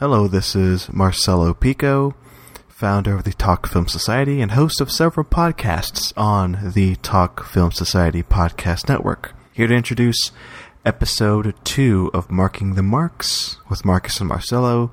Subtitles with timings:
[0.00, 2.14] Hello, this is Marcelo Pico,
[2.68, 7.70] founder of the Talk Film Society and host of several podcasts on the Talk Film
[7.70, 9.34] Society podcast network.
[9.52, 10.32] Here to introduce
[10.86, 14.90] episode two of Marking the Marks with Marcus and Marcelo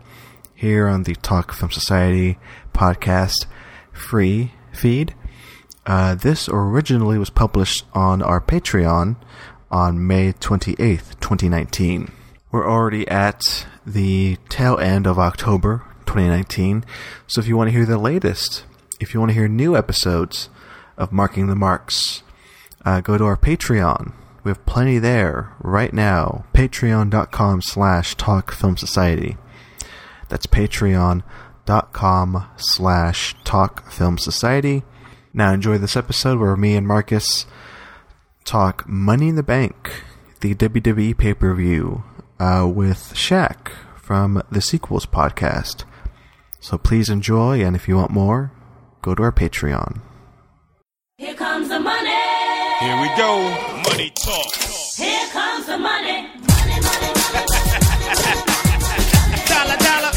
[0.53, 2.37] here on the Talk Film Society
[2.73, 3.45] podcast
[3.93, 5.15] free feed.
[5.85, 9.15] Uh, this originally was published on our Patreon
[9.71, 12.11] on May 28th, 2019.
[12.51, 16.85] We're already at the tail end of October 2019,
[17.27, 18.63] so if you want to hear the latest,
[18.99, 20.49] if you want to hear new episodes
[20.97, 22.23] of Marking the Marks,
[22.85, 24.13] uh, go to our Patreon.
[24.43, 26.45] We have plenty there right now.
[26.53, 29.35] Patreon.com slash Talk Film Society.
[30.29, 31.25] That's patreon.com
[32.55, 34.83] slash Talk Film Society.
[35.33, 37.45] Now enjoy this episode where me and Marcus
[38.45, 40.01] talk Money in the Bank,
[40.39, 42.05] the WWE pay per view,
[42.39, 45.83] uh, with Shak from the Sequels podcast.
[46.59, 48.51] So please enjoy, and if you want more,
[49.01, 50.01] go to our Patreon.
[51.17, 52.09] Here comes the money.
[52.79, 53.41] Here we go.
[53.89, 54.53] Money talk.
[54.97, 56.27] Here comes the money.
[56.27, 57.45] Money, money, money.
[59.49, 60.11] Dollar, dollar.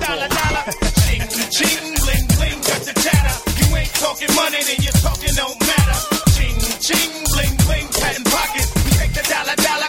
[0.00, 0.64] Dollar, dollar.
[1.04, 1.24] Ching,
[1.56, 2.58] ching, bling, bling.
[2.68, 3.34] Got the chatter.
[3.60, 5.98] You ain't talking money, then your talking don't matter.
[6.36, 7.88] Ching, ching, bling, bling.
[7.96, 8.66] Patent pocket.
[8.84, 9.88] We take the dollar, dollar.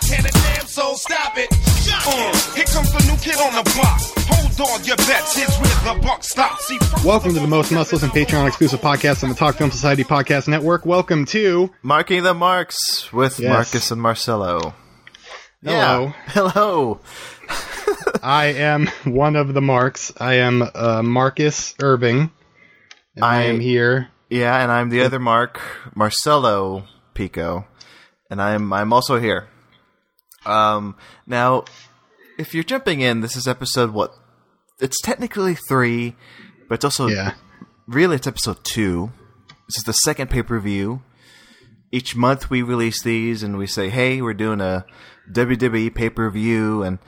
[0.78, 1.50] Can a damn soul stop it?
[1.89, 4.00] Uh, here comes the new kid on the block.
[4.30, 5.36] Hold on, your bets.
[5.36, 6.67] Here's where the buck stops.
[6.67, 10.03] See, Welcome to the most muscles and Patreon exclusive podcast on the Talk Film Society
[10.03, 10.86] Podcast Network.
[10.86, 13.50] Welcome to Marking the Marks with Yes.
[13.50, 14.75] Marcus and Marcelo.
[15.64, 16.03] Hello.
[16.05, 16.14] Yeah.
[16.28, 17.00] Hello.
[18.23, 20.14] I am one of the marks.
[20.20, 22.31] I am uh, Marcus Irving.
[23.16, 24.09] And I, I- am here.
[24.30, 25.59] Yeah, and I'm the other Mark,
[25.95, 26.83] Marcelo
[27.14, 27.66] Pico,
[28.30, 29.48] and I'm I'm also here.
[30.48, 30.95] Um,
[31.26, 31.66] now,
[32.38, 34.14] if you're jumping in, this is episode what?
[34.80, 36.16] It's technically three,
[36.70, 37.34] but it's also Yeah.
[37.88, 39.12] really it's episode two.
[39.67, 41.02] This is the second pay per view.
[41.92, 44.86] Each month we release these, and we say, "Hey, we're doing a
[45.32, 46.99] WWE pay per view," and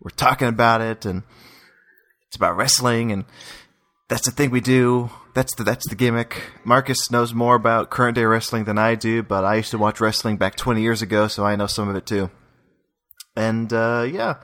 [0.00, 1.22] we're talking about it, and
[2.26, 3.24] it's about wrestling, and
[4.08, 5.10] that's the thing we do.
[5.34, 6.42] That's the that's the gimmick.
[6.64, 10.00] Marcus knows more about current day wrestling than I do, but I used to watch
[10.00, 12.30] wrestling back 20 years ago, so I know some of it too.
[13.36, 14.36] And uh, yeah,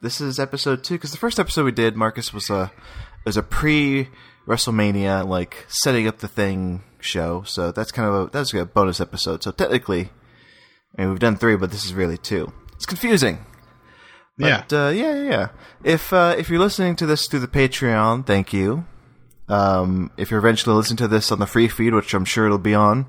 [0.00, 2.72] this is episode two because the first episode we did, Marcus was a
[3.24, 4.08] was a pre
[4.46, 7.42] WrestleMania like setting up the thing show.
[7.42, 9.42] So that's kind of a that's a bonus episode.
[9.42, 10.10] So technically,
[10.96, 12.52] I mean we've done three, but this is really two.
[12.74, 13.44] It's confusing.
[14.38, 14.64] Yeah.
[14.70, 15.48] Uh, yeah, yeah, yeah.
[15.82, 18.86] If uh, if you're listening to this through the Patreon, thank you.
[19.48, 22.58] Um, if you're eventually listening to this on the free feed, which I'm sure it'll
[22.58, 23.06] be on,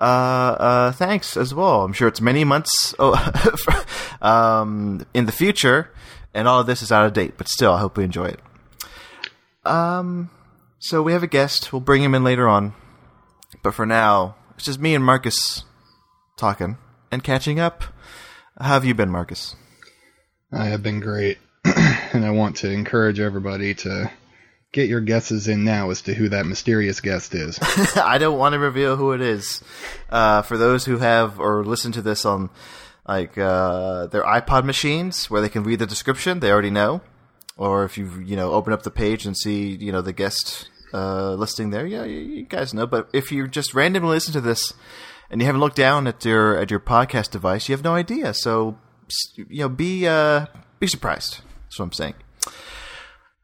[0.00, 1.82] uh, uh, thanks as well.
[1.82, 3.14] I'm sure it's many months oh,
[4.22, 5.90] um, in the future,
[6.34, 7.34] and all of this is out of date.
[7.36, 8.40] But still, I hope we enjoy it.
[9.64, 10.30] Um,
[10.78, 11.72] so we have a guest.
[11.72, 12.74] We'll bring him in later on.
[13.62, 15.64] But for now, it's just me and Marcus
[16.36, 16.78] talking
[17.10, 17.84] and catching up.
[18.58, 19.56] How have you been, Marcus?
[20.52, 21.38] I have been great.
[21.64, 24.10] and I want to encourage everybody to
[24.72, 27.58] get your guesses in now as to who that mysterious guest is.
[27.96, 29.62] I don't want to reveal who it is.
[30.10, 32.50] Uh, for those who have or listen to this on
[33.06, 37.00] like uh, their iPod machines, where they can read the description, they already know.
[37.56, 40.68] Or if you you know open up the page and see you know the guest
[40.94, 42.86] uh, listing there, yeah, you, you guys know.
[42.86, 44.74] But if you just randomly listen to this
[45.30, 48.32] and you haven't looked down at your at your podcast device, you have no idea.
[48.34, 48.78] So
[49.36, 50.46] you know, be uh,
[50.78, 51.40] be surprised.
[51.64, 52.14] That's what I'm saying.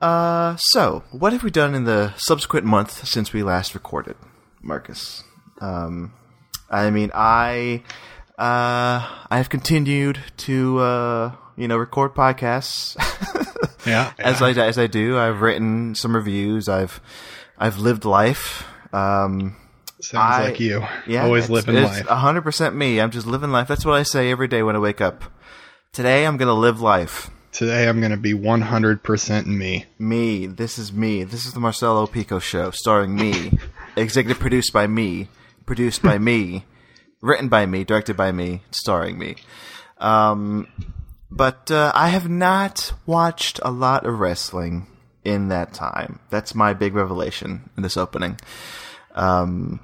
[0.05, 4.17] Uh, so what have we done in the subsequent month since we last recorded,
[4.61, 5.25] Marcus?
[5.61, 6.13] Um,
[6.71, 7.83] I mean, I
[8.39, 9.01] uh,
[9.31, 12.97] I have continued to uh, you know record podcasts
[13.87, 14.13] Yeah.
[14.19, 15.19] as I as I do.
[15.19, 16.69] I've written some reviews.
[16.69, 17.01] I've
[17.59, 18.67] I've lived life.
[18.93, 19.57] Um,
[20.03, 20.85] Sounds I- like you.
[21.07, 22.07] yeah, Always living it's life.
[22.09, 23.01] hundred percent me.
[23.01, 23.69] I'm just living life.
[23.69, 25.25] That's what I say every day when I wake up.
[25.93, 27.31] Today I'm gonna live life.
[27.55, 29.85] Today I'm going to be 100% me.
[29.97, 30.47] Me.
[30.47, 31.23] This is me.
[31.23, 33.57] This is the Marcelo Pico show, starring me,
[33.97, 35.29] executive produced by me,
[35.65, 36.65] produced by me,
[37.21, 39.37] written by me, directed by me, starring me.
[39.99, 40.67] Um,
[41.31, 44.89] but uh, I have not watched a lot of wrestling
[45.23, 46.19] in that time.
[46.31, 48.41] That's my big revelation in this opening.
[49.15, 49.79] Um,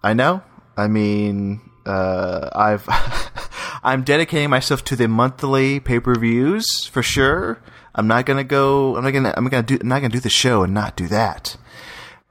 [0.00, 0.44] I know.
[0.76, 2.86] I mean, uh, I've
[3.86, 7.62] I'm dedicating myself to the monthly pay per views for sure.
[7.94, 8.96] I'm not gonna go.
[8.96, 9.32] I'm not gonna.
[9.36, 9.78] I'm gonna do.
[9.80, 11.56] I'm not gonna do the show and not do that.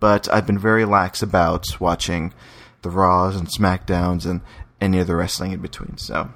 [0.02, 2.34] But I've been very lax about watching
[2.81, 4.42] the Raws and Smackdowns and
[4.81, 5.98] any other wrestling in between.
[5.98, 6.30] So,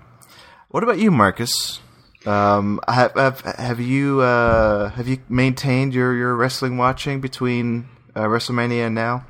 [0.70, 1.82] what about you, Marcus?
[2.26, 8.22] Um, have have, have you uh, have you maintained your, your wrestling watching between uh,
[8.22, 9.26] WrestleMania and now?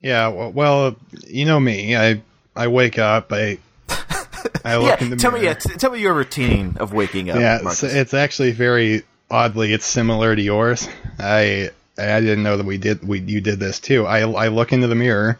[0.00, 0.96] Yeah, well, well,
[1.26, 1.96] you know me.
[1.96, 2.22] I
[2.54, 3.32] I wake up.
[3.32, 3.58] I
[4.64, 7.36] I look in the tell me, yeah, t- tell me your routine of waking up.
[7.38, 10.88] yeah, it's, it's actually very oddly it's similar to yours.
[11.18, 14.06] I I didn't know that we did we you did this too.
[14.06, 15.38] I I look into the mirror,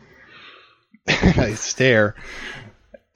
[1.09, 2.15] I stare,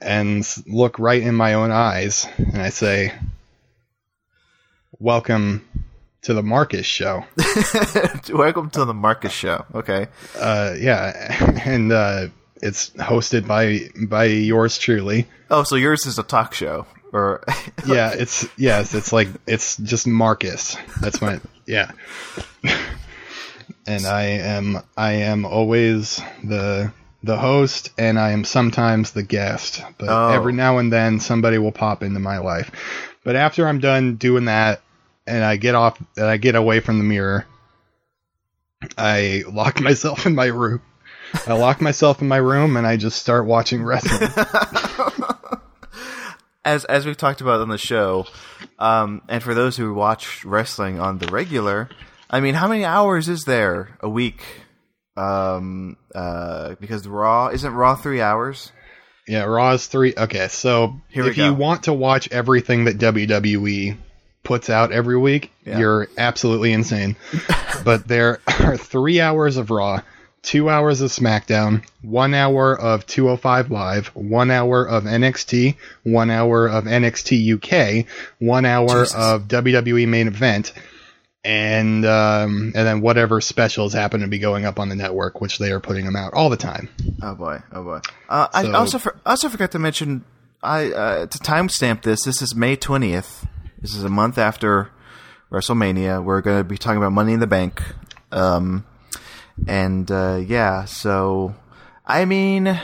[0.01, 3.13] and look right in my own eyes, and I say,
[4.99, 5.67] "Welcome
[6.23, 7.25] to the Marcus Show."
[8.33, 9.65] Welcome to the Marcus Show.
[9.75, 10.07] Okay.
[10.37, 12.27] Uh, yeah, and uh,
[12.63, 15.27] it's hosted by by yours truly.
[15.51, 17.43] Oh, so yours is a talk show, or
[17.85, 20.75] Yeah, it's yes, it's like it's just Marcus.
[21.01, 21.91] That's my yeah.
[23.85, 29.81] and I am I am always the the host and I am sometimes the guest.
[29.97, 30.29] But Oh.
[30.29, 32.71] every now and then somebody will pop into my life.
[33.23, 34.81] But after I'm done doing that
[35.25, 37.45] and I get off and I get away from the mirror,
[38.97, 40.81] I lock myself in my room.
[41.47, 44.29] I lock myself in my room and I just start watching wrestling.
[46.65, 48.25] as as we've talked about on the show,
[48.79, 51.89] um, and for those who watch wrestling on the regular,
[52.29, 54.43] I mean, how many hours is there a week?
[55.15, 58.71] Um, uh, because Raw isn't Raw three hours.
[59.27, 60.13] Yeah, Raw is three.
[60.17, 63.97] Okay, so Here if you want to watch everything that WWE
[64.43, 65.79] puts out every week, Yeah.
[65.79, 67.15] you're absolutely insane.
[67.85, 70.01] but there are three hours of Raw,
[70.43, 76.67] two hours of SmackDown, one hour of 205 Live, one hour of NXT, one hour
[76.67, 78.05] of NXT UK,
[78.37, 79.15] one hour Jesus.
[79.15, 80.73] of WWE main event.
[81.45, 85.57] And um, and then whatever specials happen to be going up on the network, which
[85.57, 86.87] they are putting them out all the time.
[87.21, 87.99] Oh boy, oh boy.
[88.29, 90.23] Uh, I also for, also forgot to mention
[90.61, 92.23] I uh, to timestamp this.
[92.23, 93.45] This is May twentieth.
[93.81, 94.89] This is a month after
[95.51, 96.23] WrestleMania.
[96.23, 97.83] We're going to be talking about Money in the Bank.
[98.31, 98.85] Um,
[99.67, 101.55] and uh, yeah, so
[102.05, 102.79] I mean,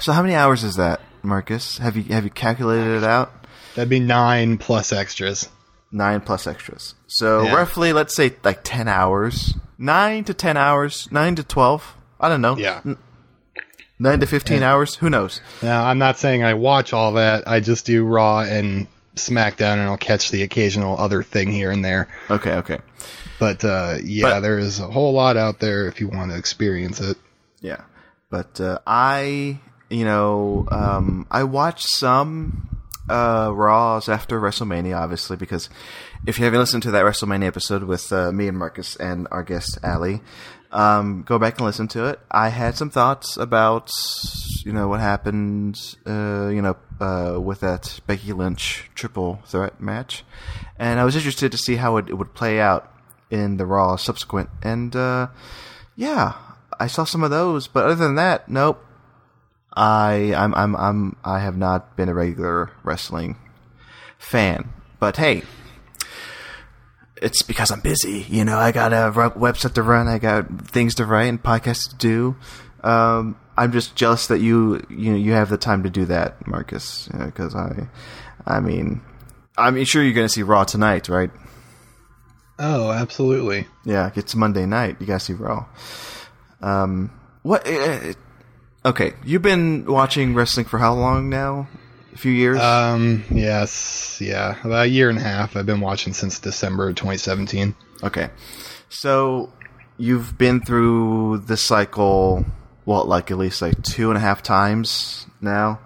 [0.00, 1.78] so how many hours is that, Marcus?
[1.78, 3.32] Have you have you calculated it out?
[3.74, 5.48] That'd be nine plus extras.
[5.92, 6.94] Nine plus extras.
[7.06, 7.54] So Yeah.
[7.54, 9.54] roughly, let's say like ten hours.
[9.78, 11.08] Nine to ten hours.
[11.10, 11.94] Nine to twelve.
[12.18, 12.56] I don't know.
[12.56, 12.80] Yeah.
[12.84, 12.96] N-
[13.98, 14.96] Nine to fifteen hours.
[14.96, 15.40] Who knows?
[15.62, 17.48] Now, I'm not saying I watch all that.
[17.48, 21.82] I just do Raw and SmackDown, and I'll catch the occasional other thing here and
[21.82, 22.08] there.
[22.30, 22.78] Okay, okay.
[23.38, 27.00] But uh, yeah, But- there's a whole lot out there if you want to experience
[27.00, 27.16] it.
[27.60, 27.82] Yeah,
[28.30, 29.60] but uh, I,
[29.90, 32.68] you know, um, I watched some
[33.08, 35.68] uh, Raws after WrestleMania, obviously, because
[36.26, 39.42] if you haven't listened to that WrestleMania episode with uh, me and Marcus and our
[39.42, 40.20] guest Ali,
[40.72, 42.20] um, go back and listen to it.
[42.30, 43.90] I had some thoughts about,
[44.64, 50.24] you know, what happened, uh, you know, uh, with that Becky Lynch triple threat match,
[50.78, 52.92] and I was interested to see how it, it would play out
[53.30, 55.28] in the Raw subsequent, and uh,
[55.96, 56.34] yeah,
[56.78, 58.82] I saw some of those, but other than that, nope.
[59.76, 63.36] I I'm I'm I'm I have not been a regular wrestling
[64.18, 64.70] fan.
[64.98, 65.42] But hey,
[67.20, 68.26] it's because I'm busy.
[68.28, 71.90] You know, I got a website to run, I got things to write and podcasts
[71.90, 72.36] to do.
[72.82, 76.46] Um, I'm just jealous that you you know you have the time to do that,
[76.46, 77.08] Marcus.
[77.08, 77.88] Because I,
[78.46, 79.02] I mean,
[79.58, 81.30] I mean, sure you're going to see Raw tonight, right?
[82.58, 83.66] Oh, absolutely.
[83.84, 84.96] Yeah, it's Monday night.
[85.00, 85.66] You gotta see Raw.
[86.62, 87.10] Um,
[87.42, 87.66] what?
[87.66, 88.14] Uh,
[88.84, 91.68] okay, you've been watching wrestling for how long now?
[92.14, 92.58] A few years.
[92.58, 95.54] Um, yes, yeah, about a year and a half.
[95.54, 97.74] I've been watching since December of 2017.
[98.04, 98.30] okay,
[98.88, 99.52] so
[99.98, 102.44] you've been through this cycle.
[102.86, 105.80] Well, like at least like two and a half times now.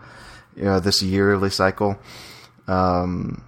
[0.55, 1.99] You know, this yearly cycle.
[2.69, 3.43] Um,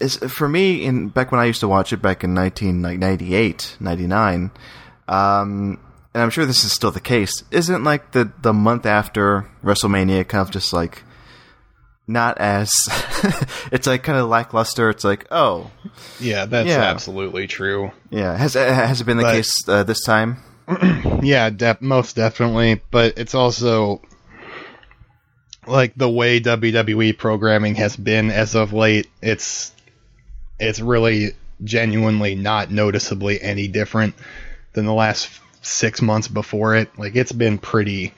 [0.00, 4.50] is for me in back when I used to watch it back in 1998, 99.
[5.08, 5.78] Um,
[6.14, 7.44] and I'm sure this is still the case.
[7.50, 11.02] Isn't like the the month after WrestleMania kind of just like
[12.06, 12.72] not as
[13.72, 14.90] it's like kind of lackluster.
[14.90, 15.70] It's like oh
[16.18, 16.82] Yeah, that's Yeah.
[16.82, 17.92] absolutely true.
[18.10, 20.38] yeah has has it been the But- case uh, this time?
[21.22, 22.80] Yeah, def- most definitely.
[22.90, 24.00] But it's also
[25.66, 29.08] like the way WWE programming has been as of late.
[29.22, 29.72] It's
[30.60, 34.14] it's really genuinely not noticeably any different
[34.72, 35.28] than the last
[35.62, 36.96] six months before it.
[36.98, 38.12] Like it's been pretty.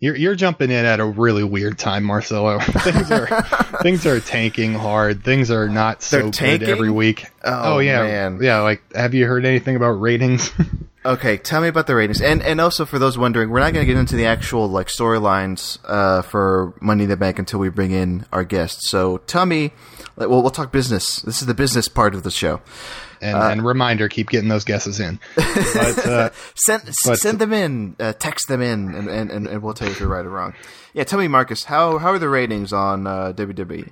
[0.00, 2.58] You're you're jumping in at a really weird time, Marcelo.
[2.60, 3.26] things are
[3.82, 5.22] things are tanking hard.
[5.22, 7.26] Things are not so good every week.
[7.44, 8.38] Oh, yeah, man.
[8.42, 8.60] yeah.
[8.60, 10.50] Like, have you heard anything about ratings?
[11.02, 13.86] Okay, tell me about the ratings, and and also for those wondering, we're not going
[13.86, 17.70] to get into the actual like storylines uh, for Money in the Bank until we
[17.70, 18.90] bring in our guests.
[18.90, 19.72] So tell me,
[20.16, 21.22] like, well, we'll talk business.
[21.22, 22.60] This is the business part of the show.
[23.22, 25.18] And, and reminder, keep getting those guesses in.
[25.36, 29.62] But uh, Send But- send them in, uh, text them in, and, and, and, and
[29.62, 30.54] we'll tell you if you're right or wrong.
[30.94, 33.90] Yeah, tell me, Marcus, how how are the ratings on uh, WWE?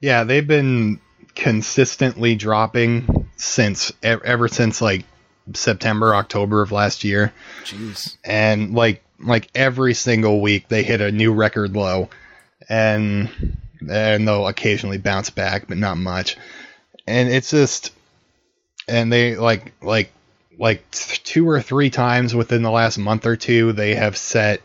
[0.00, 1.00] yeah, they've been
[1.34, 5.04] consistently dropping since ever since like
[5.54, 7.32] September, October of last year.
[7.64, 8.16] Jeez.
[8.24, 12.08] and like like every single week they hit a new record low
[12.68, 13.56] and
[13.90, 16.36] and they'll occasionally bounce back but not much
[17.08, 17.92] and it's just
[18.86, 20.12] and they like like
[20.58, 24.60] like two or three times within the last month or two they have set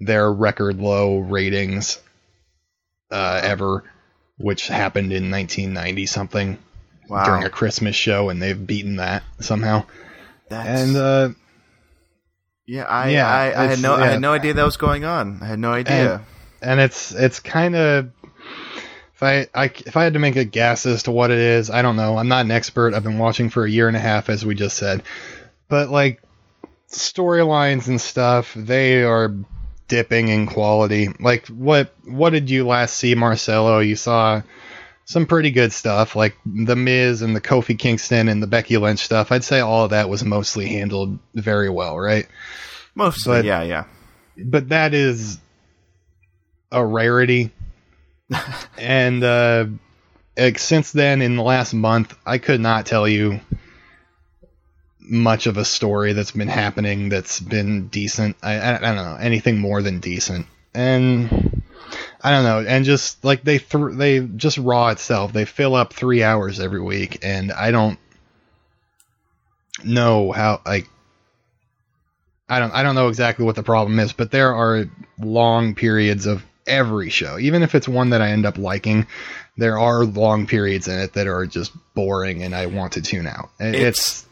[0.00, 1.98] their record low ratings
[3.10, 3.84] uh, ever
[4.38, 6.58] which happened in 1990 something
[7.08, 7.24] Wow.
[7.24, 9.84] during a christmas show and they've beaten that somehow
[10.50, 11.28] That's, and uh
[12.66, 15.38] yeah, I, yeah, I, I had no I had no idea that was going on.
[15.40, 16.22] I had no idea.
[16.60, 18.10] and it's it's kind of
[19.18, 21.70] if I, I if I had to make a guess as to what it is,
[21.70, 22.16] I don't know.
[22.18, 22.94] I'm not an expert.
[22.94, 25.02] I've been watching for a year and a half, as we just said,
[25.68, 26.22] but like
[26.88, 29.34] storylines and stuff, they are
[29.88, 31.08] dipping in quality.
[31.18, 33.80] Like what what did you last see, Marcelo?
[33.80, 34.42] You saw
[35.04, 39.00] some pretty good stuff, like the Miz and the Kofi Kingston and the Becky Lynch
[39.00, 39.32] stuff.
[39.32, 42.28] I'd say all of that was mostly handled very well, right?
[42.94, 43.84] Mostly, but- yeah, yeah.
[44.36, 45.38] but that is
[46.70, 47.50] a rarity.
[48.78, 49.66] And uh,
[50.56, 53.40] since then, in the last month, I could not tell you
[55.00, 58.36] much of a story that's been happening that's been decent.
[58.42, 61.62] I, I, I don't know anything more than decent, and
[62.20, 62.68] I don't know.
[62.68, 66.80] And just like they th- they just Raw itself, they fill up three hours every
[66.82, 67.98] week, and I don't
[69.84, 70.88] know how like
[72.48, 74.84] I don't I don't know exactly what the problem is, but there are
[75.18, 79.06] long periods of every show, even if it's one that I end up liking.
[79.56, 83.26] There are long periods in it that are just boring, and I want to tune
[83.26, 83.50] out.
[83.58, 84.24] And It's,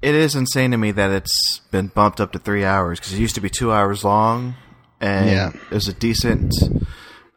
[0.00, 3.20] It is insane to me that it's been bumped up to three hours because it
[3.20, 4.54] used to be two hours long,
[5.02, 5.48] and Yeah.
[5.70, 6.54] it was a decent,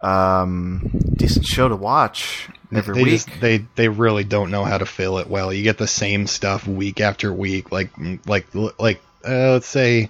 [0.01, 3.11] um, decent show to watch every they week.
[3.13, 5.51] just they they really don't know how to fill it well.
[5.53, 7.89] You get the same stuff week after week, like
[8.25, 8.47] like
[8.79, 10.09] like uh, let's say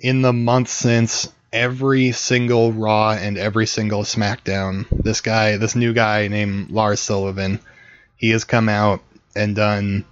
[0.00, 5.92] in the month since every single Raw and every single SmackDown, this guy, this new
[5.92, 7.60] guy named Lars Sullivan,
[8.16, 9.02] he has come out
[9.34, 10.04] and done.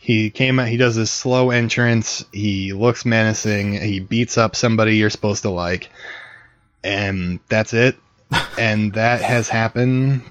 [0.00, 0.68] He came out.
[0.68, 2.24] He does this slow entrance.
[2.32, 3.74] He looks menacing.
[3.74, 5.90] He beats up somebody you're supposed to like,
[6.82, 7.96] and that's it.
[8.58, 10.22] and that has happened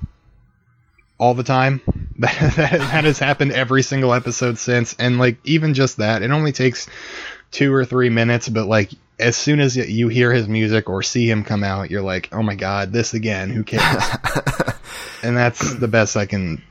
[1.18, 1.82] all the time.
[2.20, 4.94] That, that, that has happened every single episode since.
[5.00, 6.90] And like even just that, it only takes
[7.52, 11.30] two or three minutes, but like as soon as you hear his music or see
[11.30, 13.50] him come out, you're like, oh my god, this again.
[13.50, 14.04] Who cares?
[15.24, 16.64] and that's the best I can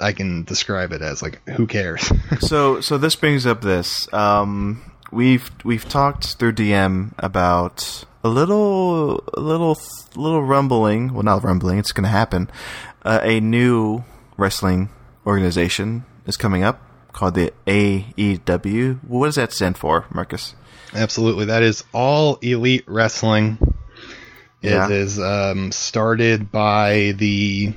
[0.00, 1.22] I can describe it as.
[1.22, 2.10] Like, who cares?
[2.40, 4.12] so so this brings up this.
[4.12, 9.78] Um, we've we've talked through DM about a little a little
[10.16, 11.14] little rumbling.
[11.14, 11.78] Well, not rumbling.
[11.78, 12.50] It's going to happen.
[13.02, 14.04] Uh, a new
[14.36, 14.90] wrestling
[15.24, 18.98] organization is coming up called the AEW.
[19.06, 20.54] What does that stand for, Marcus?
[20.94, 23.58] Absolutely, that is all elite wrestling.
[24.62, 24.86] Yeah.
[24.86, 27.74] It is um, started by the.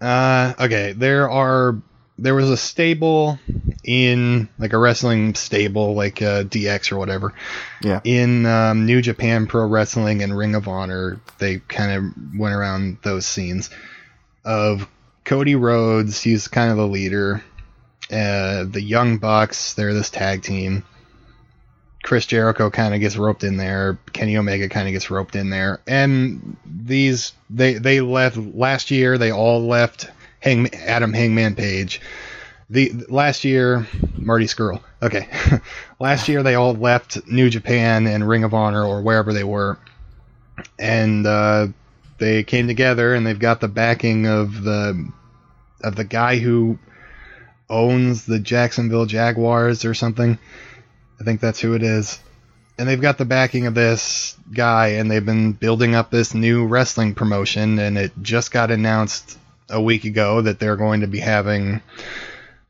[0.00, 1.80] Uh, okay, there are
[2.18, 3.38] there was a stable
[3.84, 7.32] in like a wrestling stable like uh, DX or whatever
[7.82, 8.00] Yeah.
[8.04, 11.20] in um, New Japan Pro Wrestling and Ring of Honor.
[11.38, 13.70] They kind of went around those scenes
[14.44, 14.86] of
[15.24, 16.20] Cody Rhodes.
[16.20, 17.42] He's kind of the leader.
[18.12, 19.74] Uh, the Young Bucks.
[19.74, 20.84] They're this tag team.
[22.02, 23.98] Chris Jericho kind of gets roped in there.
[24.12, 25.80] Kenny Omega kind of gets roped in there.
[25.86, 29.18] And these they they left last year.
[29.18, 32.00] They all left Hang, Adam Hangman Page.
[32.68, 34.82] The last year, Marty Scurll.
[35.00, 35.28] Okay,
[36.00, 39.78] last year they all left New Japan and Ring of Honor or wherever they were,
[40.78, 41.68] and uh,
[42.18, 45.08] they came together and they've got the backing of the
[45.82, 46.78] of the guy who
[47.72, 50.38] owns the Jacksonville Jaguars or something.
[51.20, 52.20] I think that's who it is.
[52.78, 56.66] And they've got the backing of this guy, and they've been building up this new
[56.66, 59.38] wrestling promotion, and it just got announced
[59.68, 61.80] a week ago that they're going to be having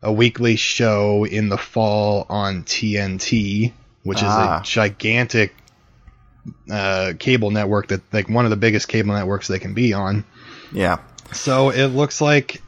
[0.02, 4.60] a weekly show in the fall on TNT, which Ah.
[4.60, 5.54] is a gigantic
[6.70, 10.24] uh, cable network that like one of the biggest cable networks they can be on.
[10.72, 10.98] Yeah.
[11.32, 12.60] So it looks like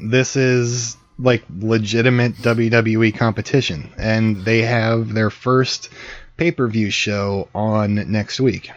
[0.00, 5.90] this is like legitimate WWE competition, and they have their first
[6.36, 8.70] pay per view show on next week.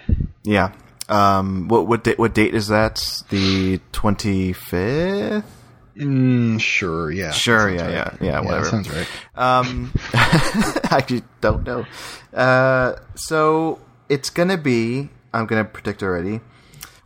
[0.43, 0.73] Yeah.
[1.09, 1.67] Um.
[1.67, 2.19] What what date?
[2.19, 3.23] What date is that?
[3.29, 5.45] The twenty fifth.
[5.95, 7.91] Mm, sure, yeah, Sure, yeah, right.
[7.91, 8.65] yeah, yeah, whatever.
[8.65, 9.07] sounds right.
[9.35, 11.85] Um, I just don't know.
[12.33, 15.09] Uh, so it's gonna be.
[15.33, 16.41] I'm gonna predict already.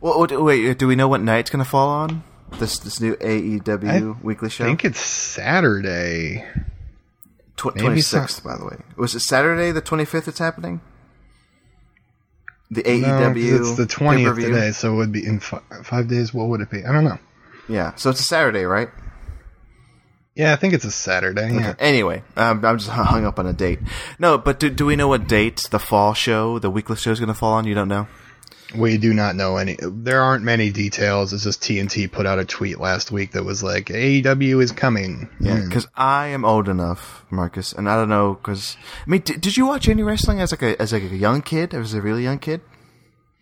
[0.00, 2.22] Well, wait, wait, do we know what night it's gonna fall on?
[2.58, 4.64] This this new AEW weekly show.
[4.64, 6.44] I think it's Saturday.
[7.56, 8.76] Tw- maybe 26th, by the way.
[8.96, 10.28] Was it Saturday the 25th?
[10.28, 10.80] It's happening.
[12.70, 13.58] The No, AEW.
[13.60, 16.34] it's the twentieth today, so it would be in fi- five days.
[16.34, 16.84] What would it be?
[16.84, 17.18] I don't know.
[17.68, 18.88] Yeah, so it's a Saturday, right?
[20.34, 21.52] Yeah, I think it's a Saturday.
[21.54, 21.74] Yeah.
[21.78, 23.80] Anyway, um, I'm just hung up on a date.
[24.18, 27.18] No, but do, do we know what date the fall show, the weekly show, is
[27.20, 27.66] going to fall on?
[27.66, 28.06] You don't know.
[28.76, 29.76] We do not know any.
[29.80, 31.32] There aren't many details.
[31.32, 35.28] It's just TNT put out a tweet last week that was like AEW is coming.
[35.40, 35.68] Yeah, Hmm.
[35.68, 38.34] because I am old enough, Marcus, and I don't know.
[38.34, 41.16] Because I mean, did, did you watch any wrestling as like a as like a
[41.16, 41.72] young kid?
[41.72, 42.60] As a really young kid?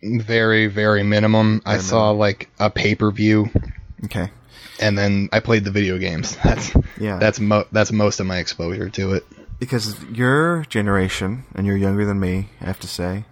[0.01, 1.61] very very minimum.
[1.65, 3.49] I saw like a pay per view,
[4.05, 4.29] Okay.
[4.79, 6.37] and then I played the video games.
[6.43, 7.17] That's Yeah.
[7.17, 9.25] That's mo- that's most of my exposure to it.
[9.59, 13.25] because your generation, and you're younger than me, I have to say,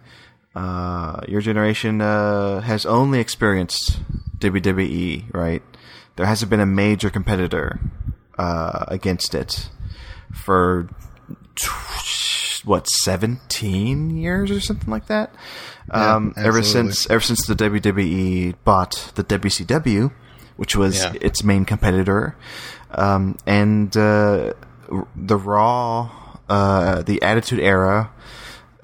[0.56, 4.00] uh, your generation uh, has only experienced
[4.40, 5.62] WWE, right?
[6.16, 7.80] There hasn't been a major competitor
[8.38, 9.70] uh, against it
[10.34, 10.88] for
[12.64, 15.34] what seventeen years or something like that.
[15.92, 20.12] um, ever since ever since the WWE bought the WCW,
[20.58, 21.14] which was Yeah.
[21.22, 22.36] its main competitor,
[22.92, 24.54] um, and uh,
[25.16, 26.10] the Raw,
[26.50, 28.12] uh, the Attitude Era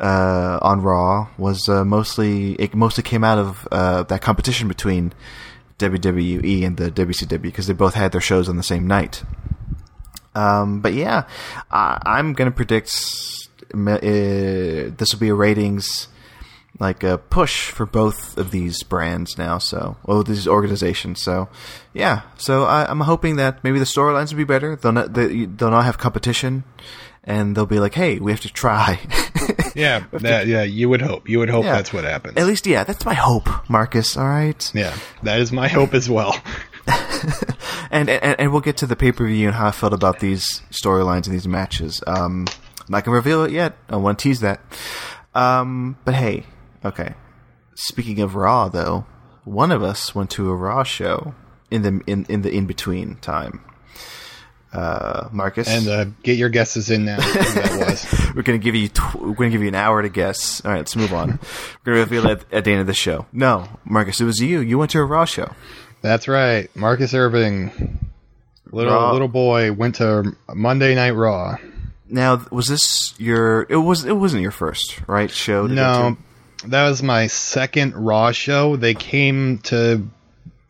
[0.02, 5.14] uh, on Raw was uh, mostly it mostly came out of uh, that competition between
[5.78, 9.24] WWE and the WCW because they both had their shows on the same night.
[10.34, 11.28] Um, but yeah,
[11.70, 12.90] I, I'm gonna predict
[13.74, 16.08] uh, this will be a ratings
[16.80, 19.60] like a push for both of these brands now.
[19.60, 21.22] So, well, these organizations.
[21.22, 21.48] So,
[21.94, 22.22] yeah.
[22.38, 24.76] So I, I'm hoping that maybe the storylines will be better.
[24.76, 26.64] They'll not they, they'll not have competition,
[27.24, 29.00] and they'll be like, hey, we have to try.
[29.76, 30.64] Yeah, that, yeah.
[30.64, 31.28] You would hope.
[31.30, 31.74] You would hope Yeah.
[31.74, 32.38] that's what happens.
[32.38, 34.18] At least, yeah, that's my hope, Marcus.
[34.18, 34.72] All right.
[34.74, 36.36] yeah, that is my hope as well.
[37.92, 40.20] and, and and we'll get to the pay per view and how I felt about
[40.20, 42.02] these storylines and these matches.
[42.08, 42.48] Um,
[42.80, 43.78] I'm not gonna reveal it yet.
[43.90, 44.60] I want to tease that.
[45.36, 46.46] Um, but hey,
[46.84, 47.14] okay.
[47.76, 49.06] Speaking of Raw, though,
[49.46, 51.36] one of us went to a Raw show
[51.70, 53.62] in the in in the in between time.
[54.74, 57.18] Uh, Marcus, And uh, get your guesses in now.
[57.18, 58.34] that was.
[58.36, 60.64] we're gonna give you tw- we're gonna give you an hour to guess.
[60.64, 61.40] All right, let's move on.
[61.86, 63.26] we're gonna reveal it at the end of the show.
[63.34, 64.62] No, Marcus, it was you.
[64.62, 65.52] You went to a Raw show.
[66.02, 68.00] That's right, Marcus Irving,
[68.72, 69.12] little Raw.
[69.12, 71.58] little boy, went to Monday Night Raw.
[72.08, 73.66] Now, was this your?
[73.70, 74.06] It was.
[74.06, 75.30] It wasn't your first, right?
[75.30, 75.68] Show.
[75.68, 76.16] No,
[76.68, 78.78] that was my second Raw show.
[78.78, 80.08] They came to.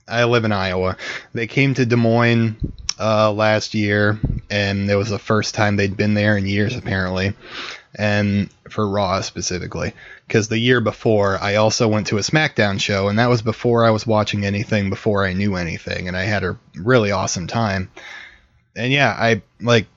[0.08, 0.98] I live in Iowa.
[1.34, 2.58] They came to Des Moines
[3.02, 7.34] uh, last year, and it was the first time they'd been there in years, apparently,
[7.96, 9.94] and for Raw specifically.
[10.28, 13.84] Because the year before, I also went to a SmackDown show, and that was before
[13.84, 17.90] I was watching anything, before I knew anything, and I had a really awesome time.
[18.76, 19.88] And yeah, I like.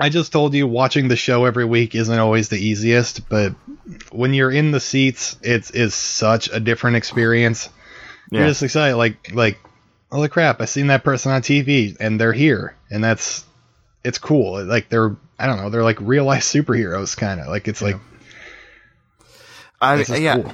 [0.00, 3.54] I just told you watching the show every week isn't always the easiest, but
[4.12, 7.68] when you're in the seats, it's is such a different experience.
[8.30, 8.40] Yeah.
[8.40, 9.58] You're just excited, like like,
[10.10, 10.60] holy crap!
[10.60, 13.44] I seen that person on TV, and they're here, and that's
[14.04, 14.64] it's cool.
[14.64, 17.96] Like they're I don't know, they're like real life superheroes, kind of like it's like
[19.80, 20.36] I, yeah.
[20.36, 20.52] cool.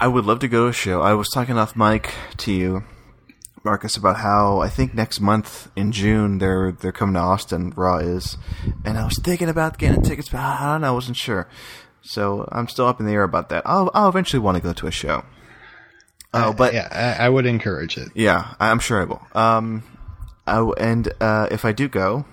[0.00, 1.00] I would love to go to a show.
[1.00, 2.84] I was talking off mic to you,
[3.62, 7.72] Marcus, about how I think next month in June they're they're coming to Austin.
[7.76, 8.36] Raw is,
[8.84, 10.88] and I was thinking about getting tickets, but I don't know.
[10.88, 11.48] I wasn't sure.
[12.02, 13.62] So I'm still up in the air about that.
[13.64, 15.24] I'll I'll eventually want to go to a show.
[16.34, 18.08] Oh, but yeah, I, I would encourage it.
[18.14, 19.22] Yeah, I'm sure I will.
[19.34, 19.82] Um,
[20.46, 22.24] I w and uh, if I do go,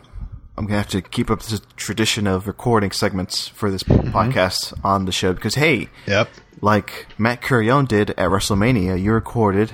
[0.57, 5.05] I'm gonna have to keep up the tradition of recording segments for this podcast on
[5.05, 6.29] the show because hey, Yep.
[6.61, 9.71] like Matt Curione did at WrestleMania, you recorded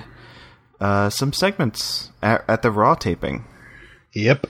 [0.80, 3.44] uh, some segments at, at the Raw taping.
[4.12, 4.46] Yep.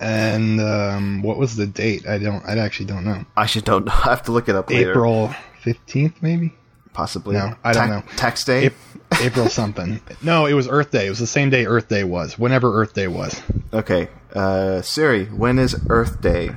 [0.00, 2.06] And um, what was the date?
[2.06, 2.44] I don't.
[2.44, 3.24] I actually don't know.
[3.36, 3.92] I should don't know.
[4.04, 4.70] I have to look it up.
[4.72, 5.32] April
[5.62, 6.52] fifteenth, maybe.
[6.98, 7.36] Possibly.
[7.36, 8.02] No, I don't know.
[8.16, 8.66] Tax day.
[8.66, 10.00] Ap- April something.
[10.22, 11.06] No, it was Earth Day.
[11.06, 12.36] It was the same day Earth Day was.
[12.38, 13.40] Whenever Earth Day was.
[13.72, 16.50] Okay, uh, Siri, when is Earth Day?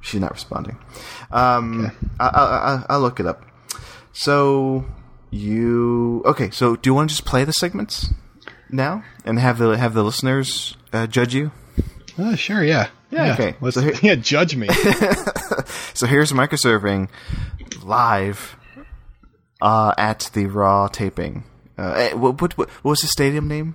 [0.00, 0.76] She's not responding.
[1.30, 3.44] Um, I, I, I, I'll look it up.
[4.12, 4.84] So
[5.30, 6.50] you okay?
[6.50, 8.12] So do you want to just play the segments
[8.68, 11.52] now and have the have the listeners uh, judge you?
[12.18, 12.88] Uh, sure, yeah.
[13.12, 13.54] Yeah, okay.
[13.60, 14.68] Let's, So here- yeah, judge me.
[15.94, 17.08] So here's Marcus Irving
[17.82, 18.56] live
[19.60, 21.44] uh, at the Raw taping.
[21.78, 23.74] Uh, eh, what, what, what was the stadium name?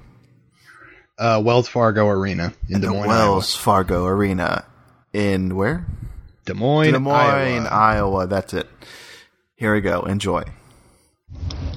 [1.21, 4.65] uh, Wells Fargo Arena in Des the Moines, Wells Fargo Arena
[5.13, 5.85] in where?
[6.45, 7.69] Des Moines, Des Moines, Iowa.
[7.69, 8.27] Iowa.
[8.27, 8.67] That's it.
[9.55, 10.01] Here we go.
[10.01, 10.43] Enjoy.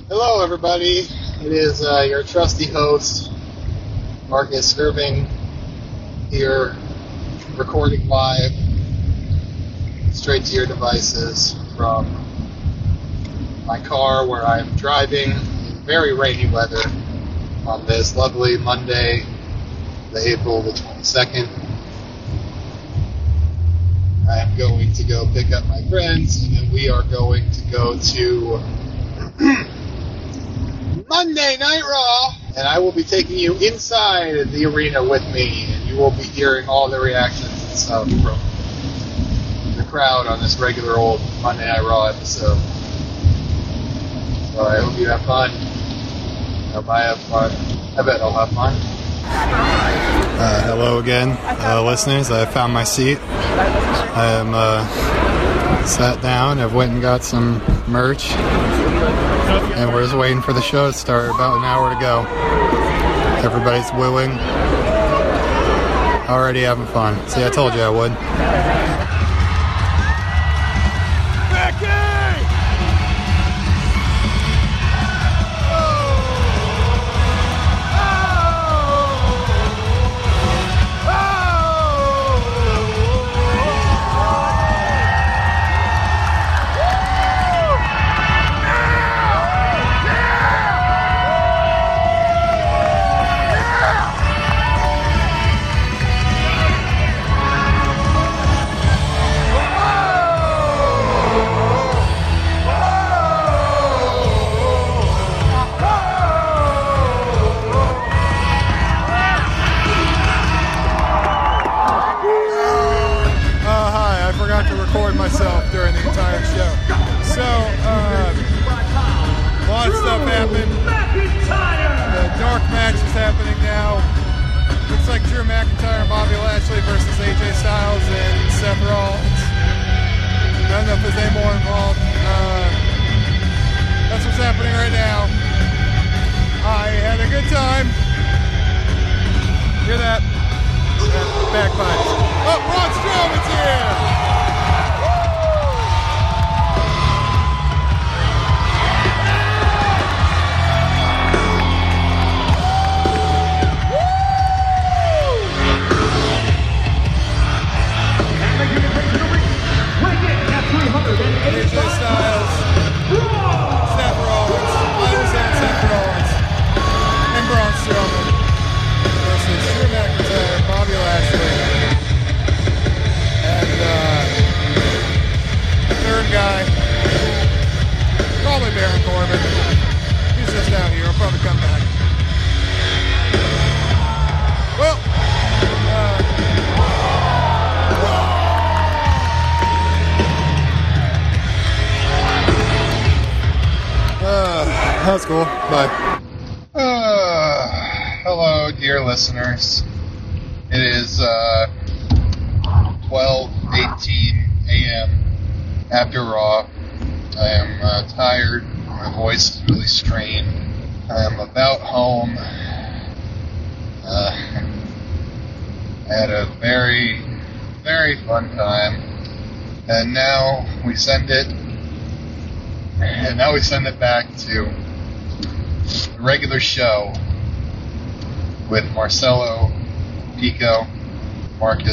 [0.09, 1.07] Hello, everybody.
[1.41, 3.31] It is uh, your trusty host,
[4.29, 5.27] Marcus Irving,
[6.31, 6.75] here
[7.57, 8.53] recording live
[10.13, 12.07] straight to your devices from
[13.67, 16.83] my car where I'm driving in very rainy weather
[17.67, 19.25] on this lovely Monday,
[20.13, 21.49] the April the 22nd.
[24.29, 27.61] I am going to go pick up my friends, and then we are going to
[27.71, 28.61] go to
[31.09, 35.89] Monday Night Raw, and I will be taking you inside the arena with me, and
[35.89, 38.39] you will be hearing all the reactions and stuff from
[39.77, 42.59] the crowd on this regular old Monday Night Raw episode.
[44.55, 45.51] So I hope you have fun.
[45.51, 47.51] I hope I have fun.
[47.99, 48.73] I bet I'll have fun.
[49.27, 52.31] Uh, hello again, uh, listeners.
[52.31, 53.19] I found my seat.
[53.19, 54.87] I am uh,
[55.87, 56.61] sat down.
[56.61, 58.31] I've went and got some merch,
[59.75, 61.31] and we're just waiting for the show to start.
[61.31, 62.25] About an hour to go.
[63.45, 64.31] Everybody's wooing.
[66.31, 67.19] Already having fun.
[67.29, 68.13] See, I told you I would.
[71.57, 72.24] Uh,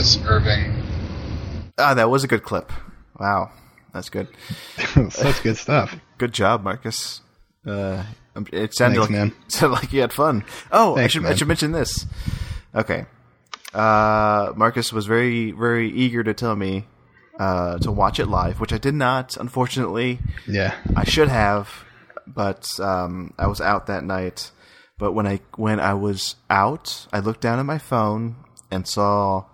[0.01, 0.83] Marcus, Irving.
[1.77, 2.71] Ah, that was a good clip.
[3.19, 3.51] Wow,
[3.93, 4.27] that's good.
[5.11, 5.95] Such good stuff.
[6.17, 7.21] Good job, Marcus.
[7.67, 8.03] Uh,
[8.35, 9.33] um, it sounded Thanks, like man.
[9.47, 10.43] sounded like you had fun.
[10.71, 12.07] Oh, I Thanks, should I should mention this.
[12.73, 13.05] Okay,
[13.75, 16.87] uh, Marcus was very very eager to tell me
[17.39, 19.37] uh, to watch it live, which I did not.
[19.37, 20.73] Unfortunately, Yeah.
[20.95, 21.69] I should have,
[22.25, 24.49] but um, I was out that night.
[24.97, 28.37] But when I when I was out, I looked down at my phone
[28.71, 29.45] and saw.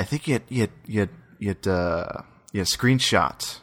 [0.00, 3.58] I think you had you had you had, you had, uh, you had a screenshot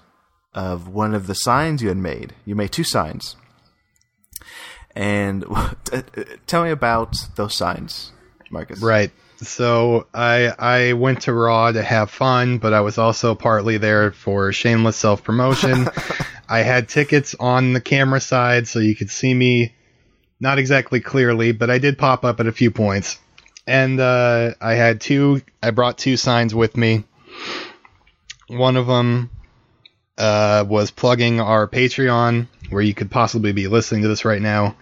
[0.54, 2.36] of one of the signs you had made.
[2.46, 3.36] You made two signs,
[4.96, 5.44] and
[6.48, 8.12] tell me about those signs.
[8.52, 8.82] Marcus.
[8.82, 9.12] Right.
[9.38, 14.12] So I I went to Raw to have fun, but I was also partly there
[14.12, 15.88] for shameless self promotion.
[16.50, 19.74] I had tickets on the camera side so you could see me
[20.40, 23.18] not exactly clearly, but I did pop up at a few points.
[23.68, 27.04] And uh, I had two I brought two signs with me.
[28.48, 29.30] One of them
[30.18, 34.78] uh, was plugging our Patreon, where you could possibly be listening to this right now.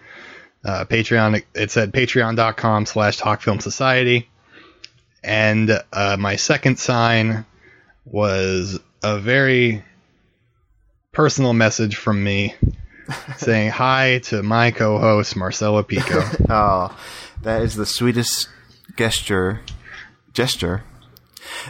[0.64, 4.30] Uh, Patreon, it said patreon.com slash Talk Film Society.
[5.24, 7.46] And uh, my second sign
[8.06, 9.84] was a very
[11.12, 12.54] personal message from me
[13.38, 16.22] saying hi to my co-host Marcelo Pico.
[16.50, 16.96] Oh,
[17.42, 18.50] that is the sweetest
[18.96, 19.62] gesture.
[20.34, 20.84] Gesture.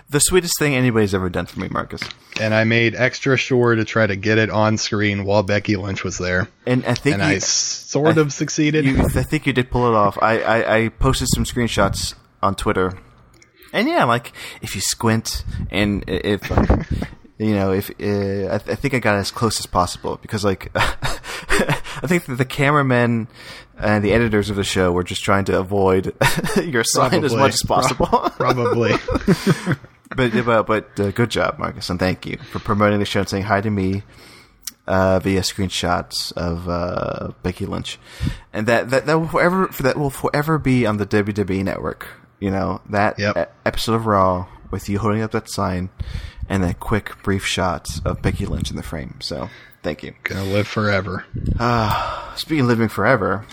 [0.10, 2.02] The sweetest thing anybody's ever done for me, Marcus.
[2.40, 6.04] and I made extra sure to try to get it on screen while Becky Lynch
[6.04, 6.48] was there.
[6.66, 8.86] And I think And you, I sort of succeeded.
[8.86, 10.18] you, I think you did pull it off.
[10.22, 12.98] I, I, I posted some screenshots on Twitter,
[13.74, 16.50] and yeah, like if you squint and i- if
[17.38, 20.46] you know if uh, I, th- I think I got as close as possible because
[20.46, 20.72] like
[22.04, 23.28] I think that the cameramen
[23.78, 26.14] and the editors of the show were just trying to avoid
[26.64, 28.08] your sign as much as possible.
[28.08, 28.94] Probably.
[30.16, 33.30] but but but uh, good job, Marcus, and thank you for promoting the show and
[33.30, 34.04] saying hi to me
[34.88, 37.98] uh, via screenshots of uh, Becky Lynch,
[38.54, 42.08] and that that that will forever that will forever be on the WWE network.
[42.40, 43.54] You know that Yep.
[43.66, 45.90] episode of Raw with you holding up that sign,
[46.50, 49.16] and then quick brief shots of Becky Lynch in the frame.
[49.22, 49.50] So
[49.86, 50.14] thank you.
[50.24, 51.24] Gonna live forever.
[51.60, 53.46] Uh, Speaking of living forever,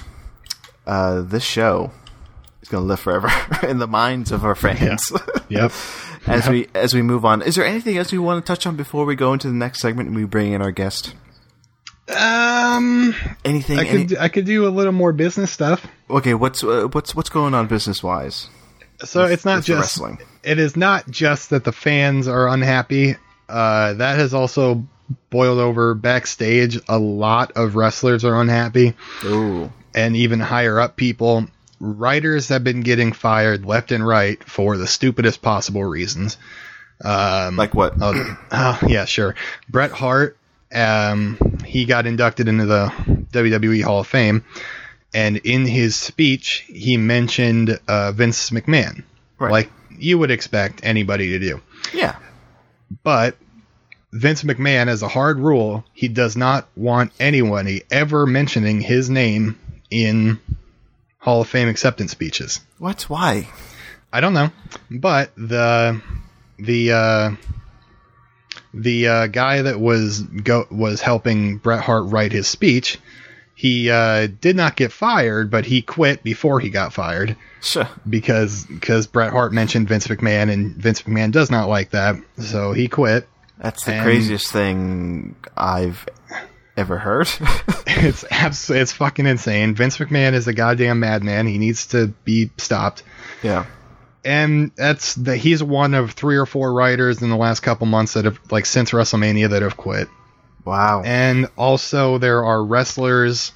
[0.87, 1.93] uh, this show
[2.63, 3.29] is to live forever
[3.69, 5.13] in the minds of our fans.
[5.49, 5.71] Yep.
[6.27, 8.75] as we as we move on, is there anything else we want to touch on
[8.75, 11.15] before we go into the next segment and we bring in our guest?
[12.09, 13.15] Um,
[13.45, 13.79] Anything?
[13.79, 15.87] I any- could I could do a little more business stuff.
[16.11, 18.49] okay, what's uh, what's what's going on business wise?
[19.05, 20.19] So it's not just wrestling.
[20.43, 23.17] it is not just that the fans are unhappy.
[23.49, 24.87] Uh, that has also
[25.31, 26.79] boiled over backstage.
[26.89, 28.95] A lot of wrestlers are unhappy,
[29.25, 31.47] Ooh, and even higher up people.
[31.81, 36.37] Writers have been getting fired left and right for the stupidest possible reasons.
[37.05, 37.95] Um, like what?
[38.01, 39.35] Oh, oh, yeah, sure.
[39.69, 40.37] Bret Hart,
[40.73, 42.87] um, he got inducted into the
[43.33, 44.45] WWE Hall of Fame,
[45.13, 49.03] and in his speech, he mentioned uh, Vince McMahon,
[49.39, 49.51] Right.
[49.51, 51.61] like you would expect anybody to do.
[51.93, 52.17] yeah,
[53.03, 53.37] But
[54.13, 59.59] Vince McMahon, as a hard rule, he does not want anyone ever mentioning his name
[59.91, 60.39] in
[61.19, 62.61] Hall of Fame acceptance speeches.
[62.79, 63.03] what?
[63.03, 63.49] Why?
[64.13, 64.51] I don't know,
[64.91, 66.03] but the
[66.59, 67.31] the uh,
[68.75, 72.99] the uh, guy that was go was helping Bret Hart write his speech,
[73.55, 77.89] he uh, did not get fired, but he quit before he got fired Sure.
[78.09, 82.73] because because Bret Hart mentioned Vince McMahon and Vince McMahon does not like that, so
[82.73, 83.27] he quit.
[83.59, 86.07] That's the And- craziest thing I've
[86.77, 87.29] ever heard.
[87.95, 89.75] It's abs- it's fucking insane.
[89.75, 91.47] Vince McMahon is a goddamn madman.
[91.47, 93.03] He needs to be stopped.
[93.43, 93.67] yeah.
[94.25, 98.15] and that's the, he's one of three or four writers in the last couple months
[98.15, 100.09] that have like since WrestleMania that have quit.
[100.65, 101.03] Wow.
[101.05, 103.53] And also there are wrestlers,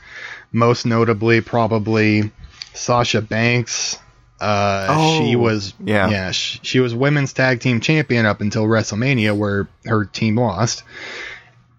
[0.53, 2.31] most notably probably
[2.75, 3.99] Sasha Banks.
[4.41, 6.09] Uh, Oh, she was yeah.
[6.11, 10.83] yeah she, she was women's tag team champion up until WrestleMania where her team lost,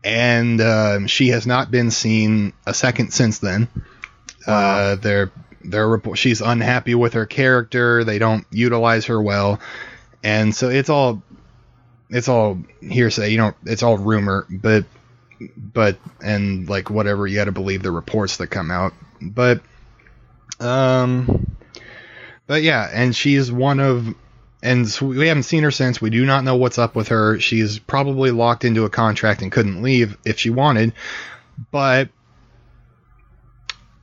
[0.03, 3.67] and um, she has not been seen a second since then.
[4.45, 5.31] Uh, they're
[5.63, 8.03] they're she's unhappy with her character.
[8.03, 9.59] They don't utilize her well,
[10.23, 11.21] and so it's all
[12.09, 13.29] it's all hearsay.
[13.31, 14.85] You know, it's all rumor, but
[15.57, 18.93] but and like whatever you got to believe the reports that come out.
[19.21, 19.61] But
[20.59, 21.55] um,
[22.47, 24.07] but yeah, and she's one of.
[24.63, 26.01] And we haven't seen her since.
[26.01, 27.39] We do not know what's up with her.
[27.39, 30.93] She's probably locked into a contract and couldn't leave if she wanted.
[31.69, 32.09] But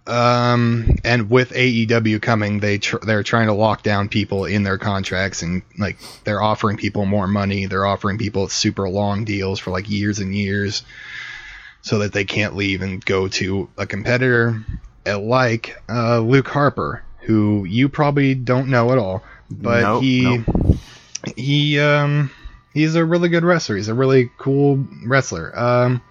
[0.07, 4.77] um, and with AEW coming, they tr- they're trying to lock down people in their
[4.77, 7.67] contracts, and like they're offering people more money.
[7.67, 10.83] They're offering people super long deals for like years and years,
[11.81, 14.63] so that they can't leave and go to a competitor,
[15.07, 20.77] like uh, Luke Harper, who you probably don't know at all, but Nope, he nope.
[21.37, 22.31] he um
[22.73, 23.77] he's a really good wrestler.
[23.77, 25.57] He's a really cool wrestler.
[25.59, 26.03] Um,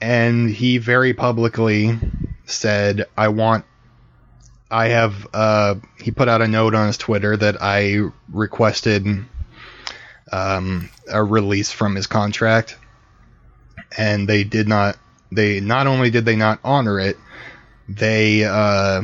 [0.00, 1.98] and he very publicly
[2.44, 3.64] said, "I want."
[4.70, 5.28] I have.
[5.32, 9.06] Uh, he put out a note on his Twitter that I requested
[10.32, 12.76] um, a release from his contract,
[13.96, 14.98] and they did not.
[15.30, 17.16] They not only did they not honor it,
[17.88, 19.02] they uh,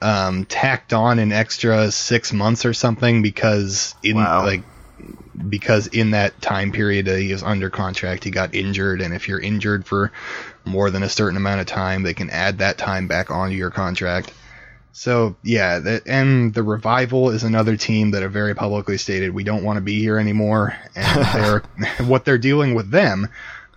[0.00, 4.44] um, tacked on an extra six months or something because in Wow.
[4.44, 4.62] like
[5.48, 9.28] because in that time period that he was under contract, he got injured, and if
[9.28, 10.12] you're injured for
[10.64, 13.70] more than a certain amount of time, they can add that time back onto your
[13.70, 14.32] contract.
[14.92, 19.44] So yeah, that, and the revival is another team that have very publicly stated we
[19.44, 21.62] don't want to be here anymore, and they're
[22.06, 23.28] what they're dealing with them.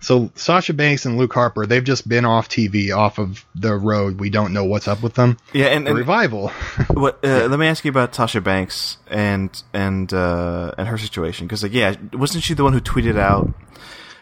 [0.04, 4.20] So Sasha Banks and Luke Harper, they've just been off TV, off of the road.
[4.20, 5.38] We don't know what's up with them.
[5.54, 6.48] Yeah, and, and revival.
[6.90, 7.24] what?
[7.24, 11.62] Uh, Let me ask you about Sasha Banks and and uh, and her situation because
[11.62, 13.54] like yeah, wasn't she the one who tweeted out,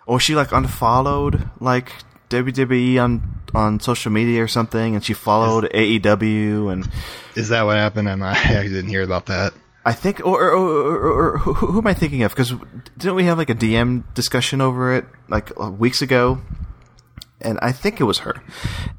[0.06, 1.92] or she like unfollowed like
[2.30, 6.88] WWE on on social media or something, and she followed AEW and
[7.34, 8.08] Is that what happened?
[8.08, 9.52] I'm not, I didn't hear about that.
[9.84, 12.32] I think or or, or, or, who am I thinking of?
[12.32, 12.54] Because
[12.96, 16.40] didn't we have like a DM discussion over it like uh, weeks ago?
[17.40, 18.40] And I think it was her.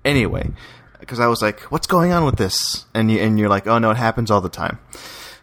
[0.03, 0.51] Anyway,
[0.99, 3.79] because I was like, "What's going on with this?" And you and you're like, "Oh
[3.79, 4.79] no, it happens all the time."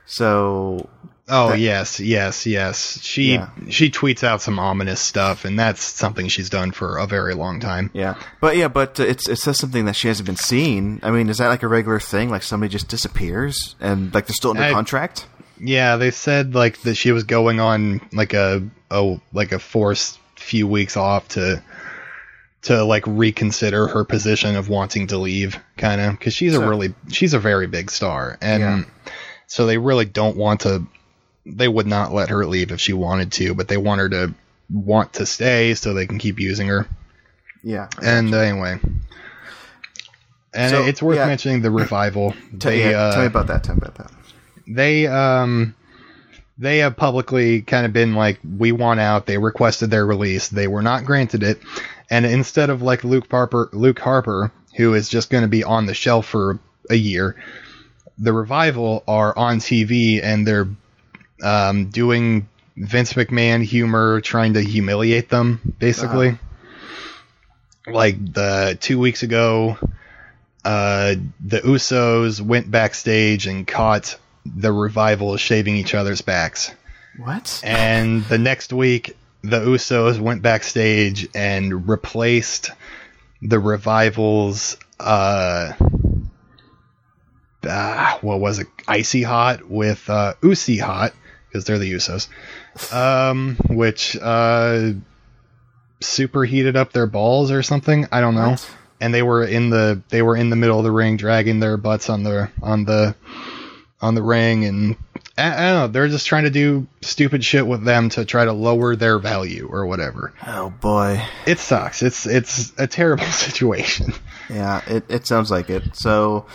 [0.05, 0.91] So
[1.31, 2.99] Oh That- yes, yes, yes.
[3.03, 3.49] She Yeah.
[3.69, 7.61] she tweets out some ominous stuff, and that's something she's done for a very long
[7.61, 7.91] time.
[7.95, 10.99] yeah, but yeah, but uh, it's it says something that she hasn't been seen.
[11.03, 12.31] I mean, is that like a regular thing?
[12.31, 15.27] Like somebody just disappears and like they're still under I- contract?
[15.63, 20.19] Yeah, they said like that she was going on like a a like a forced
[20.37, 21.63] few weeks off to
[22.63, 26.69] to like reconsider her position of wanting to leave, kind of because she's So- a
[26.69, 28.83] really she's a very big star, and Yeah.
[29.47, 30.83] so they really don't want to.
[31.57, 34.35] They would not let her leave if she wanted to, but they want her to
[34.71, 36.87] want to stay so they can keep using her.
[37.63, 37.89] Yeah.
[38.03, 38.79] And uh, anyway,
[40.55, 41.27] and So, it's worth yeah.
[41.27, 42.35] mentioning the revival.
[42.59, 43.65] Tell, they, yeah, uh, tell me about that.
[43.65, 44.11] Tell me about that.
[44.67, 45.75] they um
[46.59, 50.69] they have publicly kind of been like we want out they requested their release they
[50.69, 51.59] were not granted it
[52.11, 55.87] and instead of like luke harper luke harper who is just going to be on
[55.87, 56.59] the shelf for
[56.91, 57.35] a year
[58.19, 60.69] the revival are on tv and they're
[61.43, 66.39] um, doing vince mcmahon humor trying to humiliate them basically
[67.87, 69.77] like the two weeks ago
[70.65, 76.71] uh, the Usos went backstage and caught the revival shaving each other's backs.
[77.17, 77.61] What?
[77.65, 82.71] And the next week, the Usos went backstage and replaced
[83.43, 85.73] the revival's uh,
[87.67, 88.67] ah, what was it?
[88.87, 91.15] Icy hot with uh, Usi hot
[91.51, 92.29] because they're the Usos,
[92.95, 94.93] um, which uh,
[96.01, 98.07] superheated up their balls or something.
[98.13, 98.71] I don't know What?
[99.01, 101.77] and they were in the they were in the middle of the ring dragging their
[101.77, 103.15] butts on the on the
[104.01, 104.97] on the ring and
[105.37, 108.47] I, I don't know they're just trying to do stupid shit with them to try
[108.47, 111.23] to lower their value or whatever Oh boy.
[111.47, 114.15] it sucks it's it's a terrible situation
[114.49, 115.95] Yeah, it, it sounds like it.
[115.95, 116.47] So,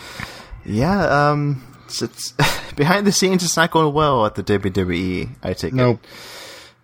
[0.64, 2.34] yeah, um, it's, it's
[2.76, 3.42] behind the scenes.
[3.42, 5.30] It's not going well at the WWE.
[5.42, 6.10] I take nope it.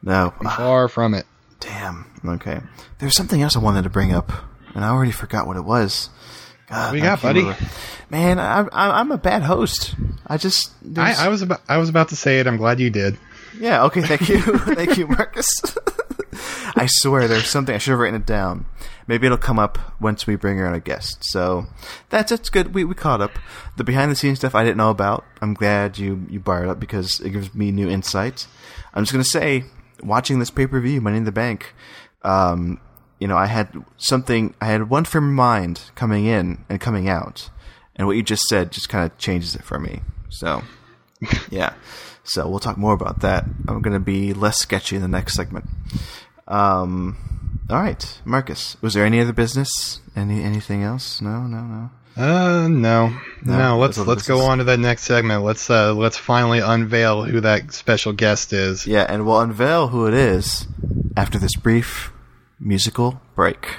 [0.02, 1.26] No, far from it
[1.62, 2.06] damn.
[2.24, 2.60] Okay,
[2.98, 4.32] there's something else I wanted to bring up,
[4.74, 6.10] and I already forgot what it was.
[6.68, 7.40] God, you got, buddy?
[7.40, 7.64] remember.
[8.10, 9.94] Man, I'm I'm a bad host.
[10.26, 12.90] I just I, I was about I was about to say it I'm glad you
[12.90, 13.18] did
[13.58, 14.40] Yeah, okay, thank you.
[14.58, 15.48] thank you, Marcus.
[16.76, 18.66] I swear there's something I should have written it down.
[19.06, 21.18] Maybe it'll come up once we bring her on a guest.
[21.22, 21.66] So
[22.10, 22.74] that's it's good.
[22.74, 23.38] We we caught up.
[23.76, 25.24] The behind the scenes stuff I didn't know about.
[25.40, 28.48] I'm glad you you brought it up because it gives me new insights.
[28.94, 29.64] I'm just gonna say,
[30.02, 31.74] watching this pay per view, Money in the Bank,
[32.22, 32.80] um,
[33.18, 34.54] you know, I had something.
[34.60, 37.50] I had one frame of mind coming in and coming out,
[37.96, 40.02] and what you just said just kind of changes it for me.
[40.28, 40.62] So
[41.50, 41.74] yeah.
[42.24, 43.44] So we'll talk more about that.
[43.66, 45.66] I'm going to be less sketchy in the next segment.
[46.46, 48.76] Um, all right, Marcus.
[48.80, 50.00] Was there any other business?
[50.14, 51.20] Any anything else?
[51.20, 51.90] No, no, no.
[52.16, 53.08] uh no
[53.42, 57.22] No, no, let's let's go on to that next segment let's uh let's finally unveil
[57.24, 60.66] who that special guest is Yeah, and we'll unveil who it is
[61.16, 62.12] after this brief
[62.60, 63.76] musical break.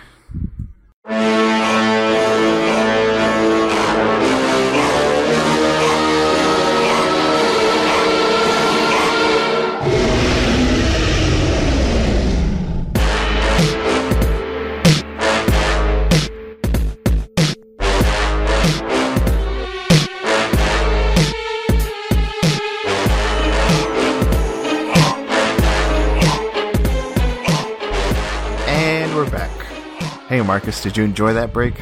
[30.54, 31.74] Marcus, did you enjoy that break?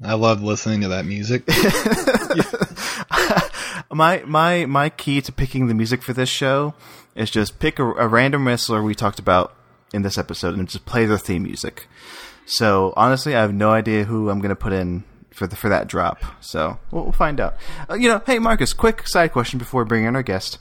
[0.00, 1.42] I loved listening to that music
[3.92, 6.74] My my my key to picking the music for this show
[7.16, 9.56] is just pick a, a random wrestler we talked about
[9.92, 11.88] in this episode and just play their theme music.
[12.46, 15.68] So honestly, I have no idea who I'm going to put in for the, for
[15.68, 16.22] that drop.
[16.40, 17.56] So we'll, we'll find out.
[17.90, 20.60] Uh, you know, hey Marcus, quick side question before bringing in our guest.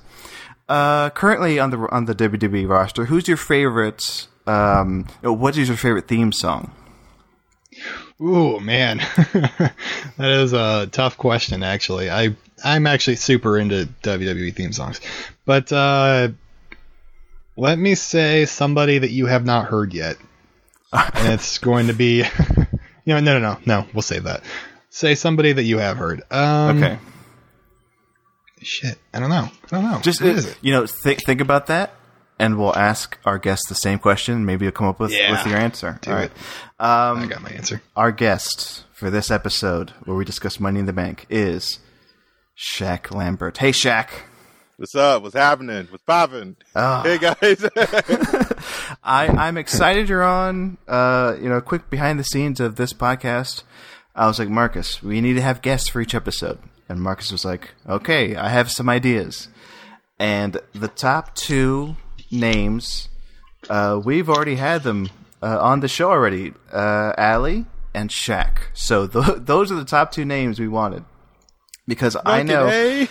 [0.67, 4.25] Uh, currently on the on the WWE roster, who's your favorite?
[4.47, 6.71] Um, what is your favorite theme song?
[8.21, 8.97] Ooh, man,
[9.33, 9.73] that
[10.19, 11.63] is a tough question.
[11.63, 15.01] Actually, I I'm actually super into WWE theme songs,
[15.45, 16.29] but uh,
[17.57, 20.17] let me say somebody that you have not heard yet,
[20.93, 22.17] and it's going to be,
[23.05, 23.87] you know, no, no, no, no.
[23.93, 24.43] We'll save that.
[24.91, 26.21] Say somebody that you have heard.
[26.29, 26.99] Um, Okay,
[28.61, 29.47] Shit, I don't know.
[29.65, 29.99] I don't know.
[30.01, 30.57] just What uh, it?
[30.61, 31.95] you know, think think about that,
[32.41, 34.45] and we'll ask our guest the same question.
[34.45, 35.31] Maybe you'll come up with Yeah.
[35.31, 35.99] with your answer.
[36.01, 36.31] Do All right.
[36.31, 36.37] it.
[36.79, 37.81] I got my answer.
[37.95, 41.79] Our guest for this episode, where we discuss Money in the Bank, is
[42.55, 43.57] Shak Lambert.
[43.59, 44.23] Hey, Shak.
[44.77, 45.21] What's up?
[45.21, 45.87] What's happening?
[45.91, 46.55] What's popping?
[46.73, 47.63] Hey guys.
[49.03, 50.79] I, I'm excited you're on.
[50.87, 53.61] Uh, you know, quick behind the scenes of this podcast.
[54.15, 56.57] I was like, Marcus, we need to have guests for each episode.
[56.89, 59.47] And Marcus was like, okay, I have some ideas.
[60.17, 61.95] And the top two
[62.31, 63.09] names,
[63.69, 65.09] uh, we've already had them
[65.41, 68.69] uh, on the show already uh, Allie and Shak.
[68.73, 71.03] So th- those are the top two names we wanted.
[71.87, 73.07] Because I know.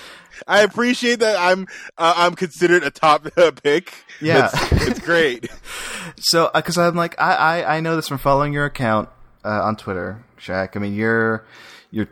[0.47, 1.37] I appreciate that.
[1.39, 1.67] I'm
[1.99, 3.93] uh, I'm considered a top uh, pick.
[4.21, 4.49] Yeah.
[4.53, 5.51] It's, it's great.
[6.23, 9.09] So, because I'm like, I, I, I know this from following your account
[9.45, 10.77] uh, on Twitter, Shak.
[10.77, 11.45] I mean, you're
[11.91, 12.09] you're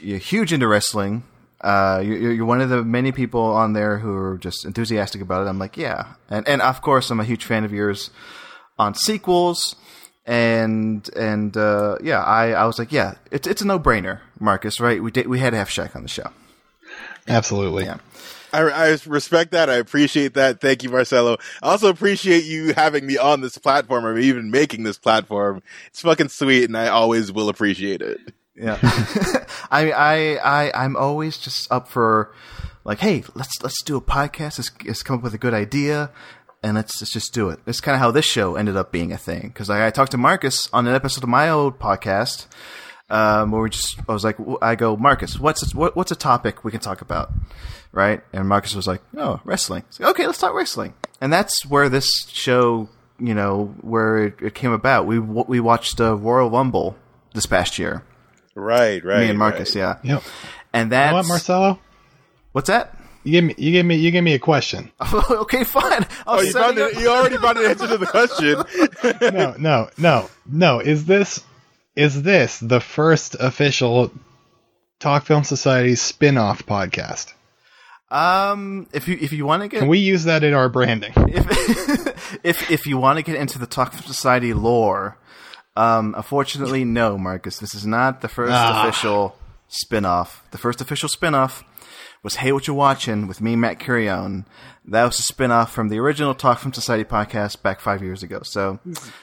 [0.00, 1.24] you're huge into wrestling.
[1.60, 5.46] Uh, you're, you're one of the many people on there who are just enthusiastic about
[5.46, 5.48] it.
[5.50, 8.10] I'm like, yeah, and and of course, I'm a huge fan of yours
[8.78, 9.76] on sequels.
[10.26, 14.78] And and uh, yeah, I, I was like, yeah, it's it's a no brainer, Marcus.
[14.78, 15.02] Right?
[15.02, 16.30] We did we had to have Shak on the show.
[17.26, 17.84] Absolutely.
[17.84, 17.98] Yeah.
[18.52, 19.70] I, I respect that.
[19.70, 20.60] I appreciate that.
[20.60, 21.36] Thank you, Marcelo.
[21.62, 25.62] I also appreciate you having me on this platform or even making this platform.
[25.88, 28.18] It's fucking sweet, and I always will appreciate it.
[28.60, 28.78] Yeah.
[29.70, 32.32] I, I, I, I'm always just up for
[32.84, 34.58] like, hey, let's let's do a podcast.
[34.58, 36.10] Let's, let's come up with a good idea,
[36.62, 37.60] and let's let's just do it.
[37.66, 40.12] It's kind of how this show ended up being a thing because I, I talked
[40.12, 42.46] to Marcus on an episode of my old podcast.
[43.08, 46.62] Um, where we just, I was like, I go, Marcus, what's what, what's a topic
[46.62, 47.32] we can talk about,
[47.90, 48.20] right?
[48.32, 49.82] And Marcus was like, oh, wrestling.
[49.98, 52.88] Like, okay, let's talk wrestling, and that's where this show,
[53.18, 55.06] you know, where it, it came about.
[55.06, 56.94] We we watched uh, Royal Rumble
[57.34, 58.04] this past year,
[58.54, 59.20] Right, right.
[59.20, 59.98] me and Marcus, right.
[60.02, 60.14] yeah.
[60.14, 60.22] Yep.
[60.72, 61.78] And You know what, Marcelo?
[62.52, 62.96] What's that?
[63.22, 64.90] You give me, you give me, you give me a question.
[65.30, 66.06] okay, fine.
[66.26, 68.62] I'll Oh, you, found it it, you already found an answer to the question.
[69.34, 70.80] no, no, no, no.
[70.80, 71.44] Is this
[71.96, 74.10] is this the first official
[75.00, 77.34] Talk Film Society spin-off podcast?
[78.10, 81.12] Um, if you if you want to get Can we use that in our branding?
[81.16, 85.18] if if if you want to get into the Talk Film Society lore,
[85.76, 87.58] um, unfortunately, no, Marcus.
[87.58, 88.82] This is not the first Ah.
[88.88, 89.36] official
[89.68, 90.42] spin-off.
[90.50, 91.64] The first official spin-off
[92.22, 94.44] was Hey What You Watching with me, Matt Curione.
[94.86, 98.40] That was a spin-off from the original Talk Film Society podcast back five years ago.
[98.42, 98.80] So,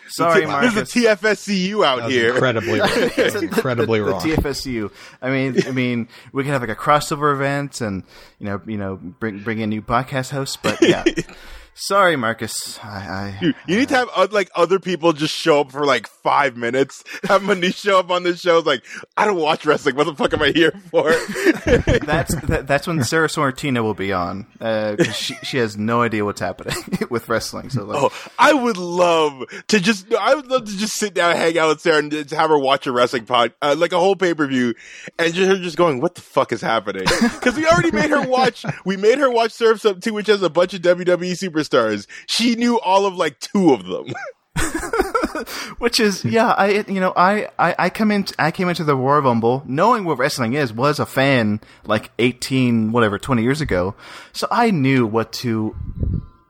[0.07, 0.95] sorry, There's Marcus.
[0.95, 2.31] a TFSCU out That here.
[2.33, 4.21] incredibly, that was incredibly the, wrong.
[4.27, 4.91] The TFSU.
[5.21, 8.03] I mean, I mean, we could have like a crossover event, and
[8.39, 10.57] you know, you know, bring bring in new podcast hosts.
[10.57, 11.03] But yeah,
[11.77, 12.79] sorry, Marcus.
[12.83, 15.85] I, I Dude, you need to have uh, like other people just show up for
[15.85, 17.03] like five minutes.
[17.27, 18.59] Have Manish show up on the show.
[18.59, 18.83] Like
[19.15, 19.95] I don't watch wrestling.
[19.95, 21.09] What the fuck am I here for?
[22.05, 24.45] that's that, that's when Sarah Sorrentino will be on.
[24.59, 26.75] Uh she she has no idea what's happening
[27.09, 27.69] with wrestling.
[27.69, 30.13] So like, oh, I would love to just.
[30.13, 32.49] I would love to just sit down, and hang out with Sarah, and just have
[32.49, 34.73] her watch a wrestling pod, uh, like a whole pay per view,
[35.19, 38.27] and just her just going, "What the fuck is happening?" Because we already made her
[38.27, 38.65] watch.
[38.85, 41.37] We made her watch Surfs Up too, which has a bunch of WWE
[41.67, 42.07] superstars.
[42.27, 44.13] She knew all of like two of them.
[45.77, 48.95] which is yeah i you know I, I i come in i came into the
[48.95, 53.93] Royal Rumble knowing what wrestling is was a fan like 18 whatever 20 years ago.
[54.33, 55.75] So i knew what to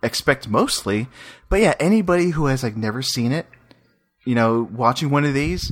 [0.01, 1.07] expect mostly.
[1.49, 3.45] But yeah anybody who has like never seen it
[4.25, 5.69] you know watching one of these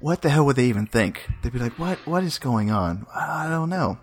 [0.00, 1.26] what the hell would they even think?
[1.40, 3.06] They'd be like what what is going on?
[3.14, 3.98] I don't know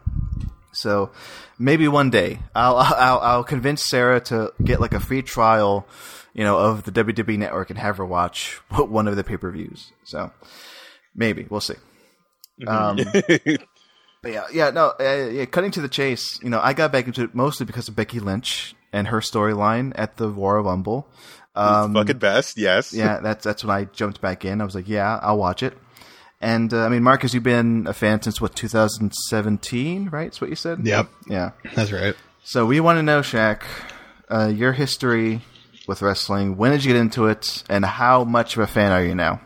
[0.73, 1.11] so
[1.59, 5.87] maybe one day I'll, I'll I'll convince Sarah to get like a free trial,
[6.33, 9.51] you know, of the WWE Network and have her watch one of the pay per
[9.51, 9.91] views.
[10.03, 10.31] So
[11.15, 11.75] maybe we'll see.
[12.67, 15.45] Um, but yeah, yeah, no, uh, yeah.
[15.45, 18.19] Cutting to the chase, you know, I got back into it mostly because of Becky
[18.19, 21.07] Lynch and her storyline at the Royal Rumble.
[21.55, 22.93] Um, Fucking best, yes.
[22.93, 24.61] yeah, that's that's when I jumped back in.
[24.61, 25.77] I was like, yeah, I'll watch it.
[26.41, 30.25] And uh, I mean, Marcus, you've been a fan since what 2017, right?
[30.25, 30.85] That's what you said.
[30.85, 31.07] Yep.
[31.27, 31.51] Yeah.
[31.75, 32.15] That's right.
[32.43, 33.63] So we want to know, Shak,
[34.27, 35.41] uh, your history
[35.87, 36.57] with wrestling.
[36.57, 39.39] When did you get into it, and how much of a fan are you now?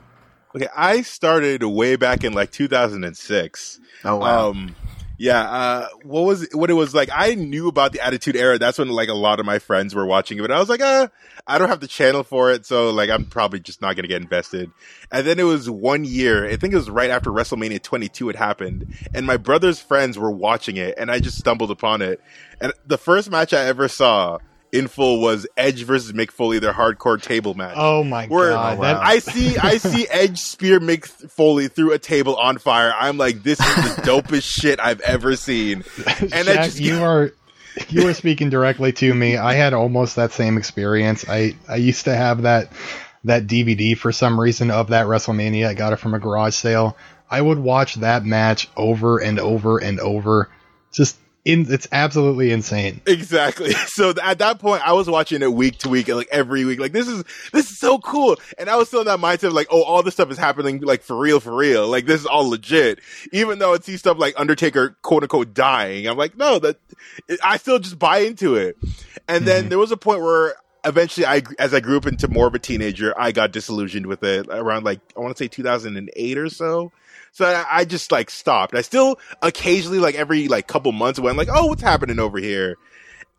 [0.56, 3.80] Okay, I started way back in like 2006.
[4.06, 4.52] Oh wow.
[4.52, 4.76] Um,
[5.18, 5.42] yeah.
[5.42, 7.10] Uh, what was what it was like?
[7.14, 8.58] I knew about the Attitude Era.
[8.58, 10.82] That's when like a lot of my friends were watching it, but I was like,
[10.82, 11.08] uh,
[11.48, 14.22] I don't have the channel for it, so like I'm probably just not gonna get
[14.22, 14.72] invested.
[15.12, 16.48] And then it was one year.
[16.48, 20.32] I think it was right after WrestleMania 22 had happened, and my brother's friends were
[20.32, 22.22] watching it, and I just stumbled upon it.
[22.60, 24.40] And the first match I ever saw
[24.76, 27.76] in full was Edge versus Mick Foley, their hardcore table match.
[27.78, 31.94] Oh my Where god, oh, that I see I see Edge spear Mick Foley through
[31.94, 32.94] a table on fire.
[32.98, 35.84] I'm like, this is the dopest shit I've ever seen.
[36.20, 37.32] And Shak, I just you are
[37.90, 39.38] you are speaking directly to me.
[39.38, 41.26] I had almost that same experience.
[41.28, 42.72] I I used to have that
[43.24, 45.68] that DVD for some reason of that WrestleMania.
[45.68, 46.96] I got it from a garage sale.
[47.30, 50.50] I would watch that match over and over and over.
[50.92, 53.02] Just in, it's absolutely insane.
[53.06, 53.74] Exactly.
[53.96, 56.80] So th- at that point, I was watching it week to week, like every week.
[56.80, 57.24] Like this is
[57.54, 60.04] this is so cool, and I was still in that mindset of like, oh, all
[60.04, 61.88] this stuff is happening like for real, for real.
[61.88, 63.00] Like this is all legit.
[63.32, 66.78] Even though I see stuff like Undertaker, quote unquote, dying, I'm like, no, that
[67.42, 68.76] I still just buy into it.
[69.28, 69.70] And then mm-hmm.
[69.70, 72.60] there was a point where eventually, I as I grew up into more of a
[72.60, 76.92] teenager, I got disillusioned with it around like I want to say 2008 or so.
[77.36, 78.76] So I, just like stopped.
[78.76, 82.78] I still occasionally, like every like couple months, went like, "Oh, what's happening over here?"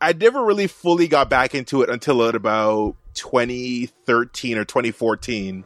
[0.02, 5.64] I never really fully got back into it until at about 2013 or 2014.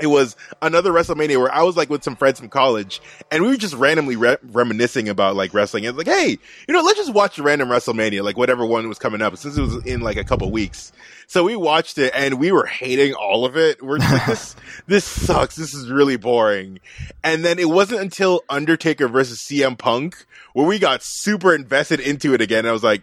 [0.00, 3.50] It was another WrestleMania where I was like with some friends from college, and we
[3.50, 5.84] were just randomly re- reminiscing about like wrestling.
[5.84, 8.98] And like, hey, you know, let's just watch a random WrestleMania, like whatever one was
[8.98, 10.90] coming up, since it was in like a couple weeks.
[11.32, 13.82] So we watched it, and we were hating all of it.
[13.82, 14.56] We're just like, this,
[14.86, 15.56] this sucks.
[15.56, 16.78] This is really boring.
[17.24, 22.34] And then it wasn't until Undertaker versus CM Punk where we got super invested into
[22.34, 22.58] it again.
[22.58, 23.02] And I was like,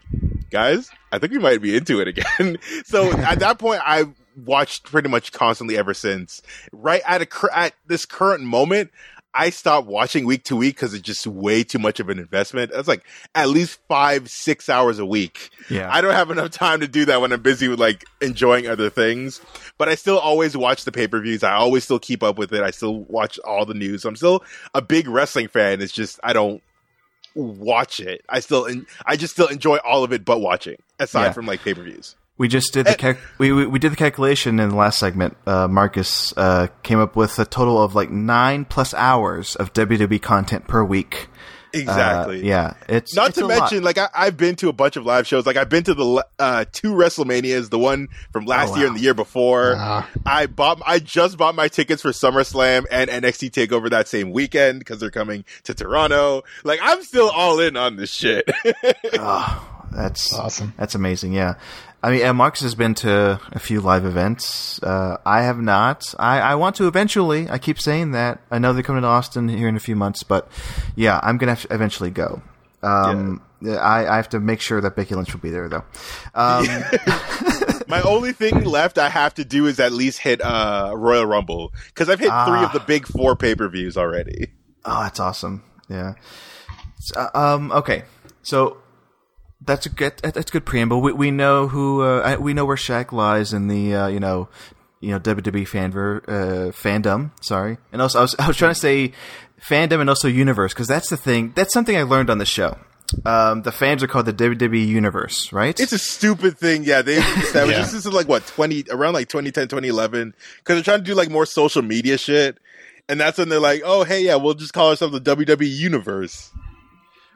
[0.51, 2.59] guys, I think we might be into it again.
[2.85, 4.05] so at that point, I
[4.45, 6.43] watched pretty much constantly ever since.
[6.71, 8.91] Right at a at this current moment,
[9.33, 12.71] I stopped watching week to week because it's just way too much of an investment.
[12.73, 13.03] It's like
[13.35, 15.51] at least five, six hours a week.
[15.69, 15.87] Yeah.
[15.93, 18.89] I don't have enough time to do that when I'm busy with like enjoying other
[18.89, 19.39] things.
[19.77, 21.43] But I still always watch the pay per views.
[21.43, 22.63] I always still keep up with it.
[22.63, 24.03] I still watch all the news.
[24.03, 25.79] I'm still a big wrestling fan.
[25.81, 26.63] It's just I don't
[27.35, 28.25] watch it.
[28.27, 31.31] I still, en- I just still enjoy all of it, but watching aside Yeah.
[31.33, 32.15] from like pay per views.
[32.39, 35.37] We just did the cal- we, we we did the calculation in the last segment.
[35.45, 40.19] Uh, Marcus uh, came up with a total of like nine plus hours of WWE
[40.21, 41.27] content per week.
[41.71, 42.47] Uh, Exactly.
[42.47, 43.59] yeah, it's Not it's to a lot.
[43.59, 45.45] mention, like I, I've been to a bunch of live shows.
[45.45, 48.89] Like I've been to the uh, two WrestleManias, the one from last Oh, year wow.
[48.93, 49.73] and the year before.
[49.75, 50.05] Wow.
[50.25, 54.79] I bought, I just bought my tickets for SummerSlam and NXT Takeover that same weekend
[54.79, 56.41] because they're coming to Toronto.
[56.63, 58.49] Like I'm still all in on this shit.
[59.91, 60.73] That's Awesome.
[60.77, 61.33] That's amazing.
[61.33, 61.55] Yeah,
[62.01, 64.81] I mean, Marcus has been to a few live events.
[64.81, 66.13] Uh, I have not.
[66.17, 67.49] I, I want to eventually.
[67.49, 68.39] I keep saying that.
[68.49, 70.49] I know they're coming to Austin here in a few months, but
[70.95, 72.41] yeah, I'm gonna eventually go.
[72.81, 75.83] Um, I, I have to make sure that Becky Lynch will be there, though.
[76.33, 76.65] Um,
[77.89, 81.73] my only thing left I have to do is at least hit uh, Royal Rumble
[81.87, 82.65] because I've hit three Ah.
[82.67, 84.51] of the big four pay per views already.
[84.85, 85.63] Oh, that's awesome.
[85.89, 86.13] Yeah.
[86.99, 87.71] S- uh, um.
[87.73, 88.03] Okay.
[88.41, 88.77] So
[89.61, 90.13] that's a good.
[90.23, 91.01] That's a good preamble.
[91.01, 92.01] We we know who.
[92.01, 93.95] Uh, we know where Shak lies in the.
[93.95, 94.49] Uh, you know.
[95.01, 97.31] You know WWE fan ver, uh, fandom.
[97.41, 99.13] Sorry, and also I was I was trying to say
[99.65, 101.53] fandom and also universe because that's the thing.
[101.55, 102.77] That's something I learned on the show.
[103.25, 105.79] Um, the fans are called the WWE universe, right?
[105.79, 106.83] It's a stupid thing.
[106.83, 107.85] Yeah, they established Yeah.
[107.85, 110.33] this is like what 20 around like 2010 2011
[110.65, 112.57] cuz they're trying to do like more social media shit.
[113.07, 116.51] And that's when they're like, "Oh, hey, yeah, we'll just call ourselves the WWE universe."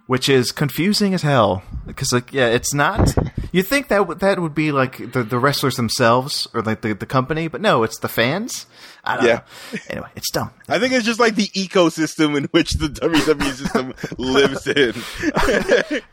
[0.08, 1.64] Which is confusing as hell.
[1.86, 3.14] Because like yeah it's not
[3.52, 6.94] you think that would that would be like the, the wrestlers themselves or like the,
[6.94, 8.66] the company but no it's the fans.
[9.04, 9.34] I don't Yeah.
[9.74, 9.80] know.
[9.90, 10.52] Anyway it's dumb.
[10.70, 14.94] I think it's just like the ecosystem in which the WWE system lives in.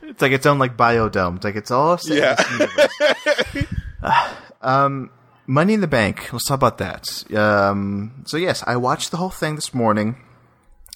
[0.09, 1.37] it's like its own like biodome.
[1.37, 2.35] It's like it's all Yeah.
[2.35, 3.65] this
[4.61, 5.09] um
[5.47, 6.31] money in the bank.
[6.33, 7.07] Let's talk about that.
[7.35, 10.15] Um so yes i watched the whole thing this morning.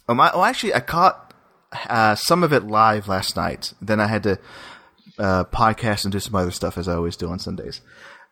[0.08, 1.25] Um, I, well actually i caught
[1.90, 4.40] uh, some of it live last night then i had to
[5.18, 7.80] uh, podcast and do some other stuff as I always do on Sundays.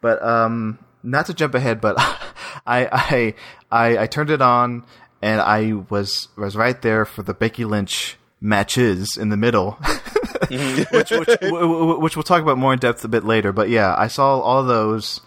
[0.02, 1.96] But um, not to jump ahead, but
[2.68, 3.34] I, I
[3.72, 4.86] I I turned it on
[5.22, 9.72] and I was was right there for the Becky Lynch matches in the middle,
[10.50, 13.54] which which, w- w- which we'll talk about more in depth a bit later.
[13.54, 15.22] But yeah, I saw all of those,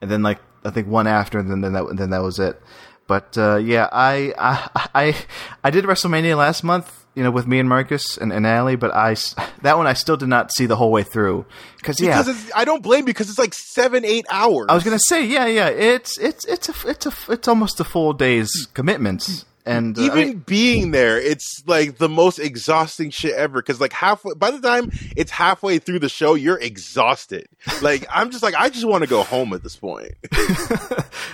[0.00, 2.60] and then like I think one after, and then then that then that was it.
[3.08, 5.16] But uh, yeah, I, I I
[5.64, 6.99] I did WrestleMania last month.
[7.14, 9.14] You know, with me and Marcus and, and Allie, but I
[9.62, 11.44] that one I still did not see the whole way through
[11.76, 14.66] because yeah, Because I don't blame you because it's like seven, eight hours.
[14.68, 17.84] I was gonna say yeah, yeah, it's it's it's a it's a it's almost a
[17.84, 23.10] full day's commitments, and uh, I even mean- being there, it's like the most exhausting
[23.10, 23.60] shit ever.
[23.60, 27.48] Because like halfway, by the time it's halfway through the show, you're exhausted.
[27.82, 30.12] Like I'm just like I just want to go home at this point.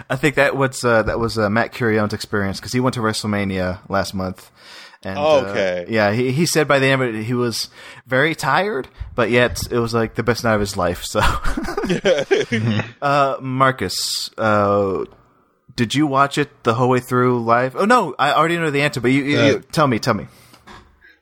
[0.09, 3.01] I think that was uh, that was uh, Matt Curione's experience because he went to
[3.01, 4.51] WrestleMania last month.
[5.03, 5.87] And, Oh, uh, okay.
[5.89, 7.71] yeah, he he said by the end of it he was
[8.07, 11.05] very tired, but yet it was like the best night of his life.
[11.05, 11.21] So,
[13.03, 15.05] uh, Marcus, uh,
[15.75, 17.77] did you watch it the whole way through live?
[17.77, 20.15] Oh no, I already know the answer, but you, you, you Uh, tell me, tell
[20.15, 20.27] me.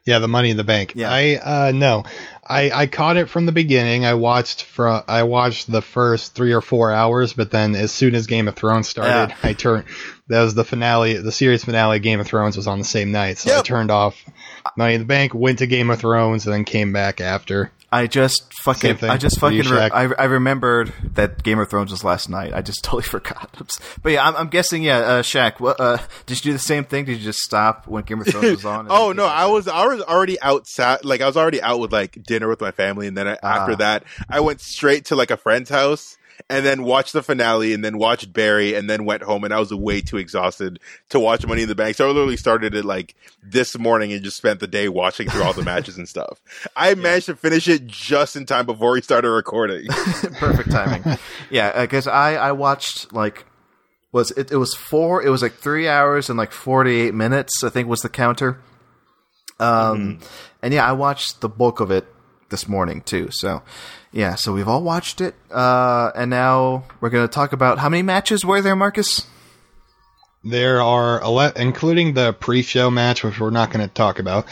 [0.06, 0.92] Yeah, the Money in the Bank.
[0.94, 1.10] Yeah.
[1.10, 1.36] I
[1.68, 2.04] uh no.
[2.46, 4.04] I I caught it from the beginning.
[4.04, 8.14] I watched from I watched the first 3 or 4 hours, but then as soon
[8.14, 9.34] as Game of Thrones started.
[9.42, 9.84] I turned
[10.28, 13.12] that was the finale, the series finale of Game of Thrones was on the same
[13.12, 13.38] night.
[13.38, 14.16] So I turned off
[14.76, 17.70] Money in the Bank, went to Game of Thrones and then came back after.
[17.92, 22.02] I just fucking, I just fucking, re- I, I remembered that Game of Thrones was
[22.02, 22.52] last night.
[22.52, 23.50] I just totally forgot.
[24.02, 26.82] But yeah, I'm, I'm guessing, yeah, uh, Shak, what, uh, did you do the same
[26.84, 27.04] thing?
[27.04, 28.86] Did you just stop when Game of Thrones was on?
[28.90, 31.04] oh no, I was I was already outside.
[31.04, 33.60] Like I was already out with like dinner with my family, and then I, Ah.
[33.60, 36.16] after that, I went straight to like a friend's house.
[36.54, 39.58] And then watched the finale, and then watched Barry, and then went home, and I
[39.58, 40.78] was way too exhausted
[41.08, 41.96] to watch Money in the Bank.
[41.96, 45.42] So I literally started it like this morning, and just spent the day watching through
[45.42, 46.40] all the matches and stuff.
[46.76, 49.86] I managed to finish it just in time before we started recording.
[50.38, 51.18] perfect timing.
[51.50, 53.44] yeah, because I I watched like
[54.12, 57.64] was it it was four it was like three hours and like forty eight minutes
[57.64, 58.60] I think was the counter.
[59.60, 60.20] Um,
[60.62, 62.06] and yeah, I watched the bulk of it
[62.50, 63.28] this morning too.
[63.30, 63.62] So
[64.14, 68.02] yeah, so we've all watched it, uh, and now we're gonna talk about how many
[68.02, 69.26] matches were there, Marcus?
[70.46, 74.46] There are ele- including the pre-show match which we're not going to talk about.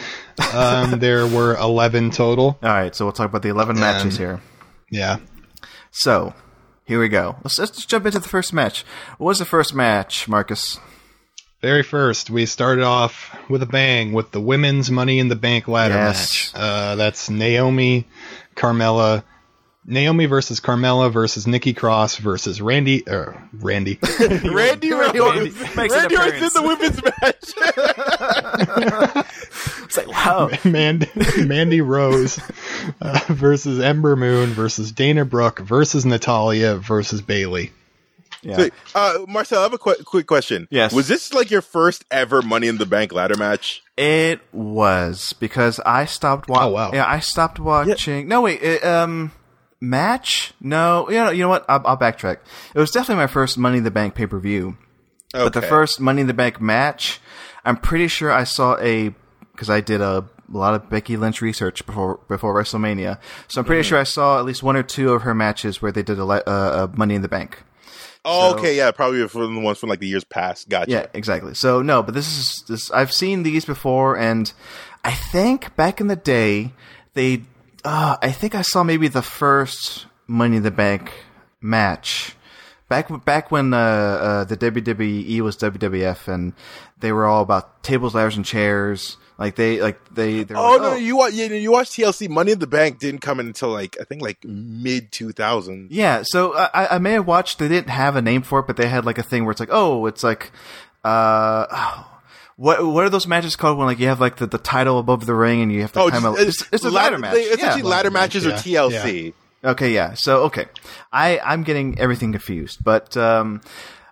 [0.55, 2.59] Um, there were 11 total.
[2.63, 4.41] All right, so we'll talk about the eleven matches here.
[4.91, 5.19] Yeah.
[5.91, 6.33] So
[6.87, 7.37] here we go.
[7.45, 8.87] Let's let's just jump into the first match.
[9.19, 10.79] What was the first match, Marcus?
[11.61, 15.69] Very first, we started off with a bang with the women's Money in the Bank
[15.69, 16.53] ladder Yes.
[16.55, 16.61] match.
[16.63, 18.09] Uh, that's Naomi,
[18.57, 19.23] Carmella,
[19.85, 26.17] Naomi versus Carmella versus Nikki Cross versus Randy, uh, Randy, Randy, Randy Randy, Orton Randy
[26.17, 29.29] Orton's in the women's match.
[29.95, 30.49] It's like wow.
[30.65, 31.07] Mandy,
[31.45, 32.41] Mandy Rose
[33.03, 37.73] uh, versus Ember Moon versus Dana Brooke versus Natalya versus Bayley.
[38.43, 38.57] Yeah.
[38.57, 40.67] So, uh, Marcel, I have a qu- quick question.
[40.71, 40.95] Yes.
[40.95, 43.83] Was this like your first ever Money in the Bank ladder match?
[43.99, 46.71] It was because I stopped watching.
[46.71, 46.91] Oh, wow.
[46.95, 48.29] Yeah, I stopped watching.
[48.29, 48.63] No, wait.
[48.63, 49.31] It, um,
[49.83, 50.55] match?
[50.61, 51.09] No.
[51.11, 51.65] You know, you know what?
[51.69, 52.39] I'll, I'll backtrack.
[52.75, 54.79] It was definitely my first Money in the Bank pay per view.
[55.33, 57.19] But the first Money in the Bank match,
[57.65, 59.15] I'm pretty sure I saw a
[59.53, 63.19] because I did a, lot of Becky Lynch research before before WrestleMania.
[63.49, 63.89] So I'm pretty Mm-hmm.
[63.89, 66.25] sure I saw at least one or two of her matches where they did a,
[66.25, 67.63] uh, a Money in the Bank.
[68.25, 70.69] Oh, So- okay, yeah, probably from the ones from like the years past.
[70.69, 70.91] Gotcha.
[70.91, 71.55] Yeah, exactly.
[71.55, 72.91] So no, but this is this.
[72.91, 74.53] I've seen these before, and
[75.03, 76.75] I think back in the day
[77.15, 77.45] they.
[77.85, 81.13] Uh, I think I saw maybe the first Money in the Bank
[81.61, 82.37] match.
[82.89, 86.53] Back back when uh, uh, the WWE was WWF and
[86.99, 89.17] they were all about tables, ladders, and chairs.
[89.39, 90.45] Like they like they.
[90.55, 92.29] Oh like, no, you watch you, you watch TLC.
[92.29, 95.91] Money in the Bank didn't come in until like I think like mid two thousand.
[95.91, 97.59] Yeah, so I, I may have watched.
[97.59, 99.61] They didn't have a name for it, but they had like a thing where it's
[99.61, 100.53] like, oh, it's like,
[101.03, 102.05] uh,
[102.63, 105.27] what what are those matches called when like you have like the, the title above
[105.27, 107.35] the ring and you have to Oh, climb just, a, it's, it's a ladder match.
[107.35, 107.89] They, essentially, yeah.
[107.89, 109.35] ladder matches match, or yeah, TLC.
[109.65, 110.15] Okay, yeah.
[110.15, 110.67] So okay,
[111.13, 113.63] I I'm getting everything confused, but um,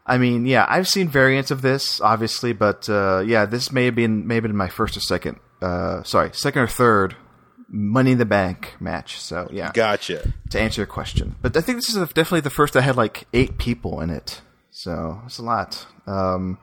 [0.04, 3.94] I mean, yeah, I've seen variants of this, obviously, but uh, yeah, this may have
[3.94, 7.14] been maybe been my first or second, uh, sorry, second or third
[7.68, 9.20] Money in the Bank match.
[9.20, 10.32] So yeah, Gotcha.
[10.50, 11.36] to answer your question.
[11.40, 14.40] But I think this is definitely the first that had like eight people in it.
[14.72, 15.86] So it's a lot.
[16.08, 16.58] Um,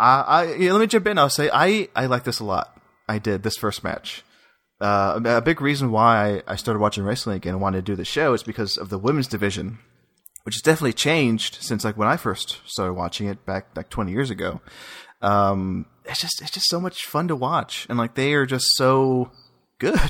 [0.00, 1.18] I, I yeah, let me jump in.
[1.18, 2.80] I'll say I I like this a lot.
[3.08, 4.24] I did this first match.
[4.80, 8.04] Uh, a big reason why I, started watching wrestling again and wanted to do the
[8.04, 9.78] show is because of the women's division,
[10.44, 14.10] which has definitely changed since like when I first started watching it back like 20
[14.10, 14.62] years ago.
[15.20, 18.74] Um, it's just it's just so much fun to watch, and like they are just
[18.76, 19.30] so
[19.78, 20.00] good.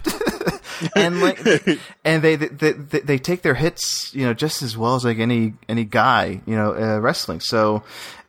[0.95, 1.45] and like
[2.05, 5.19] and they, they they they take their hits you know just as well as like
[5.19, 7.83] any any guy you know uh, wrestling so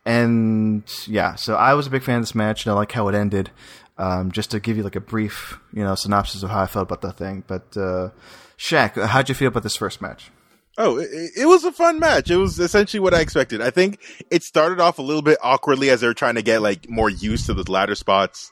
[0.04, 3.08] and yeah so i was a big fan of this match and i like how
[3.08, 3.50] it ended
[3.98, 6.88] um, just to give you like a brief you know synopsis of how i felt
[6.90, 8.08] about the thing but uh
[8.56, 10.30] Shak, how'd you feel about this first match
[10.78, 12.30] Oh, it, it was a fun match.
[12.30, 13.60] It was essentially what I expected.
[13.60, 14.00] I think
[14.30, 17.10] it started off a little bit awkwardly as they were trying to get like more
[17.10, 18.50] used to the ladder spots.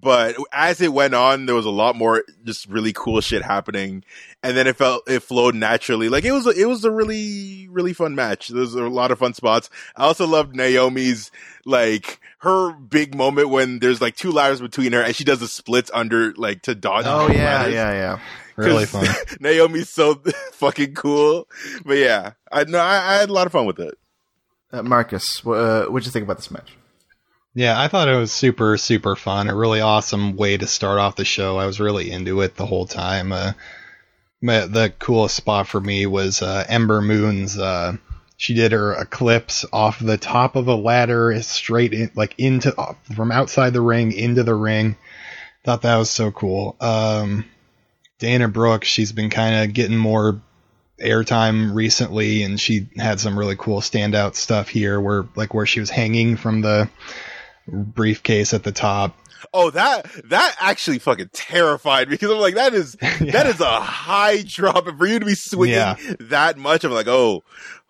[0.00, 4.04] But as it went on, there was a lot more just really cool shit happening,
[4.42, 6.08] and then it felt it flowed naturally.
[6.08, 8.48] Like it was, a, it was a really, really fun match.
[8.48, 9.70] There was a lot of fun spots.
[9.96, 11.30] I also loved Naomi's
[11.64, 15.48] like her big moment when there's like two ladders between her, and she does a
[15.48, 17.04] splits under like to dodge.
[17.06, 17.74] Oh the yeah, ladders.
[17.74, 18.18] yeah, yeah.
[18.56, 19.04] Really fun.
[19.40, 20.14] Naomi's so
[20.52, 21.48] fucking cool.
[21.84, 23.98] But yeah, I know I, I had a lot of fun with it.
[24.72, 26.76] Uh, Marcus, wh- uh, what'd you think about this match?
[27.54, 29.48] Yeah, I thought it was super, super fun.
[29.48, 31.56] A really awesome way to start off the show.
[31.56, 33.30] I was really into it the whole time.
[33.32, 33.52] Uh,
[34.42, 37.56] the coolest spot for me was uh, Ember Moon's.
[37.56, 37.96] Uh,
[38.36, 42.94] she did her eclipse off the top of a ladder, straight in, like into uh,
[43.14, 44.96] from outside the ring into the ring.
[45.62, 46.76] Thought that was so cool.
[46.80, 47.44] Um,
[48.18, 50.42] Dana Brooke, she's been kind of getting more
[51.00, 55.80] airtime recently, and she had some really cool standout stuff here, where like where she
[55.80, 56.90] was hanging from the
[57.66, 59.16] briefcase at the top.
[59.52, 63.80] Oh, that that actually fucking terrified me because I'm like, that is that is a
[63.80, 65.96] high drop, and for you to be swinging Yeah.
[66.20, 67.44] that much, I'm like, oh,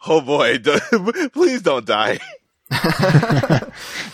[0.06, 0.58] oh boy,
[1.32, 2.18] please don't die.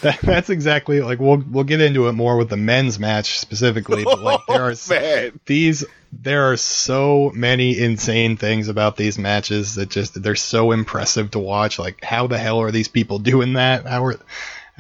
[0.03, 4.03] That, that's exactly like we'll we'll get into it more with the men's match specifically,
[4.05, 5.39] but like there are Oh, man.
[5.47, 11.33] these there are so many insane things about these matches that just they're so impressive
[11.33, 11.79] to watch.
[11.79, 13.87] Like how the hell are these people doing that?
[13.87, 14.17] How are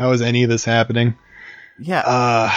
[0.00, 1.16] how is any of this happening?
[1.78, 2.50] Yeah, Uh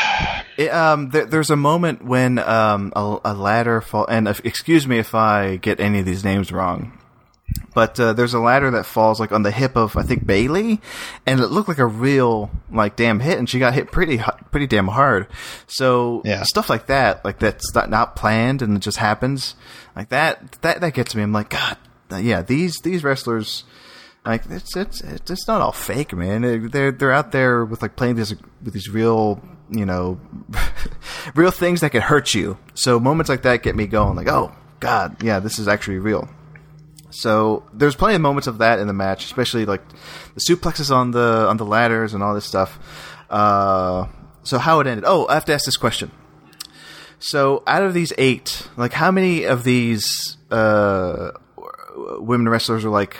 [0.58, 4.88] It, um, there, there's a moment when um, a, a ladder fall, and if, excuse
[4.88, 6.98] me if I get any of these names wrong,
[7.74, 10.80] but uh, there's a ladder that falls like on the hip of I think Bayley,
[11.26, 14.20] and it looked like a real like damn hit, and she got hit pretty
[14.52, 15.28] pretty damn hard.
[15.68, 16.44] So Yeah.
[16.44, 19.56] stuff like that, like that's not, not planned and it just happens,
[19.96, 21.24] like that that that gets me.
[21.24, 21.78] I'm like, God,
[22.22, 23.64] yeah, these these wrestlers.
[24.26, 26.70] Like it's it's it's not all fake, man.
[26.70, 30.20] They're- They're out there with like playing this with these real, you know,
[31.36, 32.58] real things that could hurt you.
[32.74, 34.16] So moments like that get me going.
[34.16, 36.30] Like, oh God, yeah, this is actually real.
[37.10, 39.82] So there's plenty of moments of that in the match, especially like
[40.36, 42.80] the suplexes on the on the ladders and all this stuff.
[43.30, 44.08] Uh,
[44.44, 45.04] so how it ended?
[45.06, 46.12] Oh, I have to ask this question.
[47.20, 51.32] So out of these eight, like how many of these uh,
[52.20, 53.16] women wrestlers are like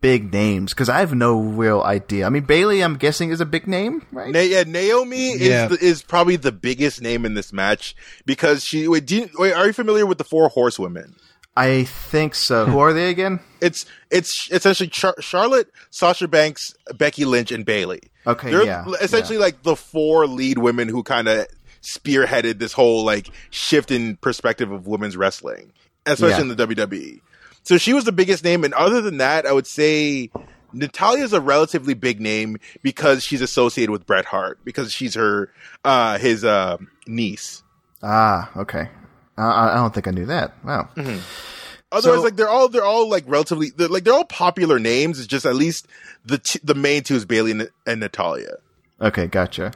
[0.00, 0.72] big names?
[0.72, 2.26] Because I have no real idea.
[2.26, 4.32] I mean, Bayley, I'm guessing is a big name, right?
[4.32, 5.64] Na- yeah, Naomi Yeah.
[5.66, 7.94] is the, is probably the biggest name in this match
[8.24, 8.86] because she.
[8.88, 11.16] Wait, do you, wait, are you familiar with the four horsewomen?
[11.58, 12.66] I think so.
[12.66, 13.40] Who are they again?
[13.62, 18.00] It's it's essentially Char- Charlotte, Sasha Banks, Becky Lynch, and Bayley.
[18.26, 21.46] Okay, They're yeah, essentially like the four lead women who kind of
[21.82, 25.72] spearheaded this whole like shift in perspective of women's wrestling,
[26.04, 26.40] especially Yeah.
[26.42, 27.20] in the WWE.
[27.66, 30.30] So she was the biggest name, and other than that, I would say
[30.72, 35.50] Natalya's a relatively big name because she's associated with Bret Hart because she's her
[35.84, 36.76] uh his uh
[37.08, 37.64] niece.
[38.04, 38.88] Ah, okay.
[39.36, 40.52] I, I don't think I knew that.
[40.64, 40.88] Wow.
[40.96, 45.18] Otherwise, So- like they're all they're all like relatively they're, like they're all popular names.
[45.18, 45.88] It's just at least
[46.24, 48.58] the t- the main two is Bayley and, and Natalya.
[49.00, 49.72] Okay, gotcha.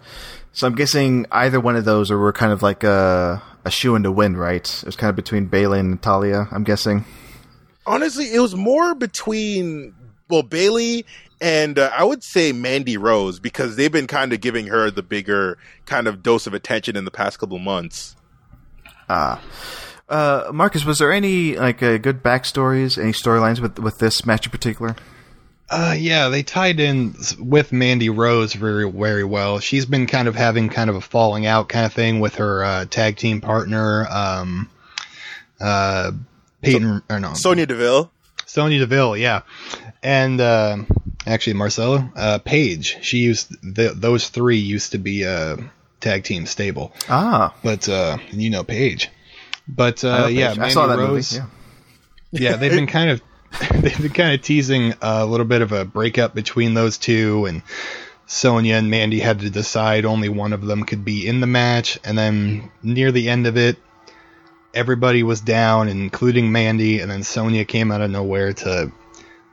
[0.53, 3.95] So I'm guessing either one of those, or we're kind of like a a shoe
[3.97, 4.65] in to win, right?
[4.65, 6.47] It was kind of between Bayley and Natalya.
[6.53, 7.05] I'm guessing.
[7.87, 9.95] Honestly, it was more between
[10.29, 11.05] well Bayley
[11.41, 15.03] and uh, I would say Mandy Rose because they've been kind of giving her the
[15.03, 18.15] bigger kind of dose of attention in the past couple of months.
[19.09, 19.39] Uh,
[20.53, 24.53] Marcus, was there any like uh, good backstories, any storylines with with this match in
[24.53, 24.97] particular?
[25.71, 29.61] Uh, yeah, they tied in with Mandy Rose very, very well.
[29.61, 32.65] She's been kind of having kind of a falling out kind of thing with her
[32.65, 34.69] uh, tag team partner, um,
[35.61, 36.11] uh,
[36.63, 38.11] Peyton, or no, Sonya Deville.
[38.47, 39.43] Sonya Deville, yeah,
[40.03, 40.79] and uh,
[41.27, 42.99] actually Marcella uh, Paige.
[43.03, 45.57] She used th those three used to be a
[46.01, 49.09] tag team stable, Ah, but uh, you know Paige,
[49.69, 50.59] But I uh, know yeah, Paige.
[50.59, 51.33] I Mandy saw that Rose.
[51.35, 51.47] movie.
[52.33, 52.41] Yeah.
[52.51, 53.23] yeah, they've been kind of
[53.83, 57.63] they've been kind of teasing a little bit of a breakup between those two, and
[58.27, 61.99] Sonya and Mandy had to decide only one of them could be in the match,
[62.05, 63.77] and then near the end of it,
[64.75, 68.93] everybody was down, including Mandy, and then Sonya came out of nowhere to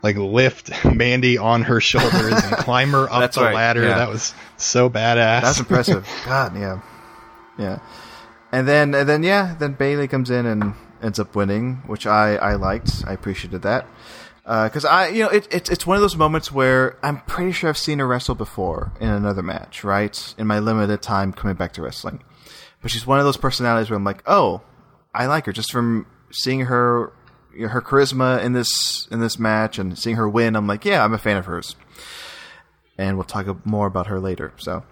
[0.03, 3.83] like lift Mandy on her shoulders and climb her up the right, ladder.
[3.83, 3.97] yeah.
[3.97, 5.41] That was so badass.
[5.41, 6.07] That's impressive.
[6.25, 6.81] God, yeah,
[7.57, 7.79] yeah.
[8.51, 12.35] And then, and then, yeah, then Bayley comes in and ends up winning, which I
[12.35, 13.03] I liked.
[13.05, 13.85] I appreciated that
[14.47, 17.51] uh, because I, you know, it, it's it's one of those moments where I'm pretty
[17.51, 20.33] sure I've seen her wrestle before in another match, right?
[20.37, 22.23] In my limited time coming back to wrestling,
[22.81, 24.61] but she's one of those personalities where I'm like, oh,
[25.17, 27.11] I like her just from seeing her.
[27.53, 30.85] you know, Her charisma in this in this match and seeing her win, I'm like,
[30.85, 31.75] yeah, I'm a fan of hers
[32.97, 34.53] and we'll talk more about her later.
[34.57, 34.83] So,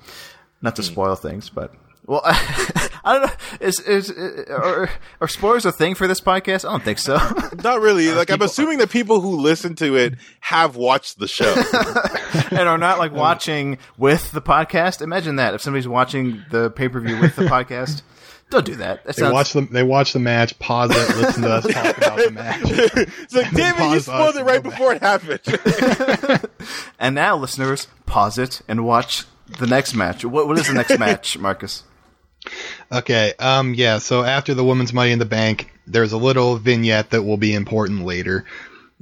[0.61, 0.88] not to hmm.
[0.88, 1.73] spoil things, but
[2.05, 3.34] Well, I don't know.
[3.59, 4.11] Is is
[4.49, 4.89] are,
[5.21, 6.67] are spoilers a thing for this podcast?
[6.67, 7.17] I don't think so.
[7.63, 8.11] Not really.
[8.11, 11.53] Like I'm assuming that people who listen to it have watched the show.
[12.51, 15.01] and are not like watching with the podcast.
[15.01, 18.01] Imagine that if somebody's watching the pay per view with the podcast.
[18.51, 19.03] Don't do that.
[19.05, 21.97] that They sounds- watch the they watch the match, pause it, listen to us talk
[21.97, 22.61] about the match.
[22.63, 25.41] it's like, damn it, you Pause spoiled it right go before it happened.
[26.99, 29.25] And now, listeners, pause it and watch
[29.59, 30.23] the next match.
[30.25, 31.83] What what is the next match, Marcus?
[32.91, 33.97] Okay, um, yeah.
[33.99, 37.53] So after the women's Money in the Bank, there's a little vignette that will be
[37.53, 38.45] important later.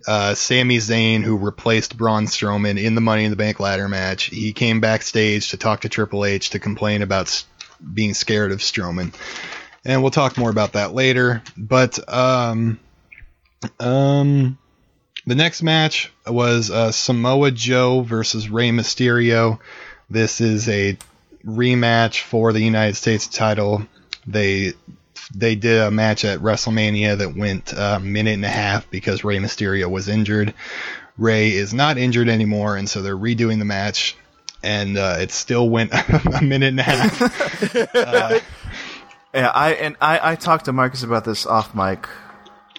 [0.07, 4.23] Uh, Sami Zayn, who replaced Braun Strowman in the Money in the Bank ladder match,
[4.25, 7.45] he came backstage to talk to Triple H to complain about s-
[7.93, 9.13] being scared of Strowman,
[9.85, 11.41] and we'll talk more about that later.
[11.57, 12.79] But um,
[13.79, 14.57] um,
[15.25, 19.59] the next match was uh, Samoa Joe versus Rey Mysterio.
[20.09, 20.97] This is a
[21.45, 23.85] rematch for the United States title.
[24.27, 24.73] They
[25.33, 29.37] they did a match at WrestleMania that went a minute and a half because Rey
[29.37, 30.53] Mysterio was injured.
[31.17, 34.15] Rey is not injured anymore, and so they're redoing the match,
[34.63, 38.43] and uh, it still went a minute and a half.
[39.33, 42.07] Yeah, I and I, I talked to Marcus about this off mic,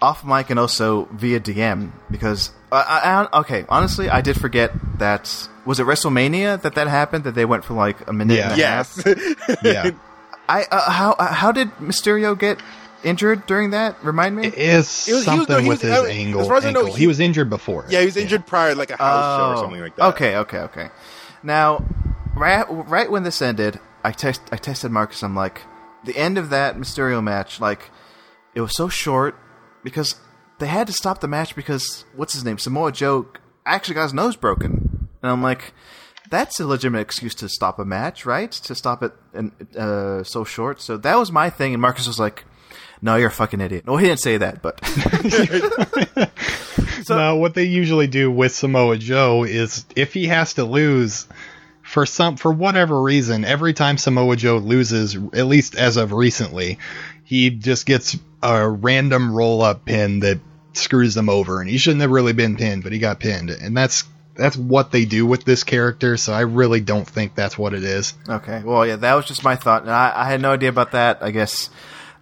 [0.01, 4.71] off mic, and also via DM because I, I, I okay, honestly, I did forget
[5.01, 8.53] that was it WrestleMania that that happened that they went for like a minute Yeah.
[8.53, 9.03] and a half.
[9.05, 9.59] yes.
[9.65, 9.91] Yeah,
[10.49, 12.61] I uh, how uh, how did Mysterio get
[13.03, 13.97] injured during that?
[14.05, 14.47] Remind me.
[14.47, 16.41] it is It was- he was- something no, he with was- his uh, angle.
[16.43, 16.95] as far as I know, ankle.
[16.95, 17.85] he- he, was injured before.
[17.89, 20.07] yeah, he was injured prior, like a house show or Oh, something like that.
[20.15, 20.89] Okay, okay, okay.
[21.45, 21.85] Now,
[22.35, 25.23] right, right when this ended, I text, I texted Marcus.
[25.23, 25.63] I'm like,
[26.05, 27.91] the end of that Mysterio match, like,
[28.55, 29.37] it was so short
[29.83, 30.17] because
[30.59, 33.27] they had to stop the match because what's his name, Samoa Joe,
[33.67, 35.75] actually got his nose broken, and I'm like,
[36.31, 38.51] that's a legitimate excuse to stop a match, right?
[38.51, 40.81] To stop it in, uh, so short.
[40.81, 42.45] So that was my thing, and Marcus was like.
[43.03, 43.87] No, you're a fucking idiot.
[43.87, 44.81] No, he didn't say that, but
[47.11, 51.27] no, what they usually do with Samoa Joe is if he has to lose
[51.83, 56.79] for some for whatever reason, every time Samoa Joe loses, at least as of recently,
[57.25, 60.41] he just gets a random roll up pin that
[60.73, 63.77] screws them over, and he shouldn't have really been pinned, but he got pinned, and
[63.77, 66.17] that's that's what they do with this character.
[66.17, 68.15] So I really don't think that's what it is.
[68.29, 68.63] Okay.
[68.65, 69.89] Well, yeah, that was just my thought.
[69.89, 71.23] I, I had no idea about that.
[71.23, 71.71] I guess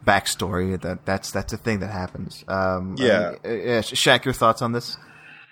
[0.04, 2.44] backstory that that's that's a thing that happens.
[2.48, 3.34] Um, Yeah.
[3.44, 3.80] I mean, uh, yeah.
[3.80, 4.96] Shak, your thoughts on this?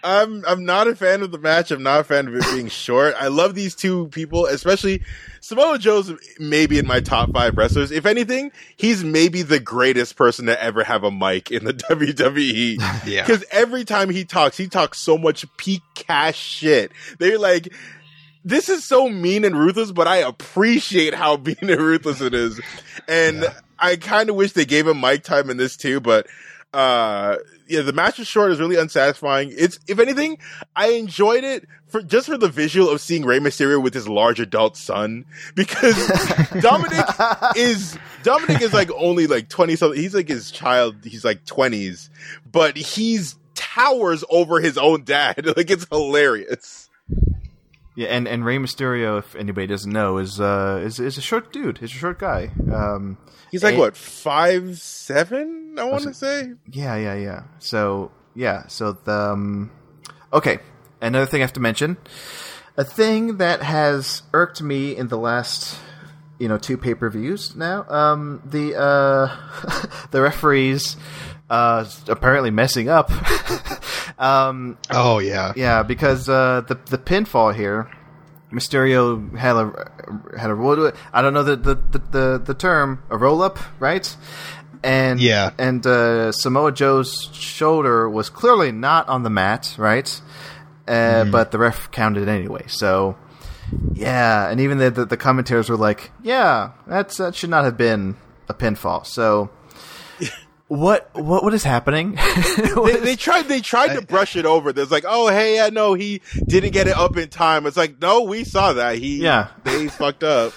[0.02, 1.70] I'm I'm not a fan of the match.
[1.70, 3.14] I'm not a fan of it being short.
[3.20, 5.02] I love these two people, especially
[5.40, 7.90] Samoa Joe's maybe in my top five wrestlers.
[7.90, 12.78] If anything, he's maybe the greatest person to ever have a mic in the WWE.
[13.06, 13.26] Yeah.
[13.26, 16.92] Because every time he talks, he talks so much peak cash shit.
[17.18, 17.68] They're like,
[18.44, 22.60] this is so mean and ruthless, but I appreciate how mean and ruthless it is.
[23.08, 23.44] And
[23.78, 26.26] I kind of wish they gave him mic time in this too, but
[26.72, 27.36] uh
[27.66, 28.50] yeah, the match was short.
[28.50, 29.52] is really unsatisfying.
[29.56, 30.38] It's if anything,
[30.74, 34.40] I enjoyed it for just for the visual of seeing Rey Mysterio with his large
[34.40, 35.24] adult son
[35.54, 35.96] because
[36.60, 37.06] Dominic
[37.56, 40.00] is Dominic is like only like twenty something.
[40.00, 40.96] He's like his child.
[41.04, 42.10] He's like twenties,
[42.50, 45.46] but he's towers over his own dad.
[45.56, 46.89] Like it's hilarious.
[48.00, 51.52] Yeah, and, and Rey Mysterio, if anybody doesn't know, is uh is is a short
[51.52, 51.76] dude.
[51.76, 52.50] He's a short guy.
[52.72, 53.18] Um,
[53.50, 55.74] He's like and- what five seven?
[55.78, 56.54] I want to say.
[56.72, 57.42] Yeah, yeah, yeah.
[57.58, 59.70] So yeah, so the um,
[60.32, 60.60] okay.
[61.02, 61.98] Another thing I have to mention,
[62.78, 65.78] a thing that has irked me in the last,
[66.38, 67.84] you know, two pay per views now.
[67.86, 70.96] Um, the uh, the referees
[71.50, 73.10] uh apparently messing up.
[74.18, 77.90] um, Oh yeah, yeah, because uh, the the pinfall here,
[78.52, 80.92] Mysterio had a had a roll.
[81.12, 84.16] I don't know the the, the, the, the term a roll up, right?
[84.82, 85.50] And Yeah.
[85.58, 90.08] and uh, Samoa Joe's shoulder was clearly not on the mat, right?
[90.88, 92.64] Uh, But the ref counted it anyway.
[92.68, 93.16] So
[93.92, 97.76] yeah, and even the, the the commentators were like, "Yeah, that's that should not have
[97.76, 98.16] been
[98.48, 99.50] a pinfall." So.
[100.70, 102.16] What what what is happening?
[102.16, 103.46] What They, is- they tried.
[103.48, 104.72] They tried to brush it over.
[104.72, 107.66] There's like, oh hey, yeah, no, he didn't get it up in time.
[107.66, 108.98] It's like, no, we saw that.
[108.98, 109.48] He, Yeah.
[109.64, 110.52] they fucked up.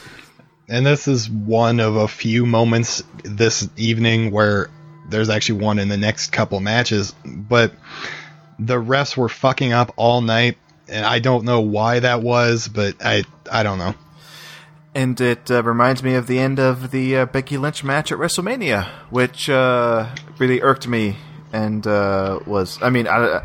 [0.70, 4.70] And this is one of a few moments this evening where
[5.10, 7.74] there's actually one in the next couple matches, but
[8.60, 10.58] the refs were fucking up all night,
[10.88, 13.96] and I don't know why that was, but I I don't know.
[14.96, 18.18] And it uh, reminds me of the end of the uh, Becky Lynch match at
[18.20, 21.16] WrestleMania, which uh, really irked me
[21.52, 22.78] and uh, was.
[22.82, 23.42] I mean, I,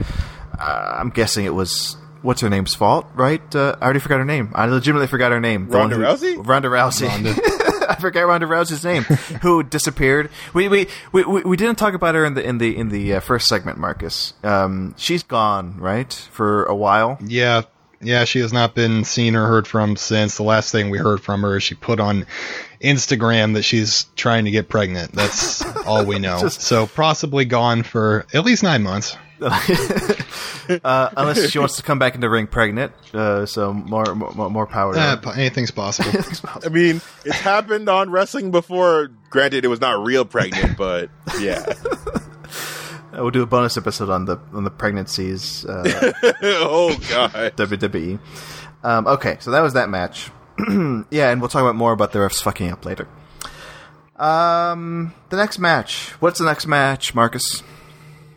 [0.58, 3.42] uh, I'm guessing it was what's her name's fault, right?
[3.54, 4.52] Uh, I already forgot her name.
[4.54, 5.68] I legitimately forgot her name.
[5.68, 6.46] Ronda who- Rousey?
[6.46, 7.08] Ronda Rousey.
[7.88, 9.02] I forgot Ronda Rousey's name,
[9.42, 10.30] who disappeared.
[10.52, 13.14] We, we we we we didn't talk about her in the in the in the
[13.14, 14.34] uh, first segment, Marcus.
[14.42, 17.16] Um, she's gone, right, for a while.
[17.24, 17.62] Yeah,
[18.00, 20.36] yeah, she has not been seen or heard from since.
[20.36, 22.26] The last thing we heard from her is she put on
[22.80, 25.12] Instagram that she's trying to get pregnant.
[25.12, 26.40] That's all we know.
[26.40, 29.16] Just- so possibly gone for at least nine months.
[29.40, 32.92] uh, unless she wants to come back into ring pregnant.
[33.14, 34.94] Uh, so more more, more power.
[34.94, 35.22] To Uh, her.
[35.22, 36.10] po- anything's possible.
[36.64, 39.10] I mean, it's happened on wrestling before.
[39.30, 41.64] Granted, it was not real pregnant, but yeah.
[43.12, 45.64] Uh, we'll do a bonus episode on the on the pregnancies.
[45.64, 47.56] Uh, oh god.
[47.56, 48.18] WWE.
[48.82, 50.30] Um, okay, so that was that match.
[51.10, 53.08] yeah, and we'll talk about more about the refs fucking up later.
[54.16, 56.10] Um, the next match.
[56.20, 57.62] What's the next match, Marcus?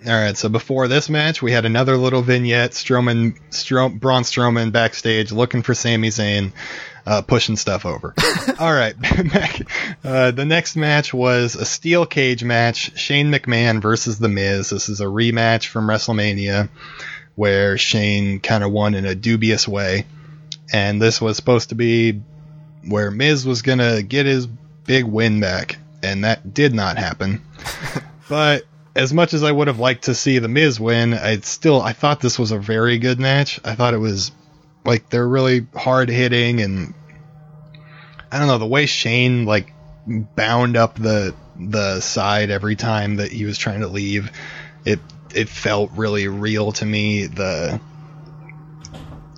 [0.06, 2.72] All right, so before this match, we had another little vignette.
[2.72, 6.54] Strowman, Stro- Braun Strowman backstage looking for Sami Zayn,
[7.06, 8.14] uh, pushing stuff over.
[8.60, 9.00] All right,
[9.34, 9.62] back.
[10.04, 14.70] Uh, the next match was a steel cage match: Shane McMahon versus The Miz.
[14.70, 16.70] This is a rematch from WrestleMania,
[17.36, 20.06] where Shane kind of won in a dubious way,
[20.72, 22.22] and this was supposed to be
[22.88, 24.48] where Miz was gonna get his
[24.86, 27.42] big win back, and that did not happen.
[28.30, 28.64] but
[28.96, 31.94] as much as I would have liked to see the Miz win, I still I
[31.94, 33.60] thought this was a very good match.
[33.64, 34.32] I thought it was
[34.84, 36.94] like they're really hard hitting and
[38.32, 39.74] I don't know the way Shane like
[40.08, 44.32] bound up the the side every time that he was trying to leave.
[44.86, 45.00] It
[45.36, 47.28] it felt really real to me.
[47.28, 47.80] The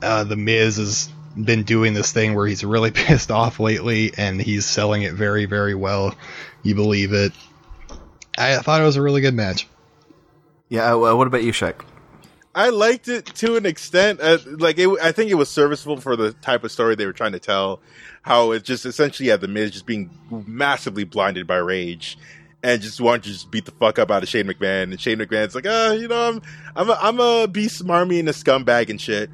[0.01, 4.39] uh, the Miz has been doing this thing where he's really pissed off lately, and
[4.39, 6.15] he's selling it very very well.
[6.61, 7.33] You believe it.
[8.37, 9.67] I thought it was a really good match.
[10.69, 11.83] Yeah, uh, what about you, Shak?
[12.55, 14.19] I liked it to an extent.
[14.21, 17.13] Uh, like, it, I think it was serviceable for the type of story they were
[17.13, 17.79] trying to tell.
[18.21, 22.17] How it just essentially had the Miz just being massively blinded by rage
[22.63, 24.83] and just wanted to just beat the fuck up out of Shane McMahon.
[24.83, 26.41] And Shane McMahon's like, ah, you know, I'm,
[26.75, 29.29] I'm, a, I'm a be smarmy and a scumbag and shit.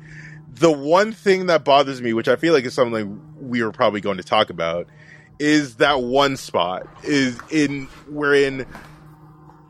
[0.56, 4.02] The one thing that bothers me, which I feel like is something we were probably
[4.02, 4.88] going to talk about,
[5.38, 8.66] is that one spot is in wherein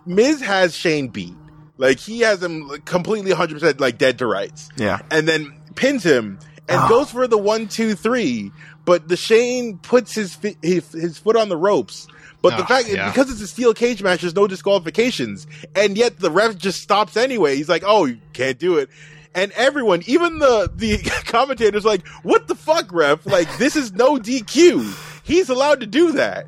[0.06, 1.36] Miz has Shane beat.
[1.80, 4.70] Like he has him completely 100% like dead to rights.
[4.78, 5.00] Yeah.
[5.10, 6.88] And then pins him and Oh.
[6.90, 8.52] goes for the one, two, three.
[8.86, 12.08] But the Shane puts his fi- his, his foot on the ropes.
[12.42, 13.10] But the Ah, fact yeah.
[13.10, 17.18] because it's a steel cage match, there's no disqualifications, and yet the ref just stops
[17.18, 17.56] anyway.
[17.58, 18.88] He's like, "Oh, you can't do it,"
[19.36, 23.26] and everyone, even the the commentators, like, "What the fuck, ref?
[23.26, 25.22] Like, this is no DQ.
[25.24, 26.46] He's allowed to do that."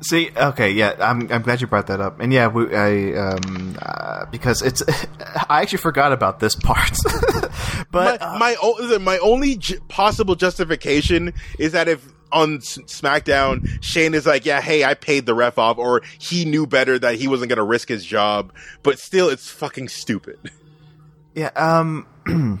[0.00, 3.76] See, okay, yeah, I'm I'm glad you brought that up, and yeah, we, I um
[3.82, 4.80] uh, because it's
[5.48, 6.96] I actually forgot about this part,
[7.90, 13.66] but my, uh, my o- my only j- possible justification is that if on SmackDown
[13.82, 17.16] Shane is like, yeah, hey, I paid the ref off, or he knew better that
[17.16, 18.52] he wasn't gonna risk his job,
[18.84, 20.38] but still, it's fucking stupid.
[21.34, 22.06] yeah, um,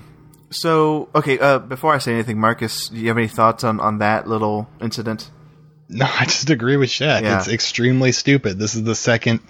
[0.50, 3.98] so okay, uh, before I say anything, Marcus, do you have any thoughts on on
[3.98, 5.30] that little incident?
[5.88, 7.22] No, I just agree with Shak.
[7.22, 7.38] Yeah.
[7.38, 8.58] It's extremely stupid.
[8.58, 9.40] This is the second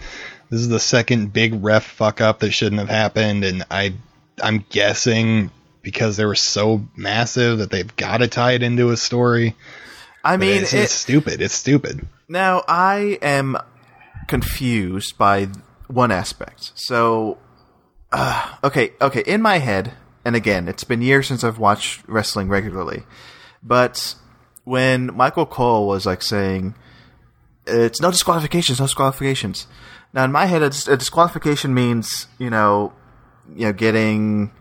[0.50, 3.94] this is the second big ref fuck up that shouldn't have happened and I
[4.42, 5.50] I'm guessing
[5.82, 9.56] because they were so massive that they've got to tie it into a story.
[10.24, 11.40] I But mean, it's, it, stupid.
[11.40, 12.06] It's stupid.
[12.28, 13.56] Now, I am
[14.26, 15.48] confused by
[15.86, 16.72] one aspect.
[16.74, 17.38] So,
[18.12, 19.92] uh, okay, okay, in my head,
[20.24, 23.04] and again, it's been years since I've watched wrestling regularly,
[23.62, 24.14] but
[24.68, 26.74] when Michael Cole was like saying,
[27.66, 29.66] it's no disqualifications, no disqualifications.
[30.12, 32.92] Now, in my head, a, dis- a disqualification means, you know,
[33.54, 34.52] you know, getting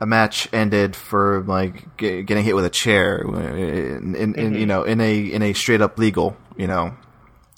[0.00, 4.34] a match ended for like ge- getting hit with a chair uh, in, in, in
[4.34, 4.54] mm-hmm.
[4.54, 6.94] you know in a in a straight up legal you know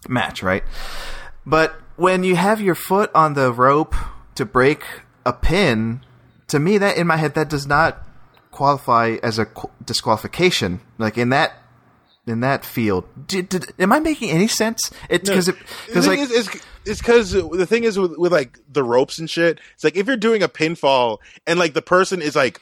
[0.09, 0.63] match right?
[1.45, 3.97] But when you have your foot on the rope
[4.37, 4.85] to break
[5.27, 6.01] a pin
[6.47, 8.07] to me that in my head that does not
[8.53, 10.81] qualify as a qu- disqualification.
[10.97, 11.53] Like in that
[12.29, 16.07] in that field did, did, am i making any sense it's because it The because
[16.07, 19.61] thing like is, because the thing is with, with like the ropes and shit.
[19.75, 22.61] It's like if you're doing a pinfall and like the person is like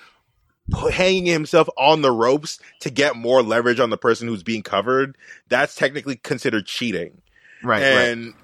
[0.91, 5.17] hanging himself on the ropes to get more leverage on the person who's being covered,
[5.49, 7.23] that's technically considered cheating.
[7.63, 8.35] right right and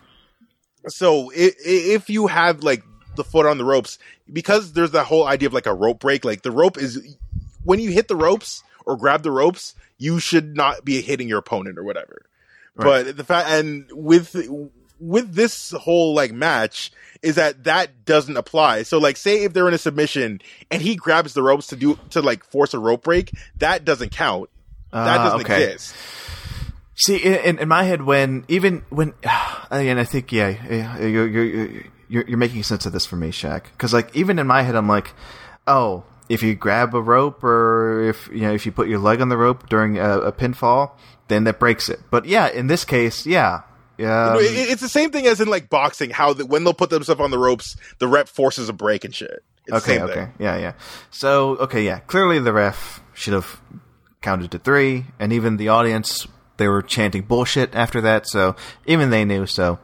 [0.89, 2.83] so i- i- if you have like
[3.17, 3.99] the foot on the ropes
[4.33, 7.17] because there's that whole idea of like a rope break like the rope is
[7.65, 11.39] when you hit the ropes or grab the ropes you should not be hitting your
[11.39, 12.27] opponent or whatever
[12.75, 13.05] Right.
[13.07, 14.35] but the fact and with
[14.99, 16.91] with this whole like match
[17.23, 20.95] is that that doesn't apply so like say if they're in a submission and he
[20.97, 24.49] grabs the ropes to do to like force a rope break that doesn't count
[24.93, 25.65] that Ah, doesn't okay.
[25.73, 25.95] exist
[26.95, 29.15] See, in, in my head, when even when,
[29.71, 31.45] and I think yeah, yeah, you're you're
[32.09, 33.73] you're, you're making sense of this for me, Shak.
[33.73, 35.13] Because like even in my head, I'm like,
[35.67, 39.21] oh, if you grab a rope or if you know if you put your leg
[39.21, 40.93] on the rope during a, a pinfall,
[41.29, 42.01] then that breaks it.
[42.11, 43.63] But yeah, in this case, yeah,
[43.99, 46.11] yeah, It- it's the same thing as in like boxing.
[46.11, 49.15] How the, when they'll put themselves on the ropes, the rep forces a break and
[49.15, 49.45] shit.
[49.67, 50.33] It's the Okay, same okay, thing.
[50.41, 50.73] yeah, yeah.
[51.11, 52.01] So, okay, yeah.
[52.01, 53.61] Clearly, the ref should have
[54.21, 56.27] counted to three, and even the audience
[56.57, 58.27] they were chanting bullshit after that.
[58.27, 58.57] So
[58.87, 59.47] even they knew.
[59.47, 59.79] So,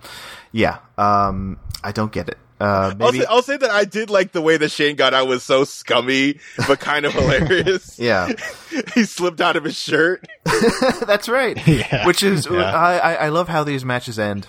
[0.53, 0.78] yeah.
[0.96, 2.38] Um, I don't get it.
[2.61, 5.28] Uh, I'll say, I'll say that I did like the way that Shane got out
[5.28, 7.98] was so scummy, but kind of hilarious.
[8.00, 8.32] yeah,
[8.94, 10.26] he slipped out of his shirt.
[11.06, 11.56] that's right.
[11.66, 12.06] Yeah.
[12.06, 12.72] Which is, Yeah.
[12.72, 14.48] I, I, I love how these matches end.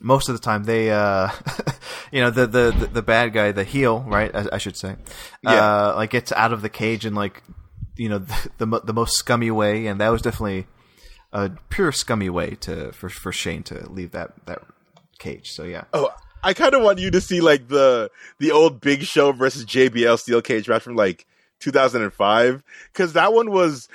[0.00, 1.28] Most of the time, they, uh,
[2.10, 4.34] you know, the, the, the, the bad guy, the heel, right?
[4.34, 4.96] I, I should say,
[5.42, 5.50] Yeah.
[5.52, 7.42] uh, like gets out of the cage in like,
[7.96, 10.66] you know, the, the, the most scummy way, and that was definitely
[11.32, 14.62] a pure scummy way to for for Shane to leave that that
[15.18, 15.50] cage.
[15.50, 16.08] So yeah, Oh,
[16.42, 20.18] I kind of want you to see like the the old Big Show versus JBL
[20.18, 21.26] steel cage match from like
[21.60, 22.62] 2005
[22.92, 23.86] because that one was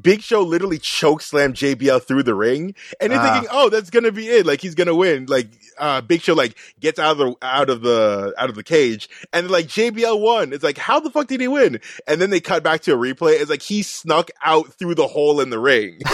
[0.00, 3.32] Big Show literally choke slammed JBL through the ring, and you're Ah.
[3.34, 5.26] thinking, oh, that's gonna be it, like he's gonna win.
[5.26, 5.46] Like
[5.78, 9.08] uh, Big Show like gets out of the out of the out of the cage,
[9.32, 10.52] and like JBL won.
[10.52, 11.80] It's like how the fuck did he win?
[12.08, 13.40] And then they cut back to a replay.
[13.40, 16.00] It's like he snuck out through the hole in the ring.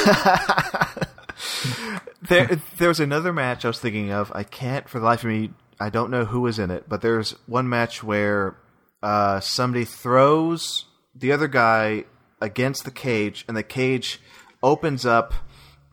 [2.28, 4.30] there there was another match I was thinking of.
[4.34, 5.50] I can't for the life of me.
[5.80, 8.56] I don't know who was in it, but there's one match where
[9.02, 12.04] uh, somebody throws the other guy
[12.40, 14.20] against the cage, and the cage
[14.62, 15.34] opens up,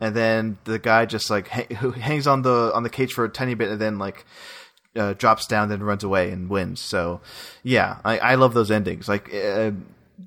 [0.00, 3.28] and then the guy just like ha- hangs on the on the cage for a
[3.28, 4.24] tiny bit, and then like
[4.96, 6.80] uh, drops down, then runs away and wins.
[6.80, 7.20] So
[7.62, 9.08] yeah, I, I love those endings.
[9.08, 9.30] Like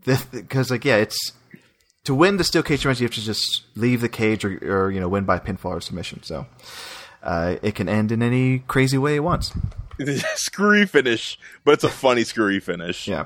[0.05, 1.33] because like yeah, it's
[2.05, 4.91] to win the steel cage match, you have to just leave the cage or, or
[4.91, 6.23] you know win by pinfall or submission.
[6.23, 6.45] So
[7.23, 9.51] uh, it can end in any crazy way it wants.
[10.35, 13.07] screwy finish, but it's a funny screwy finish.
[13.07, 13.25] Yeah.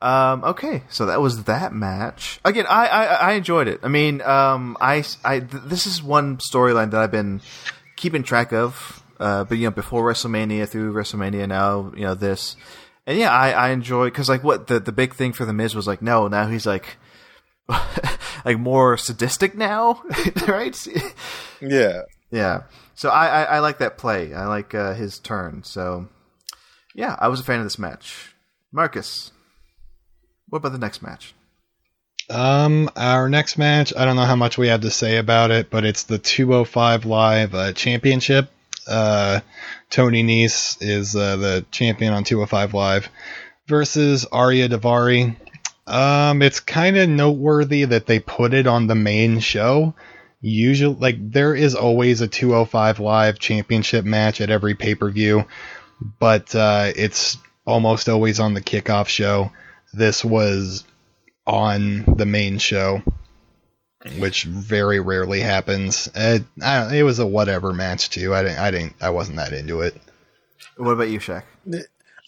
[0.00, 2.38] Um, okay, so that was that match.
[2.44, 3.80] Again, I, I, I enjoyed it.
[3.82, 7.40] I mean, um, I, I th- this is one storyline that I've been
[7.96, 9.02] keeping track of.
[9.18, 12.54] Uh, but you know, before WrestleMania, through WrestleMania, now you know this,
[13.04, 15.74] and yeah, I, I enjoy because like what the the big thing for the Miz
[15.74, 16.96] was like, no, now he's like,
[18.44, 20.02] like more sadistic now,
[20.46, 20.86] right?
[21.60, 22.02] Yeah.
[22.30, 22.62] Yeah.
[22.98, 24.34] So I, I, I like that play.
[24.34, 25.62] I like uh, his turn.
[25.62, 26.08] So
[26.96, 28.34] yeah, I was a fan of this match.
[28.72, 29.30] Marcus,
[30.48, 31.32] what about the next match?
[32.28, 35.70] Um, our next match, I don't know how much we have to say about it,
[35.70, 38.50] but it's the 205 Live uh, Championship.
[38.84, 39.42] Uh,
[39.90, 43.08] Tony Nese is uh, the champion on 205 Live
[43.68, 45.36] versus Ariya Daivari.
[45.86, 49.94] Um, it's kind of noteworthy that they put it on the main show.
[50.40, 55.44] Usually, like there is always a 205 Live Championship match at every pay per view,
[56.20, 59.50] but uh, it's almost always on the kickoff show.
[59.92, 60.84] This was
[61.46, 63.02] on the main show,
[64.18, 66.08] which very rarely happens.
[66.14, 68.34] It, I it was a whatever match too.
[68.34, 69.96] I didn't, I didn't, I wasn't that into it.
[70.76, 71.46] What about you, Shak?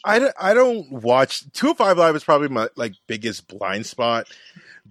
[0.05, 4.27] I don't, I don't watch 205 Live is probably my like biggest blind spot,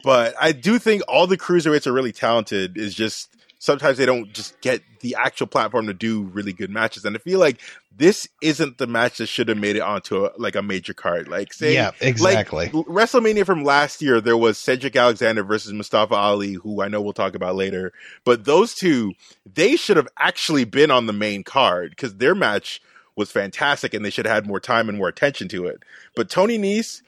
[0.04, 2.78] but I do think all the cruiserweights are really talented.
[2.78, 3.30] Is just
[3.60, 7.20] sometimes they don't just get the actual platform to do really good matches, and I
[7.20, 7.60] feel like
[8.00, 11.28] this isn't the match that should have made it onto a, like a major card.
[11.28, 12.70] Like say, Yeah, exactly.
[12.72, 17.02] Like, WrestleMania from last year, there was Cedric Alexander versus Mustafa Ali, who I know
[17.02, 17.92] we'll talk about later.
[18.24, 19.14] But those two,
[19.46, 22.82] they should have actually been on the main card because their match
[23.18, 25.84] was fantastic and they should have had more time and more attention to it.
[26.16, 27.02] But Tony Nese,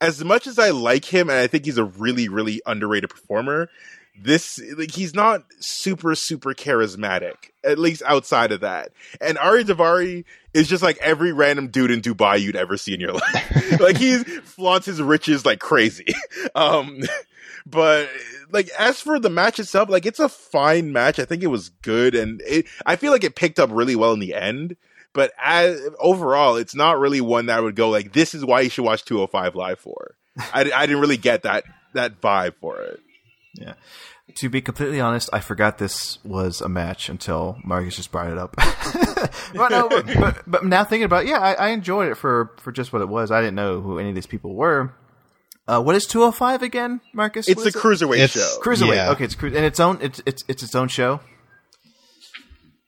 [0.00, 3.68] as much as I like him and I think he's a really, really underrated performer,
[4.20, 7.34] this like he's not super, super charismatic,
[7.64, 8.90] at least outside of that.
[9.20, 13.00] And Ari Daivari is just like every random dude in Dubai you'd ever see in
[13.00, 13.80] your life.
[13.80, 16.06] like he flaunts his riches like crazy.
[16.54, 17.00] Um
[17.66, 18.08] but
[18.50, 21.18] like as for the match itself, like it's a fine match.
[21.18, 24.12] I think it was good and it I feel like it picked up really well
[24.12, 24.76] in the end.
[25.18, 28.60] But as overall, it's not really one that I would go like this is why
[28.60, 30.14] you should watch 205 live for.
[30.54, 31.64] I, I didn't really get that
[31.94, 33.00] that vibe for it.
[33.54, 33.72] Yeah.
[34.36, 38.38] To be completely honest, I forgot this was a match until Marcus just brought it
[38.38, 38.54] up.
[39.54, 42.52] but, no, but, but, but now thinking about it, yeah, I, I enjoyed it for,
[42.58, 43.32] for just what it was.
[43.32, 44.94] I didn't know who any of these people were.
[45.66, 47.48] Uh, what is 205 again, Marcus?
[47.48, 47.78] It's What a is it?
[47.82, 48.60] cruiserweight It's- show.
[48.62, 48.94] Cruiserweight.
[48.94, 49.10] Yeah.
[49.10, 49.98] Okay, it's cru- and its own.
[50.00, 51.20] It's it's it's its own show.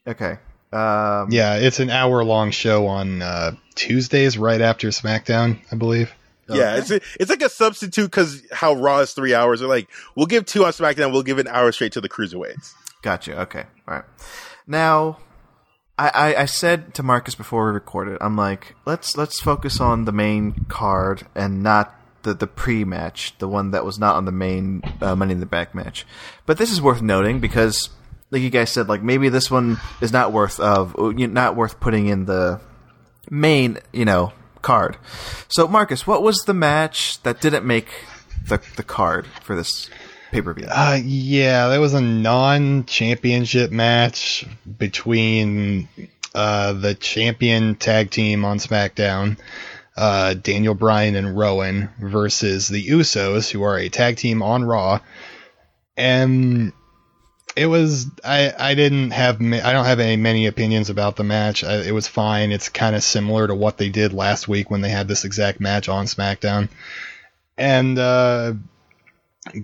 [0.06, 0.38] Okay.
[0.72, 6.12] Um, Yeah, it's an hour long show on uh, Tuesdays right after SmackDown, I believe.
[6.48, 9.60] Yeah, it's a, it's like a substitute because how Raw is three hours.
[9.60, 12.72] They're like, we'll give two on SmackDown, we'll give an hour straight to the cruiserweights.
[13.02, 13.40] Gotcha.
[13.42, 13.64] Okay.
[13.86, 14.04] All right.
[14.66, 15.18] Now,
[15.96, 20.06] I, I, I said to Marcus before we recorded, I'm like, let's let's focus on
[20.06, 24.32] the main card and not the the pre-match, the one that was not on the
[24.32, 26.04] main uh, Money in the Bank match.
[26.46, 27.90] But this is worth noting because,
[28.30, 32.06] like you guys said, like maybe this one is not worth of not worth putting
[32.06, 32.60] in the
[33.28, 34.32] main, you know,
[34.62, 34.96] card.
[35.48, 37.88] So, Marcus, what was the match that didn't make
[38.46, 39.90] the the card for this
[40.30, 40.66] pay per view?
[40.70, 44.46] Uh, yeah, that was a non-championship match
[44.78, 45.88] between
[46.34, 49.38] uh, the champion tag team on SmackDown,
[49.96, 55.00] uh, Daniel Bryan and Rowan, versus the Usos, who are a tag team on Raw,
[55.96, 56.72] and
[57.56, 61.64] it was I I didn't have I don't have any many opinions about the match.
[61.64, 62.52] I, it was fine.
[62.52, 65.60] It's kind of similar to what they did last week when they had this exact
[65.60, 66.68] match on SmackDown,
[67.56, 67.98] and.
[67.98, 68.52] uh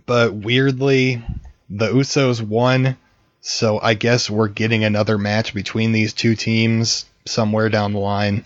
[0.07, 1.23] but weirdly,
[1.69, 2.97] the Usos won,
[3.41, 8.45] so I guess we're getting another match between these two teams somewhere down the line.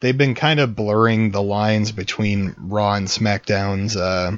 [0.00, 4.36] They've been kind of blurring the lines between Raw and SmackDown's uh,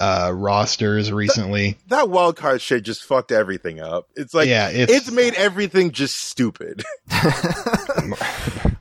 [0.00, 1.76] uh, rosters recently.
[1.88, 4.08] That wild card shit just fucked everything up.
[4.16, 6.82] It's like Yeah, it's, it's- made everything just stupid.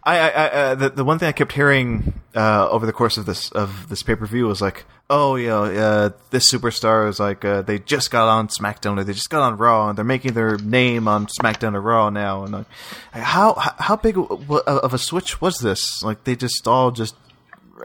[0.03, 3.17] I, I, I uh, the, the one thing I kept hearing uh, over the course
[3.17, 7.09] of this of this pay per view was like, oh, you know, uh, this superstar
[7.09, 9.97] is like uh, they just got on SmackDown or they just got on Raw and
[9.97, 12.43] they're making their name on SmackDown or Raw now.
[12.43, 12.65] And like,
[13.11, 16.01] how how big of a switch was this?
[16.01, 17.15] Like they just all just.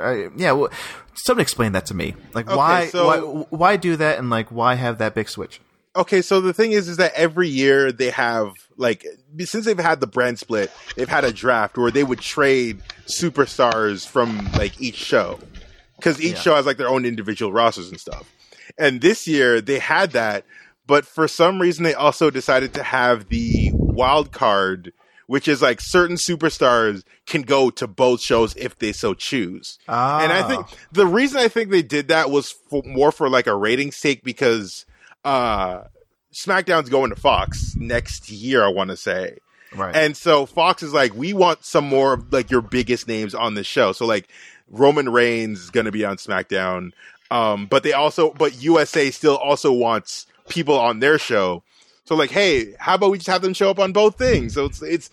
[0.01, 0.67] Uh, yeah,
[1.15, 2.15] somebody explain that to me.
[2.35, 3.19] Like, why, so- why,
[3.51, 5.61] why do that, and like, why have that big switch?
[5.97, 9.07] okay, so the thing is, is that every year they have like
[9.45, 14.07] since they've had the brand split, they've had a draft where they would trade superstars
[14.07, 15.39] from like each show
[15.97, 16.41] because each Yeah.
[16.41, 18.29] show has like their own individual rosters and stuff.
[18.77, 20.45] And this year they had that,
[20.85, 24.93] but for some reason they also decided to have the wild card,
[25.27, 29.79] which is like certain superstars can go to both shows if they so choose.
[30.23, 33.47] And I think the reason I think they did that was for, more for like
[33.47, 34.85] a ratings sake because
[35.25, 35.85] uh
[36.35, 39.39] SmackDown's going to Fox next year, I want to say.
[39.75, 39.95] Right.
[39.95, 43.55] And so Fox is like, we want some more of like your biggest names on
[43.55, 43.93] the show.
[43.93, 44.29] So like
[44.69, 46.91] Roman Reigns is going to be on SmackDown.
[47.31, 51.63] Um, but they also, but USA still also wants people on their show.
[52.05, 54.55] So like, hey, how about we just have them show up on both things?
[54.55, 55.11] So it's, it's,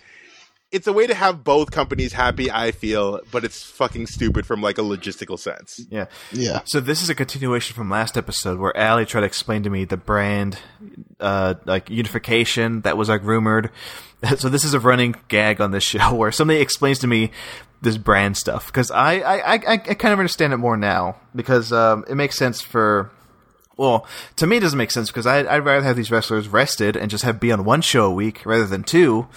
[0.72, 4.62] it's a way to have both companies happy, I feel, but it's fucking stupid from
[4.62, 5.82] like a logistical sense.
[5.90, 6.06] yeah.
[6.32, 6.62] Yeah.
[6.66, 9.84] So this is a continuation from last episode where Allie tried to explain to me
[9.84, 10.60] the brand,
[11.20, 13.70] uh, like unification that was like rumored.
[14.38, 17.32] So this is a running gag on this show where somebody explains to me
[17.82, 21.74] this brand stuff because I I, I I kind of understand it more now because
[21.74, 23.10] um, it makes sense for.
[23.78, 26.96] Well, to me, it doesn't make sense because I, I'd rather have these wrestlers rested
[26.96, 29.28] and just have be on one show a week rather than two.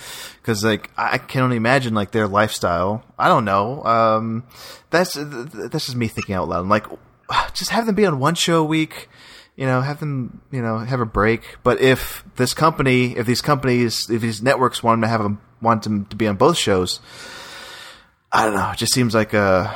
[0.41, 3.05] Because like I can only imagine like their lifestyle.
[3.19, 3.83] I don't know.
[3.85, 4.45] Um,
[4.91, 6.61] that's that's just me thinking out loud.
[6.61, 6.87] I'm like,
[7.55, 9.09] just have them be on one show a week.
[9.57, 11.57] You know, have them you know have a break.
[11.63, 15.85] But if this company, if these companies, if these networks want to have them want
[15.85, 17.01] them to be on both shows,
[18.33, 18.71] I don't know.
[18.73, 19.75] It just seems like a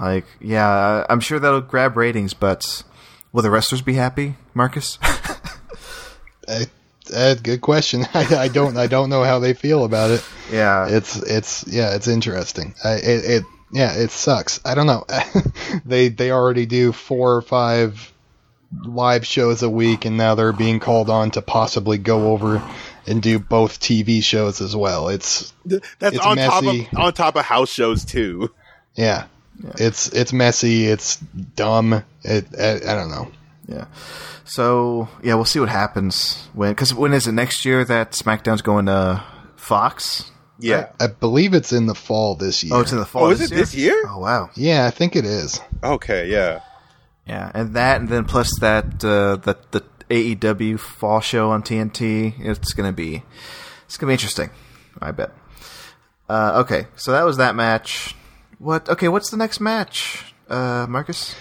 [0.00, 1.04] like yeah.
[1.10, 2.84] I'm sure that'll grab ratings, but
[3.32, 4.98] will the wrestlers be happy, Marcus?
[6.48, 6.66] I,
[7.14, 8.04] uh, good question.
[8.14, 10.24] I, I don't I don't know how they feel about it.
[10.50, 12.74] yeah, It's it's yeah, it's interesting.
[12.84, 13.42] I, it, it
[13.72, 14.60] yeah, it sucks.
[14.64, 15.04] I don't know.
[15.84, 18.12] they they already do four or five
[18.84, 22.62] live shows a week, and now they're being called on to possibly go over
[23.06, 25.08] and do both TV shows as well.
[25.08, 26.48] It's That's It's on messy.
[26.84, 28.52] top of on top of house shows too.
[28.94, 29.24] yeah,
[29.76, 30.86] it's it's messy.
[30.86, 32.02] It's dumb.
[32.22, 33.30] It I, I don't know.
[33.68, 33.86] yeah.
[34.44, 38.62] So yeah, we'll see what happens when because when is it next year that SmackDown's
[38.62, 39.22] going to
[39.56, 40.30] Fox?
[40.58, 40.90] Yeah.
[41.00, 42.74] I believe it's in the fall this year.
[42.74, 43.24] Oh, it's in the fall.
[43.24, 44.04] Oh, is it this year?
[44.08, 44.50] Oh wow.
[44.54, 45.60] yeah, I think it is.
[45.82, 46.60] Okay, yeah.
[47.26, 52.34] Yeah, and that, and then plus that uh, the the AEW fall show on TNT.
[52.38, 53.22] It's gonna be
[53.86, 54.50] it's gonna be interesting.
[55.00, 55.30] I bet.
[56.28, 58.14] Uh, okay, so that was that match.
[58.62, 58.88] What?
[58.88, 61.34] Okay, what's the next match, uh, Marcus?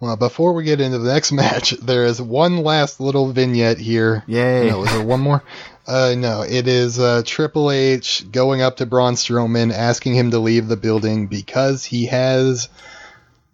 [0.00, 4.24] Well, before we get into the next match, there is one last little vignette here.
[4.26, 4.68] Yay.
[4.68, 5.42] No, is there one more?
[5.86, 10.38] Uh, no, it is uh, Triple H going up to Braun Strowman, asking him to
[10.38, 12.68] leave the building because he has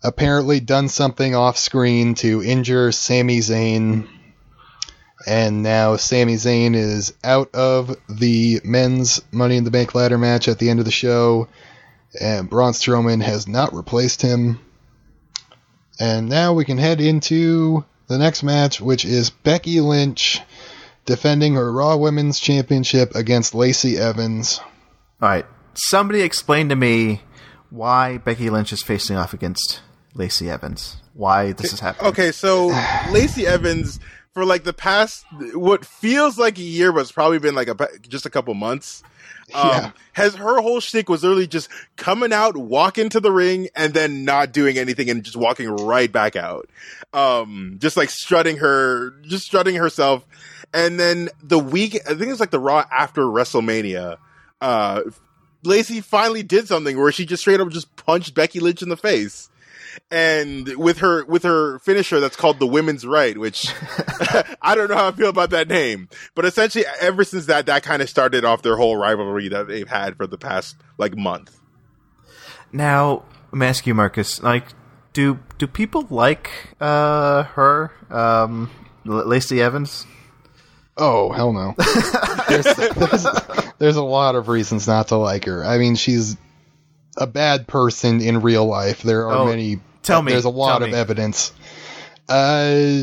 [0.02, 4.06] apparently done something off screen to injure Sami Zayn.
[5.27, 10.47] And now Sami Zayn is out of the men's Money in the Bank ladder match
[10.47, 11.48] at the end of the show,
[12.20, 14.60] and Braun Strowman has not replaced him.
[15.98, 20.40] And now we can head into the next match, which is Becky Lynch
[21.06, 24.60] defending her Raw Women's Championship against Lacey Evans.
[25.22, 25.47] All right.
[25.74, 27.22] Somebody explain to me
[27.70, 29.80] why Becky Lynch is facing off against
[30.14, 30.97] Lacey Evans.
[31.14, 32.10] Why this is happening?
[32.10, 32.66] Okay, so
[33.10, 34.01] Lacey Evans
[34.32, 35.24] for like the past
[35.55, 39.02] what feels like a year, but it's probably been like a just a couple months.
[39.55, 39.90] Um, Yeah.
[40.12, 44.24] Has her whole shtick was literally just coming out, walking to the ring, and then
[44.24, 46.68] not doing anything and just walking right back out.
[47.12, 50.27] Um, just like strutting her, just strutting herself.
[50.74, 54.16] And then the week, I think it's like the Raw after WrestleMania.
[54.60, 55.02] Uh,
[55.62, 58.97] Lacey finally did something where she just straight up just punched Becky Lynch in the
[58.97, 59.48] face.
[60.10, 63.66] And with her with her finisher that's called the women's right, which
[64.62, 66.09] I don't know how I feel about that name.
[66.35, 69.89] But essentially ever since that that kind of started off their whole rivalry that they've
[69.89, 71.59] had for the past like month.
[72.73, 74.43] Now, let me ask you, Marcus.
[74.43, 74.64] Like,
[75.12, 76.51] do do people like
[76.81, 78.70] uh, her, um,
[79.06, 80.06] L- Lacey Evans?
[80.98, 81.74] Oh hell no!
[82.48, 83.27] there's, there's,
[83.78, 85.64] there's a lot of reasons not to like her.
[85.64, 86.36] I mean, she's
[87.18, 89.02] a bad person in real life.
[89.02, 89.81] There are Oh, many.
[90.07, 90.95] Tell me, There's a lot of me.
[90.95, 91.53] evidence.
[92.28, 93.03] Uh,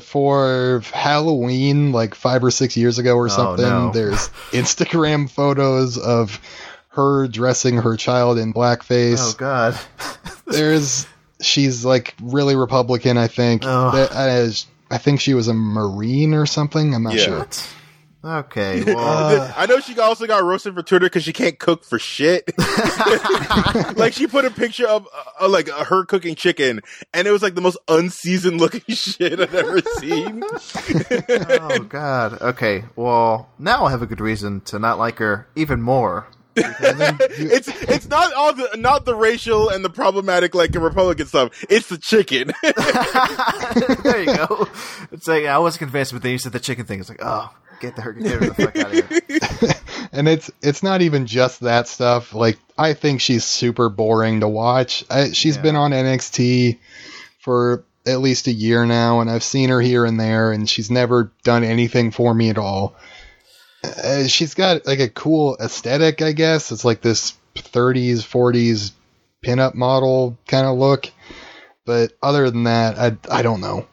[0.00, 3.92] for Halloween, like five or six years ago or something, Oh, no.
[3.92, 6.40] there's Instagram photos of
[6.90, 9.78] her dressing her child in blackface Oh God.
[10.46, 11.06] there's
[11.40, 13.16] she's like really Republican.
[13.18, 13.62] I think.
[13.64, 13.94] Ugh.
[13.94, 14.50] That- uh,
[14.90, 16.94] I think she was a Marine or something.
[16.94, 17.24] I'm not Yeah.
[17.24, 17.46] sure.
[18.24, 18.84] Okay.
[18.98, 22.50] Well, I know she also got roasted for Twitter because she can't cook for shit.
[23.96, 26.80] like she put a picture of uh, uh, like uh, her cooking chicken,
[27.14, 30.42] and it was like the most unseasoned looking shit I've ever seen.
[30.42, 32.40] oh God.
[32.40, 32.84] Okay.
[32.96, 36.26] Well, now I have a good reason to not like her even more.
[36.56, 41.64] it's it's not all the not the racial and the problematic like Republican stuff.
[41.70, 42.52] It's the chicken.
[44.02, 44.68] there you go.
[45.12, 46.98] It's like I wasn't convinced, but then you said the chicken thing.
[46.98, 49.72] It's like, oh, get the get her the fuck out of here.
[50.10, 52.34] And it's it's not even just that stuff.
[52.34, 55.04] Like I think she's super boring to watch.
[55.10, 55.62] I, she's Yeah.
[55.62, 56.78] been on NXT
[57.40, 60.90] for at least a year now, and I've seen her here and there, and she's
[60.90, 62.94] never done anything for me at all.
[63.84, 66.72] Uh, she's got like a cool aesthetic, I guess.
[66.72, 68.92] It's like this 30s, 40s
[69.44, 71.10] pinup model kind of look.
[71.84, 73.86] But other than that, I, I don't know.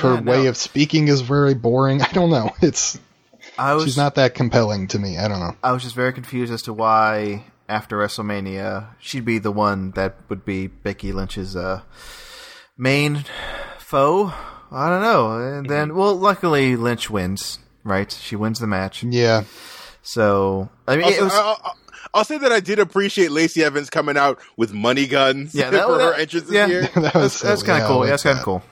[0.00, 0.30] Her Yeah, no.
[0.32, 2.02] way of speaking is very boring.
[2.08, 2.50] I don't know.
[2.60, 2.98] It's
[3.58, 5.18] I was she's not that compelling to me.
[5.18, 5.56] I don't know.
[5.62, 10.16] I was just very confused as to why after WrestleMania she'd be the one that
[10.28, 11.82] would be Becky Lynch's uh,
[12.76, 13.24] main
[13.78, 14.32] foe.
[14.70, 15.38] I don't know.
[15.38, 17.58] And then, well, luckily Lynch wins.
[17.84, 18.10] Right?
[18.12, 19.02] She wins the match.
[19.02, 19.42] Yeah.
[20.02, 21.32] So I mean, it was.
[21.32, 21.72] I, I,
[22.14, 25.86] I'll say that I did appreciate Lacey Evans coming out with money guns Yeah, that-
[25.86, 26.66] for her that- entrance this yeah.
[26.66, 26.82] year.
[26.96, 27.98] that was That's, that's kind of I cool.
[28.00, 28.62] like Yeah, that's kind of cool.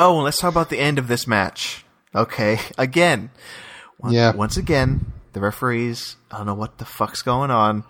[0.00, 1.84] Oh, and let's talk about the end of this match.
[2.14, 3.30] Okay, again,
[3.98, 4.32] once, Yeah.
[4.34, 6.16] once again, the referees.
[6.30, 7.84] I don't know what the fuck's going on.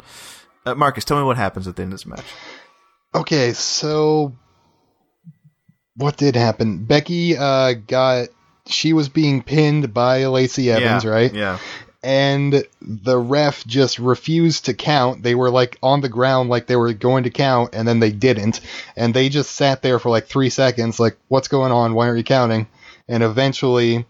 [0.66, 2.24] Uh, Marcus, tell me what happens at the end of this match.
[3.14, 4.34] Okay, so
[5.96, 6.84] what did happen?
[6.84, 8.28] Becky uh, got
[8.66, 11.32] she was being pinned by Lacey Evans, yeah, right?
[11.34, 11.58] Yeah.
[12.02, 15.22] And the ref just refused to count.
[15.22, 18.10] They were like on the ground, like they were going to count, and then they
[18.10, 18.60] didn't.
[18.96, 21.92] And they just sat there for like three seconds, like, "What's going on?
[21.92, 22.68] Why aren't you counting?"
[23.06, 24.06] And eventually,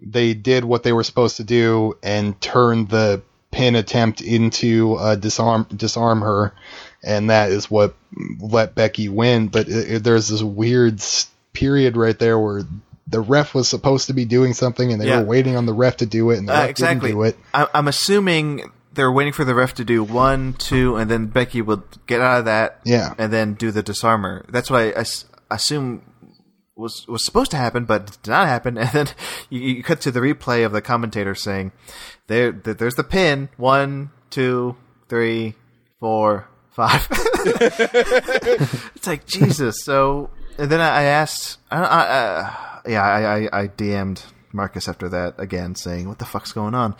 [0.00, 5.16] they did what they were supposed to do and turned the pin attempt into uh,
[5.16, 6.54] disarm disarm her,
[7.04, 7.94] and that is what
[8.40, 9.48] let Becky win.
[9.48, 11.02] But it, it- there's this weird
[11.52, 12.62] period right there where
[13.08, 15.20] the ref was supposed to be doing something, and they Yeah.
[15.20, 17.08] were waiting on the ref to do it, and the Uh, ref exactly.
[17.10, 17.38] didn't do it.
[17.54, 21.60] I, I'm assuming they're waiting for the ref to do one, two, and then Becky
[21.62, 22.80] will get out of that.
[22.84, 23.14] Yeah.
[23.18, 24.44] And then do the disarmer.
[24.48, 25.04] That's what I
[25.54, 26.02] assume
[26.74, 28.76] was was supposed to happen, but did not happen.
[28.78, 29.06] And then
[29.50, 31.72] you, you cut to the replay of the commentator saying,
[32.26, 33.48] "There, th- there's the pin.
[33.56, 34.76] One, two,
[35.08, 35.54] three,
[36.00, 37.06] four, five.
[37.90, 39.76] it's like Jesus.
[39.84, 44.22] So, and then I, I asked, I, I, yeah, I, I, I DM'd
[44.52, 46.94] Marcus after that again, saying, "What the fuck's going on?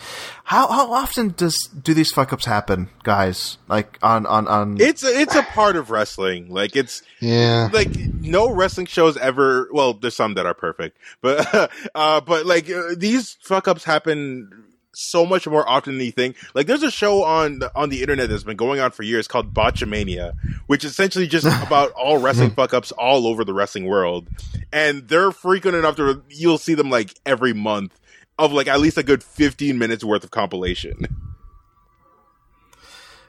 [0.45, 3.57] How how often does do these fuck ups happen, guys?
[3.67, 4.77] Like on on on?
[4.81, 6.51] It's a, it's a part of wrestling.
[6.51, 9.69] Like it's Yeah, like no wrestling shows ever.
[9.73, 14.66] Well, there's some that are perfect, but uh, but like uh, these fuck ups happen
[14.97, 16.37] so much more often than you think.
[16.55, 19.29] Like there's a show on the, on the internet that's been going on for years
[19.29, 20.33] called Botchamania,
[20.67, 24.29] which is essentially just about all wrestling fuck ups all over the wrestling world,
[24.73, 27.99] and they're frequent enough to you'll see them like every month
[28.39, 31.07] of like at least a good 15 minutes worth of compilation.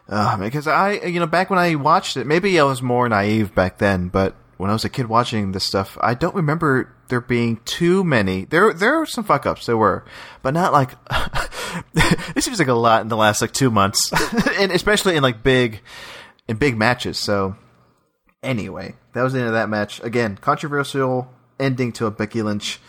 [0.10, 3.54] Uh, because I, you know, back when I watched it, maybe I was more naive
[3.54, 7.22] back then, but when I was a kid watching this stuff, I don't remember there
[7.22, 8.46] being too many.
[8.46, 9.66] There there were some fuck ups.
[9.66, 10.06] There were,
[10.42, 10.92] but not like.
[12.34, 14.12] this seems like a lot in the last like two months,
[14.58, 15.82] and especially in like big,
[16.48, 17.20] in big matches.
[17.20, 17.56] So
[18.44, 20.02] anyway, that was the end of that match.
[20.04, 21.30] Again, controversial
[21.60, 22.80] ending to a Becky Lynch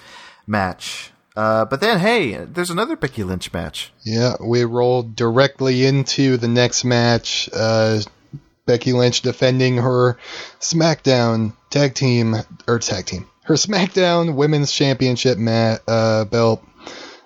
[0.47, 1.13] match.
[1.37, 3.93] Uh, but then, hey, there's another Becky Lynch match.
[4.05, 7.49] Yeah, we rolled directly into the next match.
[7.53, 8.01] Uh,
[8.67, 10.19] Becky Lynch defending her
[10.61, 12.35] SmackDown tag team
[12.67, 16.63] or tag team, her SmackDown Women's Championship mat, uh, belt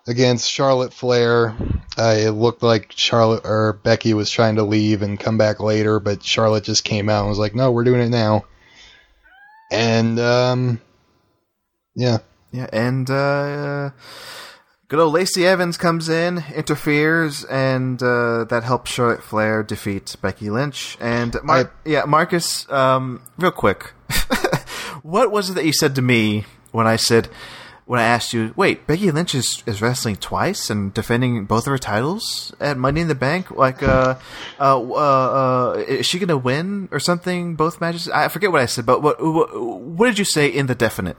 [0.07, 1.55] against Charlotte Flair.
[1.99, 5.99] Uh, it looked like Charlotte or Becky was trying to leave and come back later,
[5.99, 8.45] but Charlotte just came out and was like, "No, we're doing it now."
[9.73, 10.81] And um,
[11.97, 12.19] yeah,
[12.53, 13.91] Yeah, and uh,
[14.87, 20.51] good old Lacey Evans comes in, interferes, and uh, that helps Charlotte Flair defeat Becky
[20.51, 20.97] Lynch.
[21.01, 23.93] And Mar- yeah, Marcus, um, real quick,
[25.03, 27.29] what was it that you said to me when I said
[27.85, 31.73] when I asked you, wait, Becky Lynch is, is wrestling twice and defending both of
[31.73, 33.51] her titles at Money in the Bank?
[33.51, 34.15] Like, uh,
[34.61, 37.57] uh, uh, uh is she gonna win or something?
[37.57, 38.09] Both matches?
[38.09, 41.17] I forget what I said, but what what, what did you say in the definite?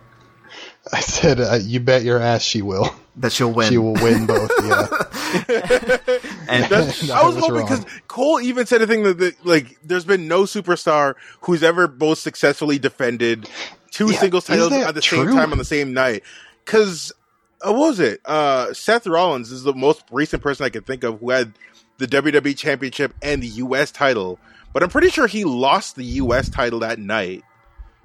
[0.91, 2.93] I said, uh, "You bet your ass she will.
[3.17, 3.69] That she'll win.
[3.69, 4.87] She will win both." Yeah.
[6.47, 7.65] And That's, No, I was was hoping wrong.
[7.65, 11.87] because Cole even said a thing that, that like there's been no superstar who's ever
[11.87, 13.49] both successfully defended
[13.91, 16.23] two Yeah, singles titles at the same time on the same night.
[16.63, 17.11] Because
[17.61, 18.21] uh, what was it?
[18.25, 21.53] Uh, Seth Rollins is the most recent person I can think of who had
[21.97, 23.91] the WWE Championship and the U.S.
[23.91, 24.37] title,
[24.73, 26.49] but I'm pretty sure he lost the U.S.
[26.49, 27.43] title that night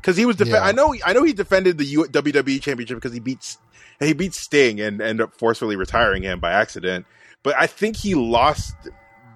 [0.09, 0.37] because he was.
[0.37, 0.63] Def- Yeah.
[0.65, 0.95] I know.
[1.05, 3.59] I know he defended the U- WWE Championship because he beats
[4.01, 7.05] he beat Sting and ended up forcefully retiring him by accident.
[7.43, 8.75] But I think he lost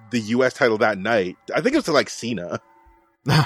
[0.09, 0.55] the U.S.
[0.55, 1.37] title that night.
[1.53, 2.59] I think it was to like Cena.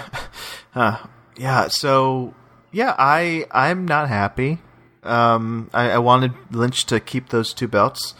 [0.75, 0.97] Uh,
[1.37, 2.33] yeah, so
[2.71, 4.59] yeah, I I'm not happy.
[5.03, 8.13] Um, I, I wanted Lynch to keep those two belts,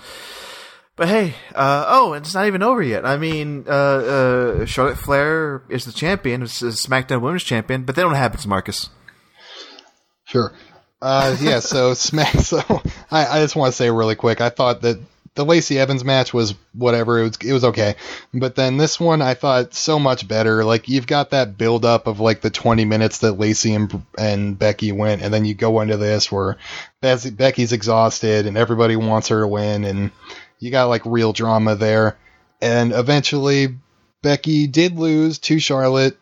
[0.95, 3.05] but hey, uh, oh, it's not even over yet.
[3.05, 7.95] I mean, uh, uh, Charlotte Flair is the champion, is is SmackDown Women's Champion, but
[7.95, 8.89] then what happens, Marcus?
[10.27, 10.53] Sure.
[11.01, 11.59] Uh, yeah.
[11.59, 12.33] So Smack.
[12.35, 12.61] So
[13.09, 14.41] I, I just want to say really quick.
[14.41, 14.99] I thought that
[15.35, 17.19] the Lacey Evans match was whatever.
[17.19, 17.95] It was it was okay,
[18.33, 20.65] but then this one I thought so much better.
[20.65, 24.59] Like you've got that build up of like the 20 minutes that Lacey and and
[24.59, 26.57] Becky went, and then you go into this where
[27.01, 30.11] Becky's exhausted and everybody wants her to win, and
[30.59, 32.17] you got like real drama there.
[32.59, 33.77] And eventually,
[34.23, 36.17] Becky did lose to Charlotte.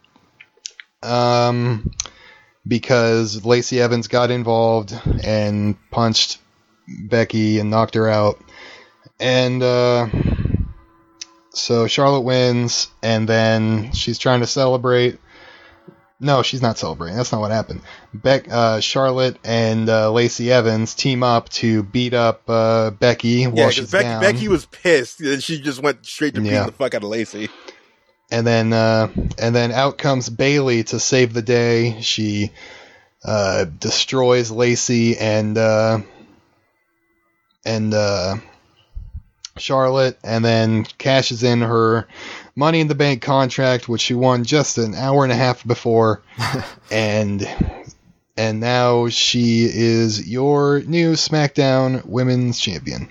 [1.01, 1.91] Um,
[2.67, 4.93] because Lacey Evans got involved
[5.23, 6.39] and punched
[6.87, 8.39] Becky and knocked her out.
[9.19, 10.07] And uh,
[11.51, 15.19] so Charlotte wins, and then she's trying to celebrate.
[16.19, 17.17] No, she's not celebrating.
[17.17, 17.81] That's not what happened.
[18.13, 23.47] Beck, uh, Charlotte and uh, Lacey Evans team up to beat up uh, Becky Yeah,
[23.49, 24.21] while she's Becky, down.
[24.21, 26.65] Becky was pissed, and she just went straight to beating Yeah.
[26.67, 27.49] the fuck out of Lacey.
[28.31, 32.01] And then uh, and then out comes Bayley to save the day.
[32.01, 32.51] She
[33.23, 35.99] uh, destroys Lacey and uh,
[37.65, 38.35] and uh,
[39.57, 42.07] Charlotte, and then cashes in her
[42.55, 46.21] Money in the Bank contract, which she won just an hour and a half before,
[46.91, 47.47] and
[48.37, 53.09] and now she is your new SmackDown Women's Champion.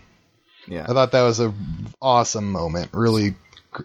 [0.67, 0.85] Yeah.
[0.85, 1.53] I thought that was a
[2.01, 2.91] awesome moment.
[2.93, 3.35] Really,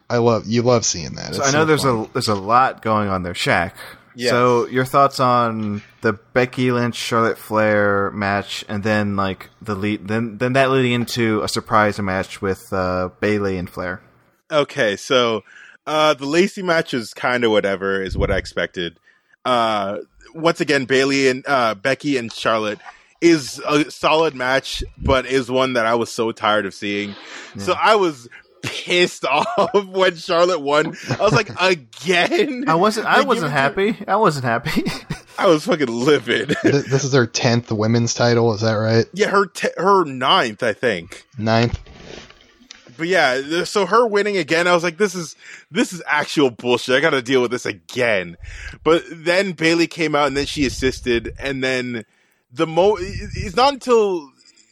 [0.10, 0.62] I love you.
[0.62, 1.36] Love seeing that.
[1.36, 2.06] So I know there's fun.
[2.06, 3.76] a there's a lot going on there, Shak.
[4.16, 4.32] Yes.
[4.32, 10.08] So your thoughts on the Becky Lynch Charlotte Flair match, and then like the lead,
[10.08, 14.02] then then that leading into a surprise match with uh, Bayley and Flair.
[14.52, 15.44] Okay, so
[15.86, 19.00] uh, the Lacey match is kind of whatever, is what I expected.
[19.46, 20.00] Uh,
[20.34, 22.80] once again, Bayley and uh, Becky and Charlotte
[23.22, 27.16] is a solid match, but is one that I was so tired of seeing.
[27.58, 28.28] So I was
[28.62, 30.96] pissed off when Charlotte won.
[31.10, 32.66] I was like, again?
[32.68, 33.98] I wasn't I They wasn't it to- happy.
[34.08, 34.84] I wasn't happy.
[35.38, 36.56] I was fucking livid.
[36.62, 38.54] Th- this is her tenth women's title.
[38.54, 39.06] Is that right?
[39.14, 41.26] yeah, her t- her ninth, I think.
[41.38, 41.80] Ninth.
[42.98, 45.38] But yeah, so her winning again, I was like, this is
[45.72, 46.96] this is actual bullshit.
[46.96, 48.36] I got to deal with this again.
[48.84, 52.04] But then Bayley came out and then she assisted, and then
[52.52, 54.30] the mo it's not until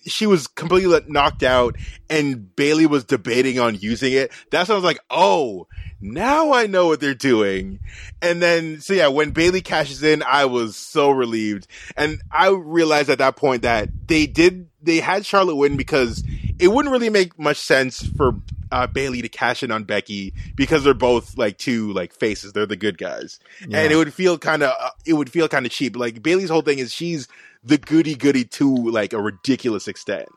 [0.07, 1.75] she was completely knocked out
[2.09, 4.31] and Bayley was debating on using it.
[4.51, 5.67] That's when I was like, oh,
[6.01, 7.79] now I know what they're doing.
[8.21, 11.67] And then, so yeah, when Bayley cashes in, I was so relieved.
[11.95, 16.23] And I realized at that point that they did, they had Charlotte win because
[16.59, 18.35] it wouldn't really make much sense for
[18.71, 22.53] uh, Bayley to cash in on Becky because they're both like two like faces.
[22.53, 23.79] They're the good guys, Yeah.
[23.79, 25.95] and it would feel kind of uh, it would feel kind of cheap.
[25.95, 27.27] Like Bayley's whole thing is she's
[27.67, 30.29] the goody goody to like a ridiculous extent.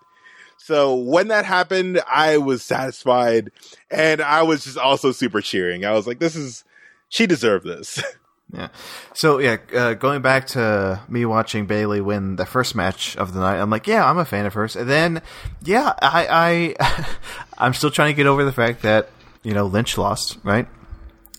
[0.59, 3.51] So when that happened, I was satisfied,
[3.91, 5.85] and I was just also super cheering.
[5.85, 6.65] I was like, "This is
[7.09, 8.03] she deserved this."
[8.53, 8.69] Yeah.
[9.15, 13.39] So yeah, uh, going back to me watching Bayley win the first match of the
[13.39, 14.75] night, I'm like, yeah, I'm a fan of hers.
[14.75, 15.23] And then,
[15.63, 17.07] yeah, I, I
[17.59, 19.09] I'm still trying to get over the fact that
[19.45, 20.67] you know Lynch lost, right?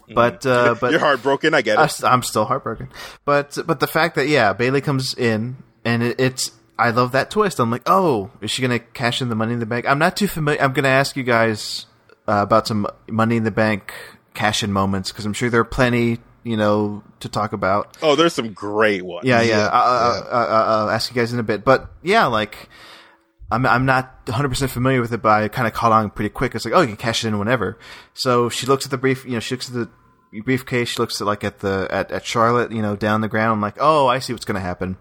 [0.07, 1.53] But uh, but You're heartbroken.
[1.53, 2.03] I get it.
[2.03, 2.89] I, am still heartbroken.
[3.26, 7.30] But but the fact that yeah, Bayley comes in and it, it's I love that
[7.30, 7.60] twist.
[7.60, 9.86] I'm like, oh, is she gonna cash in the Money in the Bank?
[9.88, 10.62] I'm not too familiar.
[10.62, 11.86] I'm gonna ask you guys
[12.28, 13.94] uh, about some Money in the Bank
[14.34, 17.98] cash in moments because I'm sure there are plenty, you know, to talk about.
[18.02, 19.26] Oh, there's some great ones.
[19.26, 19.70] Yeah, yeah.
[19.72, 22.70] I'll, I'll, I'll, I'll ask you guys in a bit, but yeah, like.
[23.53, 26.30] I'm I'm not 100 percent familiar with it, but I kind of caught on pretty
[26.30, 26.56] quick.
[26.56, 27.78] It's like, oh, you can cash it in whenever.
[28.14, 29.90] So she looks at the brief, you know, she looks at the
[30.40, 30.90] briefcase.
[30.90, 33.53] She looks at like at the at, at Charlotte, you know, down the ground.
[33.53, 34.98] I'm like, oh, I see what's gonna happen.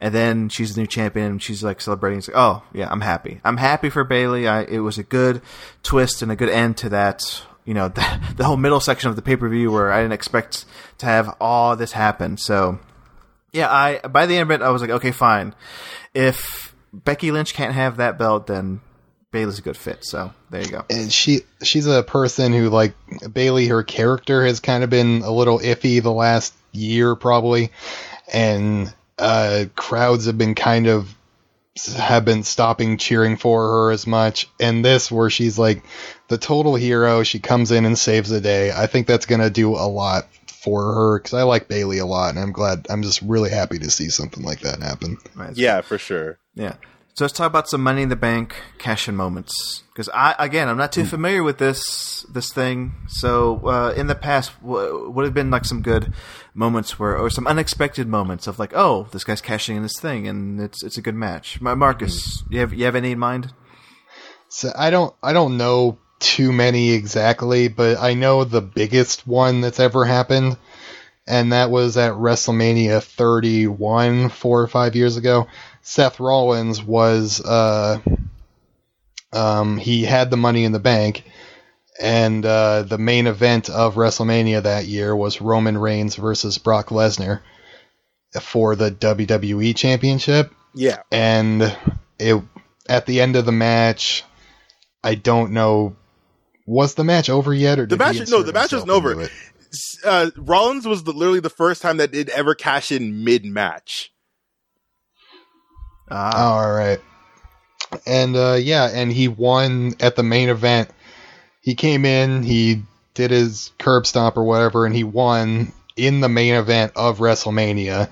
[0.00, 2.18] And then she's the new champion, and she's like celebrating.
[2.18, 3.40] It's like, oh yeah, I'm happy.
[3.44, 4.48] I'm happy for Bayley.
[4.48, 5.40] I it was a good
[5.82, 7.22] twist and a good end to that.
[7.64, 10.14] You know, the, the whole middle section of the pay per view where I didn't
[10.14, 10.64] expect
[10.98, 12.36] to have all this happen.
[12.36, 12.80] So
[13.52, 15.54] yeah, I by the end of it, I was like, okay, fine.
[16.14, 18.80] If Becky Lynch can't have that belt, then
[19.32, 20.04] Bayley's a good fit.
[20.04, 20.84] So there you go.
[20.88, 22.94] and she she's a person who like
[23.32, 27.70] Bayley her character has kind of been a little iffy the last year probably
[28.32, 31.14] and uh crowds have been kind of
[31.96, 35.82] have been stopping cheering for her as much and this where she's like
[36.28, 39.48] the total hero she comes in and saves the day I think that's going to
[39.50, 40.28] do a lot
[40.62, 43.78] for her cuz I like Bayley a lot and I'm glad I'm just really happy
[43.80, 45.56] to see something like that happen Right.
[45.56, 46.38] Yeah, for sure.
[46.54, 46.74] Yeah.
[47.14, 50.68] So let's talk about some Money in the Bank cash in moments because I again
[50.68, 52.94] I'm not too familiar with this this thing.
[53.06, 56.12] So uh, in the past, w- would have been like some good
[56.54, 60.26] moments where or some unexpected moments of like, oh, this guy's cashing in this thing
[60.26, 61.60] and it's it's a good match.
[61.60, 63.52] Ma- Marcus, you have you have any in mind?
[64.48, 69.60] So I don't I don't know too many exactly, but I know the biggest one
[69.60, 70.56] that's ever happened,
[71.26, 75.46] and that was at WrestleMania 31 four or five years ago.
[75.82, 77.98] Seth Rollins was uh
[79.32, 81.24] um he had the money in the bank
[82.00, 87.42] and uh, the main event of WrestleMania that year was Roman Reigns versus Brock Lesnar
[88.40, 91.02] for the WWE Championship Yeah.
[91.12, 91.76] and
[92.18, 92.42] it
[92.88, 94.24] at the end of the match,
[95.04, 95.94] I don't know.
[96.66, 99.28] Was the match over yet, or The match- no, the match wasn't over.
[100.04, 104.11] Uh, Rollins was the, literally the first time that it ever cashed in mid match.
[106.14, 107.00] Ah, All right,
[108.06, 110.90] and uh, yeah, and he won at the main event.
[111.62, 112.82] He came in, he
[113.14, 118.08] did his curb stomp or whatever, and he won in the main event of WrestleMania.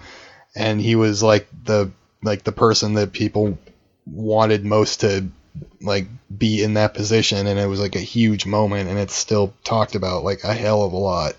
[0.54, 1.90] And he was like the
[2.22, 3.58] like the person that people
[4.06, 5.28] wanted most to
[5.80, 6.06] like
[6.36, 9.94] be in that position and it was like a huge moment and it's still talked
[9.94, 11.34] about like a hell of a lot.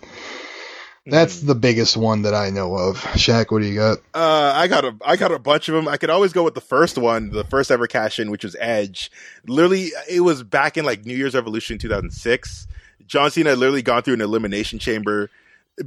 [1.05, 2.99] That's the biggest one that I know of.
[3.17, 3.97] Shak, what do you got?
[4.13, 5.87] Uh, I got a, I got a bunch of them.
[5.87, 8.55] I could always go with the first one, the first ever cash in, which was
[8.59, 9.11] Edge.
[9.47, 12.67] Literally, it was back in like New Year's Revolution 2006.
[13.07, 15.31] John Cena had literally gone through an elimination chamber,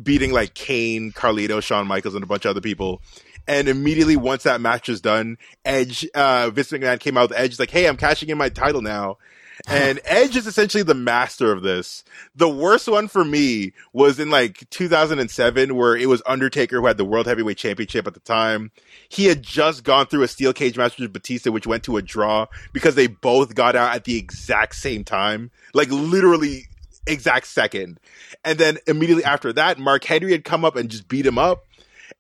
[0.03, 3.01] beating like Kane, Carlito, Shawn Michaels, and a bunch of other people.
[3.47, 7.59] And immediately once that match was done, Edge, uh, Vince McMahon came out with Edge,
[7.59, 9.19] like, hey, I'm cashing in my title now.
[9.67, 12.05] And Edge is essentially the master of this.
[12.35, 16.97] The worst one for me was in like 2007 where it was Undertaker who had
[16.97, 18.73] the World Heavyweight Championship at the time.
[19.09, 22.03] He had just gone through a steel cage match with Batista, which went to a
[22.03, 25.51] draw because they both got out at the exact same time.
[25.73, 26.65] Like literally
[27.07, 28.01] exact second.
[28.45, 31.67] And then immediately after that, Mark Henry had come up and just beat him up.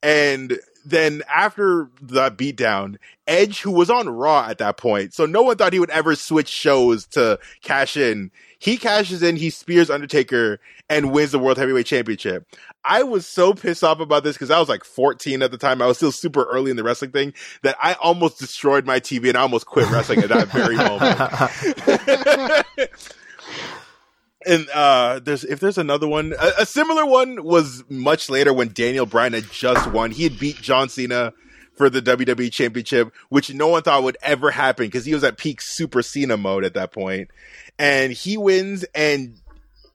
[0.03, 2.97] And then after that beatdown,
[3.27, 6.15] Edge, who was on Raw at that point, so no one thought he would ever
[6.15, 8.31] switch shows to cash in.
[8.59, 12.47] He cashes in, he spears Undertaker, and wins the World Heavyweight Championship.
[12.85, 15.83] I was so pissed off about this because I was like 14 at the time.
[15.83, 19.29] I was still super early in the wrestling thing that I almost destroyed my TV
[19.29, 20.77] and I almost quit wrestling at that very
[22.77, 23.07] moment.
[24.47, 28.69] and uh there's if there's another one a, a similar one was much later when
[28.69, 30.11] daniel bryan had just won.
[30.11, 31.33] He had beat john cena
[31.75, 35.39] for the wwe championship which no one thought would ever happen because he was at
[35.39, 37.31] peak super cena mode at that point.
[37.79, 39.41] And he wins and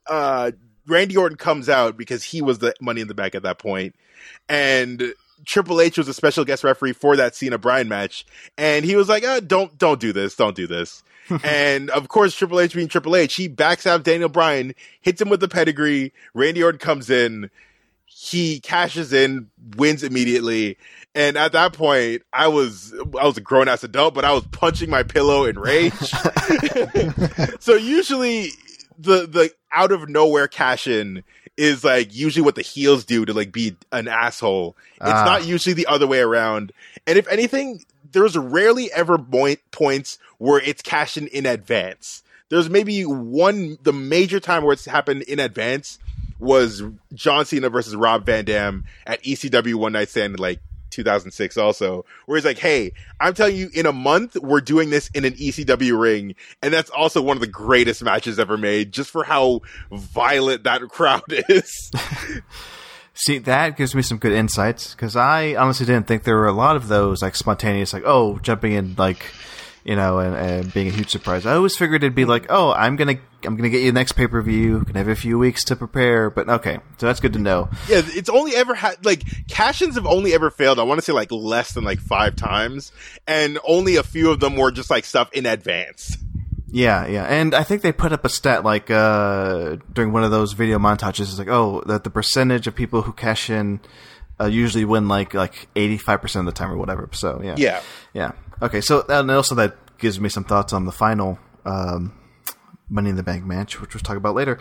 [0.06, 0.52] uh
[0.86, 3.94] randy orton comes out because he was the money in the back at that point.
[4.48, 5.14] And
[5.46, 8.26] Triple H was a special guest referee for that Cena Bryan match,
[8.58, 11.02] and he was like, uh, "Don't don't do this, don't do this."
[11.44, 15.28] and of course, Triple H being Triple H, he backs out Daniel Bryan, hits him
[15.28, 16.12] with the pedigree.
[16.34, 17.50] Randy Orton comes in,
[18.06, 20.76] he cashes in, wins immediately.
[21.14, 24.44] And at that point, I was I was a grown ass adult, but I was
[24.52, 25.92] punching my pillow in rage.
[27.60, 28.50] so usually
[28.98, 31.22] the the out of nowhere cash in
[31.56, 34.76] is like usually what the heels do to like be an asshole.
[34.94, 35.24] It's Ah.
[35.24, 36.72] not usually the other way around.
[37.06, 42.22] And if anything, there's rarely ever point, points where it's cashed in in advance.
[42.48, 45.98] There's maybe one the major time where it's happened in advance
[46.38, 46.82] was
[47.14, 50.60] John Cena versus Rob Van Dam at ECW One Night Stand like
[50.90, 55.08] 2006 also where he's like hey i'm telling you in a month we're doing this
[55.14, 59.08] in an ecw ring and that's also one of the greatest matches ever made just
[59.08, 59.60] for how
[59.92, 61.92] violent that crowd is
[63.20, 66.52] See, that gives me some good insights because I honestly didn't think there were a
[66.52, 69.24] lot of those like spontaneous, like oh, jumping in, like
[69.84, 71.46] you know, and, and being a huge surprise.
[71.46, 74.12] I always figured it'd be like, oh, I'm gonna, I'm gonna get you the next
[74.12, 74.84] pay per view.
[74.84, 77.68] Can have a few weeks to prepare, but okay, so that's good to know.
[77.88, 81.12] yeah it's only ever had like cash-ins have only ever failed i want to say
[81.12, 82.92] like less than like five times
[83.26, 86.16] and only a few of them were just like stuff in advance
[86.72, 90.30] Yeah, yeah, and I think they put up a stat like uh, during one of
[90.30, 91.22] those video montages.
[91.22, 93.80] It's like, oh, that the percentage of people who cash in
[94.40, 97.08] uh, usually win like like eighty five percent of the time or whatever.
[97.12, 97.80] So yeah, Yeah.
[98.14, 98.32] yeah.
[98.62, 102.12] Okay, so and also that gives me some thoughts on the final um,
[102.88, 104.58] Money in the Bank match, which we'll talk about later.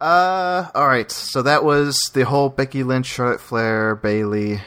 [0.00, 4.60] Uh, all right, so that was the whole Becky Lynch, Charlotte Flair, Bayley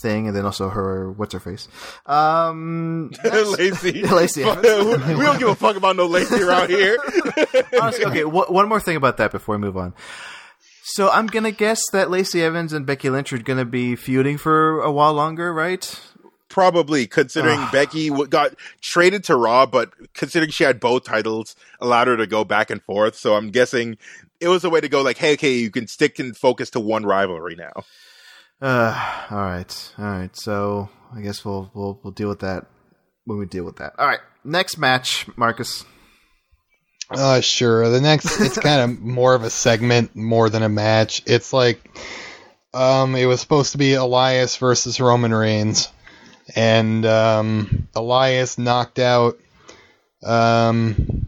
[0.00, 1.68] thing, and then also her what's her face.
[2.06, 4.02] Um, Lacey.
[4.02, 4.44] Lacey.
[4.44, 6.96] we don't give a fuck about no Lacey around here.
[7.80, 9.94] honestly, okay, wh- one more thing about that before we move on.
[10.82, 14.80] So I'm gonna guess that Lacey Evans and Becky Lynch are gonna be feuding for
[14.80, 16.00] a while longer, right?
[16.48, 22.06] Probably, considering Becky w- got traded to Raw, but considering she had both titles, allowed
[22.08, 23.16] her to go back and forth.
[23.16, 23.98] So I'm guessing
[24.40, 26.80] it was a way to go like, hey, okay, you can stick and focus to
[26.80, 27.84] one rivalry now.
[28.60, 30.36] Uh, all right, all right.
[30.36, 32.66] So I guess we'll we'll we'll deal with that
[33.24, 33.94] when we deal with that.
[33.98, 35.84] All right, next match, Marcus.
[37.10, 37.88] Uh, sure.
[37.88, 41.22] The next, it's kind of more of a segment more than a match.
[41.26, 41.80] It's like,
[42.74, 45.88] um, it was supposed to be Elias versus Roman Reigns,
[46.54, 49.38] and um, Elias knocked out,
[50.24, 51.26] um,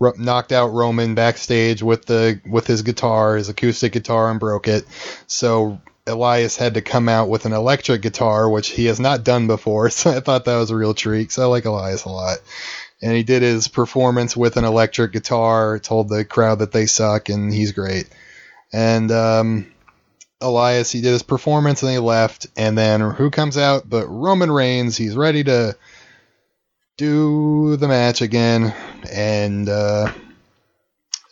[0.00, 4.66] ro- knocked out Roman backstage with the with his guitar, his acoustic guitar, and broke
[4.66, 4.84] it.
[5.28, 9.46] So Elias had to come out with an electric guitar, which he has not done
[9.46, 9.90] before.
[9.90, 11.32] So I thought that was a real treat.
[11.32, 12.38] So I like Elias a lot
[13.02, 15.80] and he did his performance with an electric guitar.
[15.80, 18.08] Told the crowd that they suck, and he's great.
[18.72, 19.72] And um,
[20.40, 22.46] Elias, he did his performance, and they left.
[22.56, 23.90] And then who comes out?
[23.90, 24.96] But Roman Reigns.
[24.96, 25.76] He's ready to
[26.96, 28.72] do the match again,
[29.12, 30.12] and uh,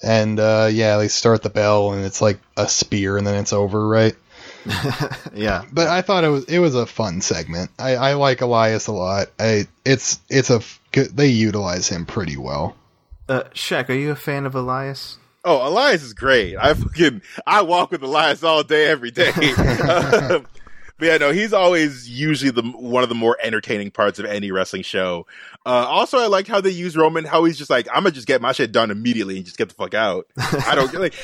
[0.02, 3.52] and uh, yeah, they start the bell, and it's like a spear, and then it's
[3.52, 4.16] over, right?
[5.34, 7.70] Yeah, but I thought it was it was a fun segment.
[7.78, 9.28] I, I like Elias a lot.
[9.38, 12.76] I it's it's a f- good- they utilize him pretty well.
[13.28, 15.18] uh, Shak, are you a fan of Elias?
[15.44, 16.56] Oh, Elias is great.
[16.56, 19.32] I fucking I walk with Elias all day, every day.
[19.56, 20.46] Um,
[21.00, 24.52] but yeah, no, he's always usually the one of the more entertaining parts of any
[24.52, 25.26] wrestling show.
[25.64, 27.24] Uh, also, I like how they use Roman.
[27.24, 29.68] How he's just like, I'm gonna just get my shit done immediately and just get
[29.70, 30.26] the fuck out.
[30.36, 31.14] I don't like.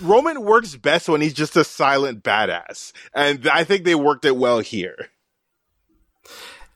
[0.00, 4.36] Roman works best when he's just a silent badass, and I think they worked it
[4.36, 5.08] well here.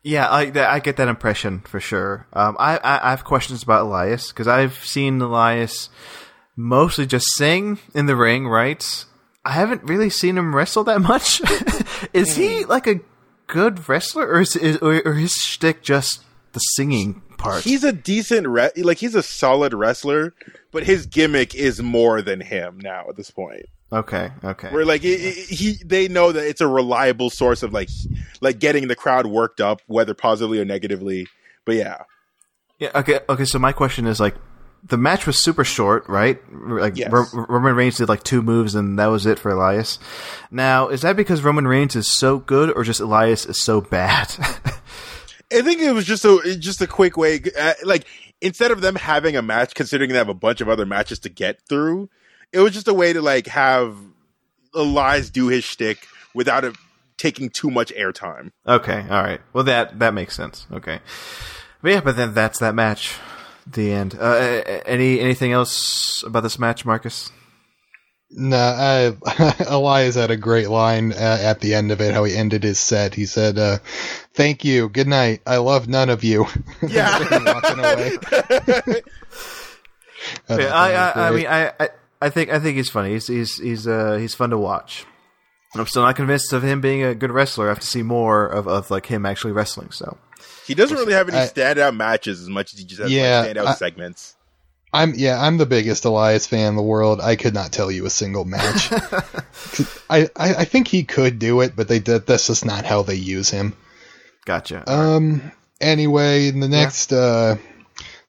[0.02, 2.26] Yeah, I I get that impression for sure.
[2.32, 5.90] Um, I, I I have questions about Elias because I've seen Elias
[6.56, 8.82] mostly just sing in the ring, right?
[9.44, 11.40] I haven't really seen him wrestle that much.
[12.12, 12.68] is he hmm.
[12.68, 13.00] like a
[13.46, 16.22] good wrestler, or is, is or, or his shtick just
[16.52, 17.64] the singing part?
[17.64, 20.34] He's a decent re- like he's a solid wrestler,
[20.72, 23.66] but his gimmick is more than him now at this point.
[23.92, 24.70] okay, okay.
[24.70, 27.88] where like it, it- he they know that it's a reliable source of like
[28.40, 31.26] like getting the crowd worked up whether positively or negatively
[31.64, 32.02] but yeah
[32.78, 32.90] Yeah.
[32.94, 33.20] Okay.
[33.28, 33.44] Okay.
[33.44, 34.34] So my question is like,
[34.82, 36.40] the match was super short, right?
[36.52, 37.10] Like Yes.
[37.12, 39.98] Ro- Roman Reigns did like two moves, and that was it for Elias.
[40.50, 44.34] Now, is that because Roman Reigns is so good, or just Elias is so bad?
[45.52, 48.04] i think it was just a just a quick way uh, like
[48.40, 51.28] instead of them having a match considering they have a bunch of other matches to
[51.28, 52.08] get through
[52.52, 53.96] it was just a way to like have
[54.74, 56.76] elias do his shtick without it
[57.18, 59.04] taking too much airtime okay.
[59.10, 59.40] All right.
[59.52, 60.68] Well, that that makes sense.
[60.72, 61.00] Okay.
[61.82, 63.16] But yeah, but then that's that match.
[63.72, 64.14] The end.
[64.14, 67.30] Uh, a- a- any anything else about this match, Marcus?
[68.32, 72.14] No, I, Elias had a great line uh, at the end of it.
[72.14, 73.14] How he ended his set.
[73.14, 73.78] He said, uh,
[74.34, 75.40] "Thank you, good night.
[75.46, 76.46] I love none of you."
[76.88, 77.18] Yeah.
[77.44, 78.18] walking away.
[80.48, 81.88] I Yeah, I, I, I mean, I, I,
[82.20, 83.12] I think, I think he's funny.
[83.12, 85.06] He's, he's, he's, uh, he's fun to watch.
[85.74, 87.66] I'm still not convinced of him being a good wrestler.
[87.66, 89.90] I have to see more of, of like him actually wrestling.
[89.92, 90.18] So
[90.70, 93.40] He doesn't really have any I- standout matches as much as he just has Yeah,
[93.40, 94.36] like, standout I- segments.
[94.92, 97.20] I'm yeah, I'm the biggest Elias fan in the world.
[97.20, 98.90] I could not tell you a single match.
[100.10, 102.26] I, I I think he could do it, but they did.
[102.26, 103.74] That's just not how they use him.
[104.44, 104.82] gotcha.
[104.90, 105.52] Um.
[105.80, 107.56] Anyway, the next uh,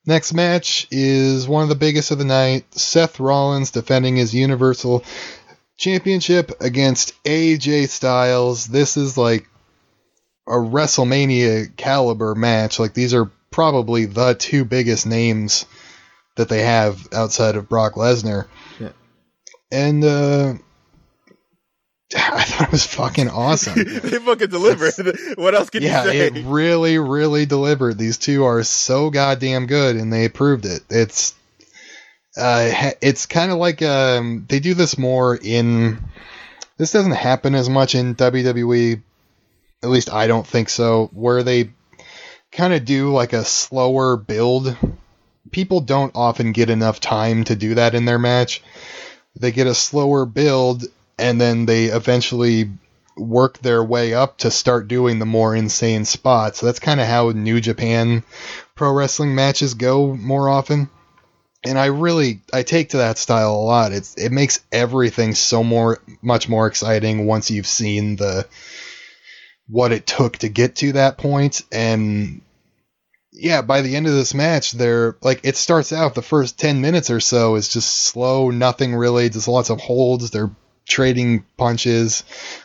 [0.06, 2.66] next match is one of the biggest of the night.
[2.76, 5.04] Seth Rollins defending his Universal
[5.78, 8.68] Championship against AJ Styles.
[8.68, 9.48] This is like
[10.52, 12.78] a WrestleMania caliber match.
[12.78, 15.66] Like these are probably the two biggest names
[16.36, 18.48] that they have outside of Brock Lesnar.
[18.80, 18.90] Yeah.
[19.72, 20.54] And uh
[22.16, 23.76] I thought it was fucking awesome.
[23.86, 24.94] they fucking delivered.
[25.36, 26.18] what else can yeah, you say?
[26.18, 27.98] Yeah, it really, really delivered.
[27.98, 30.82] These two are so goddamn good, and they proved it.
[30.90, 31.34] It's,
[32.36, 36.00] uh, it's kind of like um, they do this more in.
[36.78, 39.02] This doesn't happen as much in WWE.
[39.84, 41.10] At least I don't think so.
[41.14, 41.72] Where they
[42.52, 44.76] kind of do like a slower build.
[45.52, 48.62] People don't often get enough time to do that in their match.
[49.36, 50.86] They get a slower build,
[51.18, 52.70] and then they eventually
[53.18, 56.60] work their way up to start doing the more insane spots.
[56.60, 58.24] So that's kind of how New Japan
[58.76, 60.90] pro wrestling matches go more often.
[61.64, 63.92] And I really I take to that style a lot.
[63.92, 68.48] It's it makes everything so more much more exciting once you've seen the
[69.72, 72.42] what it took to get to that point and
[73.32, 76.82] yeah, by the end of this match, they're like it starts out the first ten
[76.82, 80.30] minutes or so is just slow, nothing really, just lots of holds.
[80.30, 80.52] They're
[80.88, 82.24] trading punches,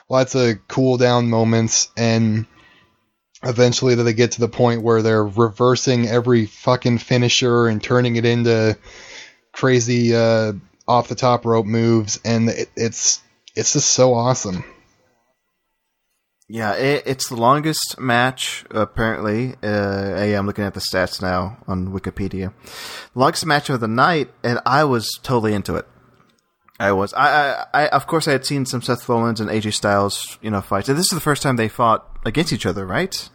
[0.09, 2.47] lots of cool down moments, and
[3.45, 8.25] eventually they get to the point where they're reversing every fucking finisher and turning it
[8.25, 8.77] into
[9.53, 10.53] crazy uh,
[10.89, 13.23] off the top rope moves, and it, it's
[13.55, 14.65] it's just so awesome.
[16.49, 19.55] Yeah, it, it's the longest match apparently.
[19.63, 22.53] Uh, yeah, I'm looking at the stats now on Wikipedia.
[23.15, 25.87] Longest match of the night, and I was totally into it.
[26.79, 27.13] I was.
[27.15, 30.51] I, I, I of course, I had seen some Seth Rollins and AJ Styles, you
[30.51, 30.89] know, fights.
[30.89, 33.29] And this is the first time they fought against each other, right?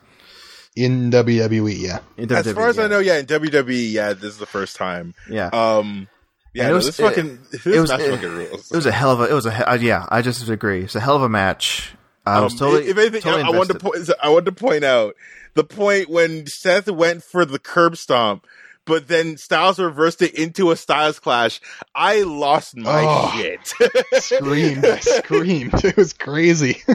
[0.77, 1.99] In WWE, yeah.
[2.15, 4.77] In As WWE, far as I know, yeah, in WWE, yeah, this is the first
[4.77, 5.15] time.
[5.29, 5.47] Yeah.
[5.51, 6.07] Um,
[6.53, 8.71] yeah, And no, it was- this fucking this it was- match it- fucking rules.
[8.71, 9.23] It was a hell of a.
[9.23, 9.51] It was a.
[9.51, 10.83] he- uh, yeah, I just agree.
[10.83, 11.93] It's a hell of a match.
[12.37, 12.87] I was Um, totally.
[12.89, 14.09] if anything, totally I, I wanted to point.
[14.21, 15.15] I wanted to point out
[15.53, 18.45] the point when Seth went for the curb stomp,
[18.85, 21.59] but then Styles reversed it into a Styles clash.
[21.93, 23.31] I lost my Oh.
[23.35, 24.23] shit.
[24.23, 25.83] Screamed, I screamed.
[25.85, 26.81] It was crazy.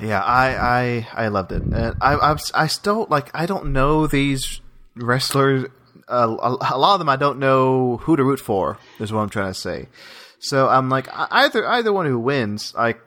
[0.00, 1.62] Yeah, I I I loved it.
[1.62, 4.60] And I I I still like I don't know these
[4.94, 5.68] wrestlers.
[6.06, 8.78] Uh, a, a lot of them I don't know who to root for.
[9.00, 9.88] Is what I'm trying to say.
[10.44, 12.74] So I'm like either either one who wins.
[12.74, 13.00] Like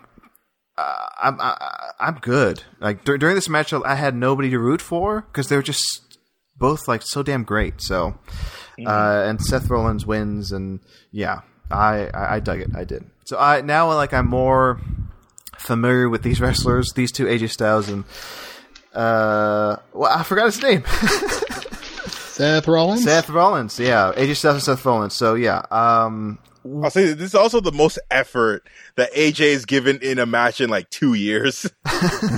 [0.77, 2.63] uh, I'm I, I'm good.
[2.79, 6.17] Like dur- during this match, I had nobody to root for because they're just
[6.57, 7.81] both like so damn great.
[7.81, 8.17] So
[8.85, 10.79] uh, and Seth Rollins wins, and
[11.11, 11.41] yeah,
[11.71, 12.69] I, I I dug it.
[12.75, 13.05] I did.
[13.25, 14.81] So I now like I'm more
[15.57, 18.03] familiar with these wrestlers, these two AJ Styles and
[18.93, 20.83] uh, well, I forgot his name,
[22.07, 23.03] Seth Rollins?
[23.03, 23.79] Seth Rollins.
[23.79, 25.13] Yeah, AJ Styles and Seth Rollins.
[25.13, 26.39] So yeah, um,
[26.83, 30.61] I'll say this is also the most effort that AJ has given in a match
[30.61, 31.69] in like two years.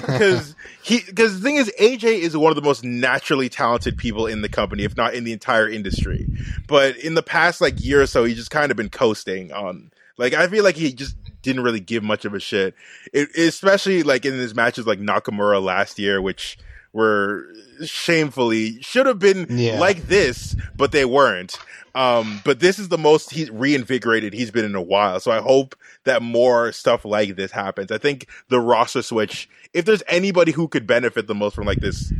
[0.09, 4.25] Because he, because the thing is, AJ is one of the most naturally talented people
[4.27, 6.27] in the company, if not in the entire industry.
[6.67, 9.91] But in the past like year or so, he's just kind of been coasting on.
[10.17, 12.73] Like I feel like he just didn't really give much of a shit,
[13.13, 16.57] it, especially like in his matches like Nakamura last year, which
[16.91, 17.45] were
[17.85, 19.79] shamefully should have been Yeah.
[19.79, 21.57] like this, but they weren't.
[21.95, 25.19] Um, but this is the most he's reinvigorated he's been in a while.
[25.19, 25.75] So I hope
[26.05, 27.91] that more stuff like this happens.
[27.91, 31.79] I think the roster switch, if there's anybody who could benefit the most from like
[31.79, 32.13] this,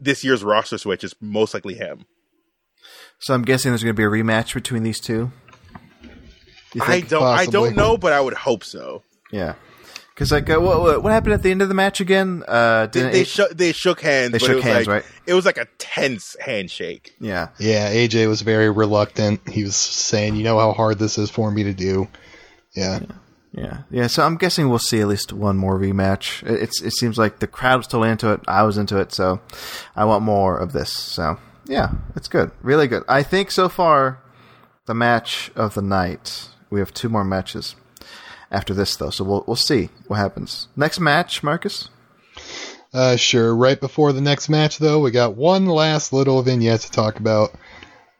[0.00, 2.04] this year's roster switch is most likely him.
[3.18, 5.30] so I'm guessing there's going to be a rematch between these two.
[6.80, 9.02] I don't, I don't know, but I would hope so.
[9.30, 9.54] yeah,
[10.14, 12.42] because like uh, what, what what happened at the end of the match again?
[12.46, 14.32] Uh, They, didn't they, A- shook they shook hands.
[14.32, 15.12] They but shook it was hands, like, right?
[15.26, 17.14] It was like a tense handshake.
[17.20, 17.48] yeah.
[17.58, 19.48] Yeah, AJ was very reluctant.
[19.48, 22.08] He was saying, "You know how hard this is for me to do."
[22.74, 23.00] Yeah,
[23.52, 24.06] Yeah, yeah.
[24.06, 26.42] So I'm guessing we'll see at least one more rematch.
[26.48, 28.40] It- It's it seems like the crowd was totally into it.
[28.48, 29.40] I was into it, so
[29.96, 30.90] I want more of this.
[30.92, 33.02] So yeah, it's good, really good.
[33.08, 34.18] I think so far
[34.86, 36.48] the match of the night.
[36.70, 37.76] We have two more matches
[38.52, 40.68] after this, though, so we'll we'll see what happens.
[40.76, 41.88] Next match, Marcus.
[42.94, 43.56] Uh, sure.
[43.56, 47.52] Right before the next match, though, we got one last little vignette to talk about.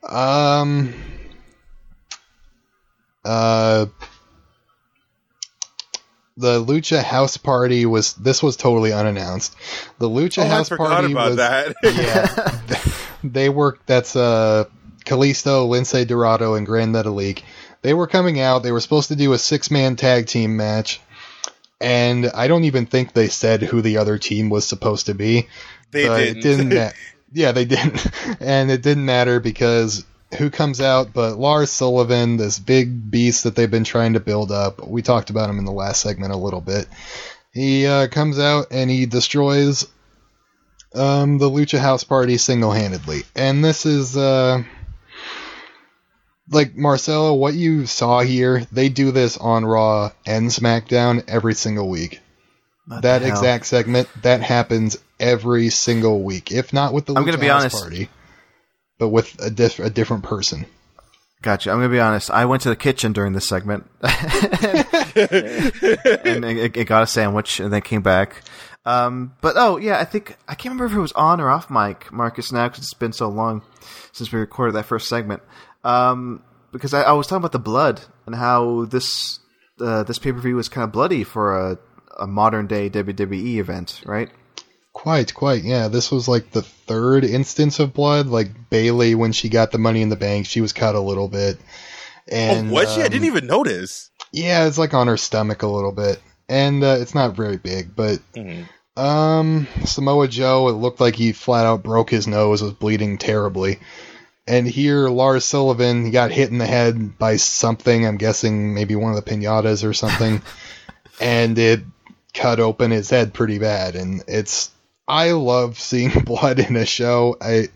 [0.09, 0.95] Um.
[3.25, 3.87] Uh.
[6.39, 8.15] The Lucha House Party was.
[8.15, 9.55] This was totally unannounced.
[9.99, 11.37] The Lucha Oh, I House forgot Party about was.
[11.37, 11.75] that.
[11.85, 12.93] Yeah.
[13.23, 13.79] they were.
[13.85, 14.65] That's uh,
[15.05, 17.43] Kalisto, Lince Dorado, and Grand Metalik.
[17.83, 18.63] They were coming out.
[18.63, 21.01] They were supposed to do a six man tag team match.
[21.81, 25.49] And I don't even think they said who the other team was supposed to be.
[25.91, 26.39] They but didn't.
[26.39, 26.91] It didn't ma-
[27.33, 28.07] yeah, they didn't.
[28.41, 30.05] And it didn't matter because
[30.39, 34.53] who comes out but Lars Sullivan, this big beast that they've been trying to build
[34.53, 34.87] up.
[34.87, 36.87] We talked about him in the last segment a little bit.
[37.53, 39.87] He uh, comes out and he destroys
[40.95, 43.23] um, the Lucha House Party single handedly.
[43.35, 44.17] And this is.
[44.17, 44.63] Uh,
[46.51, 51.89] like Marcelo, what you saw here, they do this on Raw and SmackDown every single
[51.89, 52.21] week.
[52.87, 57.39] What that exact segment that happens every single week, if not with the I'm gonna
[57.39, 57.81] be honest.
[57.81, 58.09] Party,
[58.99, 60.67] but with a, diff- a different person.
[61.43, 61.71] Gotcha.
[61.71, 62.31] I'm gonna be honest.
[62.31, 64.15] I went to the kitchen during this segment, and
[66.45, 68.43] it, it got a sandwich, and then came back.
[68.85, 71.71] Um, but oh yeah, I think I can't remember if it was on or off
[71.71, 72.51] mic, Marcus.
[72.51, 73.63] Now because it's been so long
[74.13, 75.43] since we recorded that first segment.
[75.85, 76.43] Um,
[76.73, 79.41] because I, I was talking about the blood and how this
[79.81, 81.79] uh, this pay per view was kind of bloody for a,
[82.21, 84.31] a modern day WWE event, right?
[84.95, 85.89] Quite, quite, yeah.
[85.89, 88.27] This was like the third instance of blood.
[88.27, 91.29] Like Bayley, when she got the Money in the Bank, she was cut a little
[91.29, 91.59] bit.
[92.31, 93.01] oh, And was she?
[93.01, 94.11] I um, didn't even notice.
[94.33, 97.97] Yeah, it's like on her stomach a little bit, and uh, it's not very big,
[97.97, 98.67] but Mhm.
[98.97, 103.79] um, Samoa Joe, it looked like he flat out broke his nose, was bleeding terribly.
[104.47, 108.07] And here, Lars Sullivan, he got hit in the head by something.
[108.07, 110.43] I'm guessing maybe one of the pinatas or something,
[111.21, 111.81] and it
[112.35, 113.95] cut open his head pretty bad.
[113.95, 114.71] And it's
[115.07, 117.37] I love seeing blood in a show.
[117.41, 117.69] I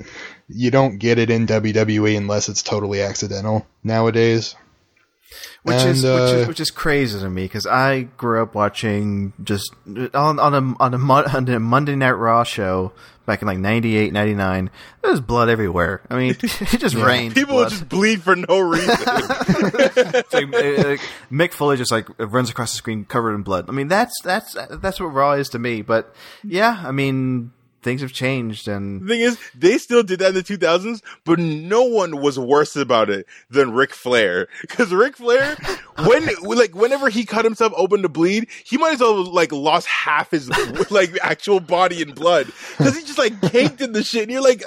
[0.49, 4.55] you don't get it in WWE unless it's totally accidental nowadays.
[5.63, 8.55] Which is, And, which uh, is which is crazy to me because I grew up
[8.55, 9.75] watching just
[10.15, 10.99] on on a on a,
[11.37, 12.93] on a Monday Night Raw show
[13.27, 14.71] back in like 98, 99.
[15.03, 16.01] There was blood everywhere.
[16.09, 17.35] I mean, it just rained.
[17.35, 17.65] People blood.
[17.65, 18.97] would just bleed for no reason.
[19.99, 21.01] It's like, like,
[21.31, 23.69] Mick Foley just like runs across the screen covered in blood.
[23.69, 25.83] I mean, that's that's that's what Raw is to me.
[25.83, 27.53] But yeah, I mean,
[27.87, 31.39] things have changed, and The thing is, they still did that in the 2000s, but
[31.39, 34.49] no one was worse about it than Ric Flair.
[34.67, 35.55] Because Ric Flair,
[36.05, 39.87] when like whenever he cut himself open to bleed, he might as well like lost
[39.87, 40.51] half his
[40.91, 42.47] like actual body in blood
[42.77, 44.25] because he just like caked in the shit.
[44.25, 44.65] And you're like,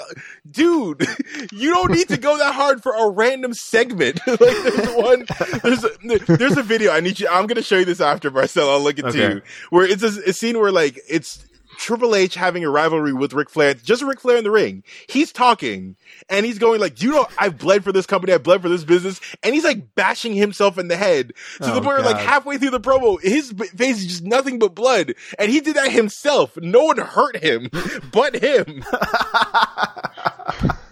[0.50, 1.06] dude,
[1.52, 4.20] you don't need to go that hard for a random segment.
[4.26, 5.26] like there's one,
[5.62, 5.90] there's a,
[6.36, 6.92] there's a video.
[6.92, 7.28] I need you.
[7.28, 8.70] I'm gonna show you this after Marcel.
[8.70, 11.44] I'll look it to you where it's a, a scene where like it's
[11.80, 14.84] Triple H having a rivalry with Ric Flair, just Ric Flair in the ring.
[15.08, 15.96] He's talking
[16.28, 18.32] and he's going like, you know I've bled for this company?
[18.34, 21.70] I've bled for this business." And he's like bashing himself in the head to the
[21.70, 25.14] Oh, point where like halfway through the promo, his face is just nothing but blood,
[25.38, 26.56] and he did that himself.
[26.58, 27.70] No one hurt him,
[28.12, 28.84] but him.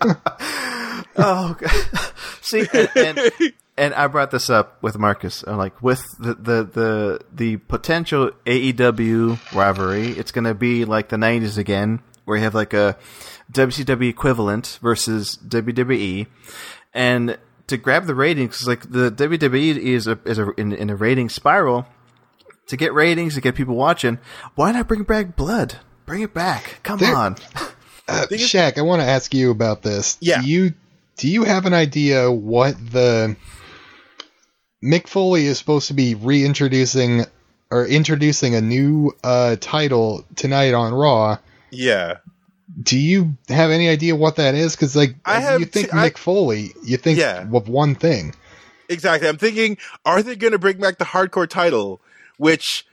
[1.16, 1.70] oh, God.
[2.40, 3.30] see, and, and
[3.76, 5.44] and I brought this up with Marcus.
[5.46, 11.08] I'm like, with the the the, the potential AEW rivalry, it's going to be like
[11.08, 12.96] the '90s again, where you have like a
[13.52, 16.26] WCW equivalent versus WWE,
[16.94, 17.38] and
[17.68, 21.28] to grab the ratings, like the WWE is a is a in, in a rating
[21.28, 21.86] spiral.
[22.68, 24.18] To get ratings, to get people watching,
[24.54, 25.78] why not bring back blood?
[26.04, 26.80] Bring it back.
[26.82, 27.36] Come There- on.
[28.08, 30.16] Uh, Shak, I want to ask you about this.
[30.20, 30.40] Yeah.
[30.42, 30.74] Do you
[31.16, 33.36] do you have an idea what the
[34.82, 37.24] Mick Foley is supposed to be reintroducing
[37.70, 41.38] or introducing a new uh, title tonight on Raw?
[41.70, 42.18] Yeah.
[42.80, 44.74] Do you have any idea what that is?
[44.76, 47.46] Because like I have you think t- I- Mick Foley, you think Yeah.
[47.52, 48.34] of one thing.
[48.88, 49.28] Exactly.
[49.28, 49.76] I'm thinking,
[50.06, 52.00] are they going to bring back the hardcore title?
[52.38, 52.86] Which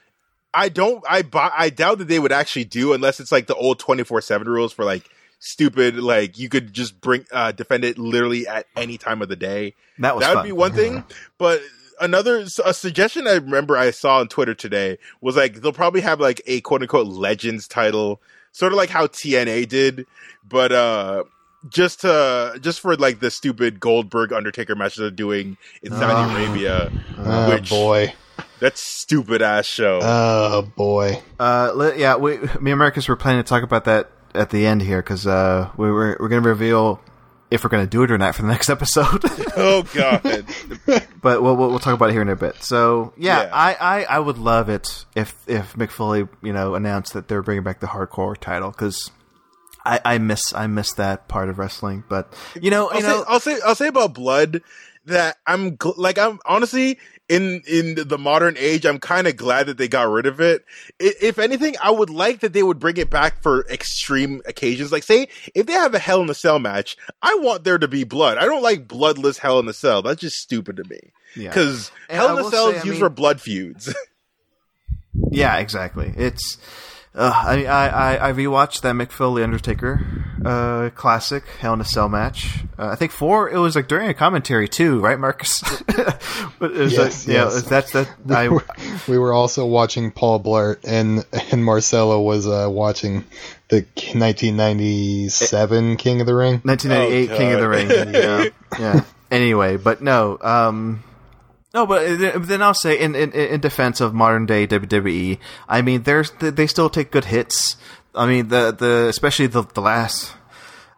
[0.56, 1.04] I don't.
[1.08, 4.48] I I doubt that they would actually do unless it's like the old 24 seven
[4.48, 5.08] rules for like
[5.38, 5.96] stupid.
[5.96, 9.74] Like you could just bring uh defend it literally at any time of the day.
[9.98, 10.46] That was that would fun.
[10.46, 11.04] be one thing.
[11.38, 11.60] But
[12.00, 16.20] another a suggestion I remember I saw on Twitter today was like they'll probably have
[16.20, 18.20] like a quote unquote legends title,
[18.52, 20.06] sort of like how TNA did,
[20.48, 21.24] but uh
[21.68, 26.34] just to just for like the stupid Goldberg Undertaker matches they're doing in Saudi Oh.
[26.46, 26.92] Arabia.
[27.18, 28.14] Oh Which- boy.
[28.60, 30.00] That stupid ass show.
[30.02, 31.22] Oh boy.
[31.38, 34.66] Uh, le- yeah, we, me and Marcus were planning to talk about that at the
[34.66, 37.00] end here because uh, we were we're going to reveal
[37.50, 39.22] if we're going to do it or not for the next episode.
[39.58, 40.20] Oh god.
[41.22, 42.62] but we'll, we'll we'll talk about it here in a bit.
[42.62, 43.50] So yeah, Yeah.
[43.54, 47.40] I, I, I would love it if if Mick Foley you know announced that they're
[47.42, 49.10] bringing back the hardcore title because
[49.82, 52.04] I, I miss I miss that part of wrestling.
[52.06, 54.60] But you know I'll you know say, I'll say I'll say about blood
[55.06, 59.66] that I'm gl- like I'm honestly in in the modern age I'm kind of glad
[59.66, 60.64] that they got rid of it.
[61.00, 64.92] I, if anything, I would like that they would bring it back for extreme occasions.
[64.92, 67.88] Like say if they have a Hell in a Cell match, I want there to
[67.88, 68.38] be blood.
[68.38, 70.02] I don't like bloodless Hell in a Cell.
[70.02, 71.00] That's just stupid to me.
[71.34, 71.50] Yeah.
[71.50, 73.92] Because And Hell in a Cell is I used mean- for blood feuds.
[75.30, 76.58] yeah exactly it's.
[77.16, 80.06] Uh, I, I I I rewatched that Mick Foley Undertaker
[80.44, 82.58] uh, classic Hell in a Cell match.
[82.78, 83.48] Uh, I think four.
[83.48, 85.60] It was like during a commentary too, right, Marcus?
[85.86, 87.62] but it was Yes, like, yeah, yes.
[87.62, 88.08] that's that.
[88.28, 88.64] I, we, were,
[89.08, 93.24] we were also watching Paul Blart, and and Marcelo was uh, watching
[93.68, 93.86] the
[94.76, 96.60] 1997 King of the Ring.
[96.64, 97.88] 1998 Oh, King of the Ring.
[98.14, 98.44] yeah.
[98.78, 99.04] yeah.
[99.30, 100.38] Anyway, but no.
[100.40, 101.02] Um,
[101.76, 105.38] no, but then I'll say in, in in defense of modern day WWE,
[105.68, 107.76] I mean, there's they still take good hits.
[108.14, 110.32] I mean, the the especially the the last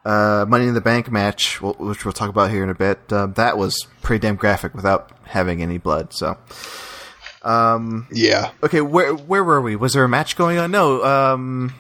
[0.05, 3.01] uh, Money in the Bank match, which we'll talk about here in a bit.
[3.13, 6.13] Uh, that was pretty damn graphic without having any blood.
[6.13, 6.37] So,
[7.43, 9.75] um, Yeah, okay, where where were we?
[9.77, 10.71] Was there a match going on?
[10.71, 11.75] No, um,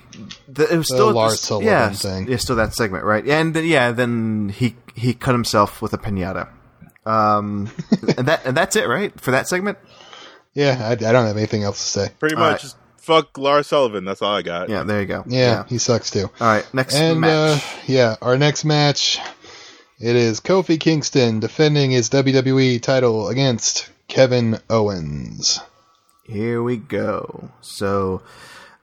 [0.49, 2.29] the, it was still Lars this- yeah, thing.
[2.29, 3.25] Yeah, still that segment, right?
[3.25, 6.49] Yeah, and then, yeah, then he he cut himself with a pinata.
[7.09, 7.71] Um,
[8.17, 9.79] and that and that's it, right, for that segment.
[10.55, 10.77] yeah.
[10.89, 12.13] I, I don't have anything else to say.
[12.19, 12.61] Pretty All much, right.
[12.61, 14.05] just fuck Lars Sullivan.
[14.05, 14.69] That's all I got.
[14.69, 15.25] Yeah, there you go.
[15.27, 16.31] Yeah, he sucks too.
[16.41, 19.19] All right, next And uh, yeah, our next match,
[19.99, 25.61] it is Kofi Kingston defending his WWE title against Kevin Owens.
[26.25, 27.51] Here we go.
[27.63, 28.21] So,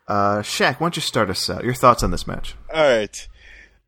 [0.07, 1.63] uh, Shak, why don't you start us out?
[1.63, 2.55] Your thoughts on this match?
[2.73, 3.27] All right.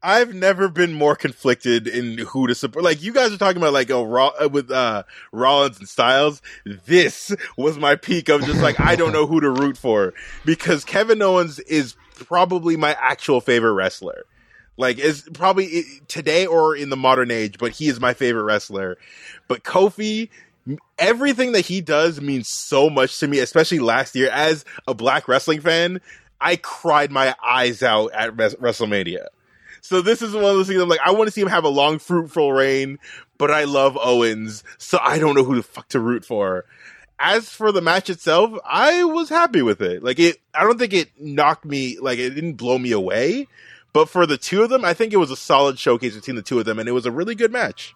[0.03, 2.85] I've never been more conflicted in who to support.
[2.85, 6.41] Like you guys are talking about, like oh, Raw, uh, with uh, Rollins and Styles.
[6.65, 10.13] This was my peak of just like I don't know who to root for
[10.45, 14.25] because Kevin Owens is probably my actual favorite wrestler.
[14.77, 18.99] Like is probably today or in the modern age, but he is my favorite wrestler.
[19.47, 20.29] But Kofi,
[20.99, 25.27] everything that he does means so much to me, especially last year as a black
[25.27, 26.01] wrestling fan.
[26.39, 29.25] I cried my eyes out at WrestleMania.
[29.87, 31.63] So this is one of those things I'm like, I want to see him have
[31.63, 32.99] a long, fruitful reign,
[33.37, 36.65] but I love Owens, so I don't know who the fuck to root for.
[37.17, 40.03] As for the match itself, I was happy with it.
[40.03, 43.47] Like it, I don't think it knocked me, like it didn't blow me away.
[43.93, 46.41] But for the two of them, I think it was a solid showcase between the
[46.41, 47.95] two of them, and it was a really good match.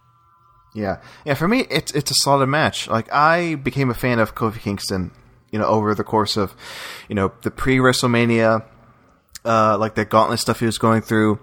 [0.74, 1.34] Yeah, yeah.
[1.34, 2.88] For me, it's it's a solid match.
[2.88, 5.12] Like I became a fan of Kofi Kingston,
[5.52, 6.56] you know, over the course of,
[7.10, 8.64] you know, the pre WrestleMania,
[9.44, 11.40] uh, like the Gauntlet stuff he was going through.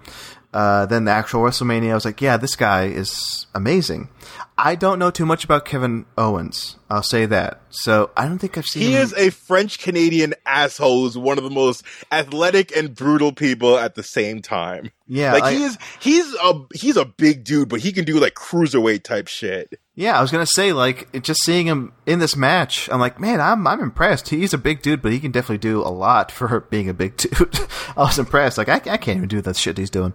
[0.51, 4.09] Uh, then the actual WrestleMania, I was like, yeah, this guy is amazing.
[4.57, 6.75] I don't know too much about Kevin Owens.
[6.89, 7.61] I'll say that.
[7.69, 8.81] So I don't think I've seen.
[8.81, 9.03] He him.
[9.03, 13.95] is a French Canadian asshole who's one of the most athletic and brutal people at
[13.95, 14.91] the same time.
[15.07, 15.77] Yeah, like I- he is.
[15.99, 19.79] He's a he's a big dude, but he can do like cruiserweight type shit.
[19.95, 23.39] Yeah, I was gonna say like just seeing him in this match, I'm like, man,
[23.39, 24.29] I'm I'm impressed.
[24.29, 27.17] He's a big dude, but he can definitely do a lot for being a big
[27.17, 27.59] dude.
[27.97, 28.57] I was impressed.
[28.57, 30.13] Like I, I can't even do that shit he's doing.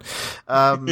[0.49, 0.89] Um,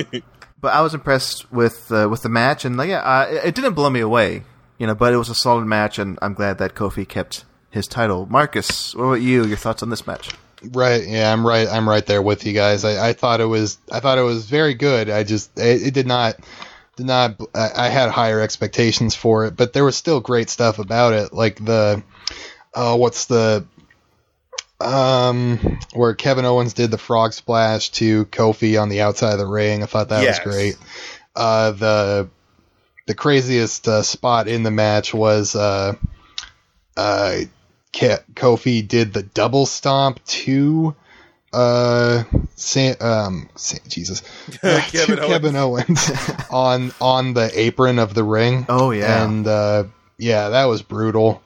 [0.61, 3.55] but I was impressed with uh, with the match, and like yeah, uh, it, it
[3.55, 4.43] didn't blow me away,
[4.79, 4.95] you know.
[4.95, 8.27] But it was a solid match, and I'm glad that Kofi kept his title.
[8.27, 9.45] Marcus, what about you?
[9.45, 10.31] Your thoughts on this match?
[10.71, 11.67] Right, yeah, I'm right.
[11.67, 12.85] I'm right there with you guys.
[12.85, 15.11] I, I thought it was, I thought it was very good.
[15.11, 16.37] I just, it, it did not,
[16.95, 17.41] did not.
[17.53, 21.33] I, I had higher expectations for it, but there was still great stuff about it.
[21.33, 22.05] Like the,
[22.75, 23.67] uh, what's the,
[24.83, 29.47] um, where Kevin Owens did the frog splash to Kofi on the outside of the
[29.47, 29.83] ring.
[29.83, 30.45] I thought that Yes.
[30.45, 30.77] was great.
[31.35, 32.29] Uh, the,
[33.07, 35.95] the craziest uh, spot in the match was, uh,
[36.97, 37.37] uh,
[37.93, 40.95] Ke- Kofi did the double stomp to
[41.53, 42.25] uh
[42.57, 44.23] Sam, um Sam, Jesus
[44.63, 46.11] uh, Kevin to Kevin Owens
[46.51, 48.65] on on the apron of the ring.
[48.71, 49.23] Oh, yeah.
[49.23, 49.85] and uh,
[50.17, 51.43] yeah, that was brutal.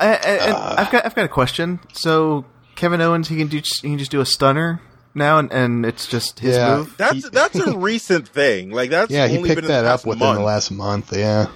[0.00, 1.80] I, I, and I've got I've got a question.
[1.92, 2.44] So
[2.76, 4.80] Kevin Owens, he can do he can just do a stunner
[5.14, 6.76] now, and, and it's just his Yeah.
[6.78, 6.94] move.
[6.96, 8.70] That's He- that's a recent thing.
[8.70, 10.38] Like that's Yeah, he only been picked in that up within month.
[10.38, 11.12] the last month.
[11.16, 11.46] Yeah,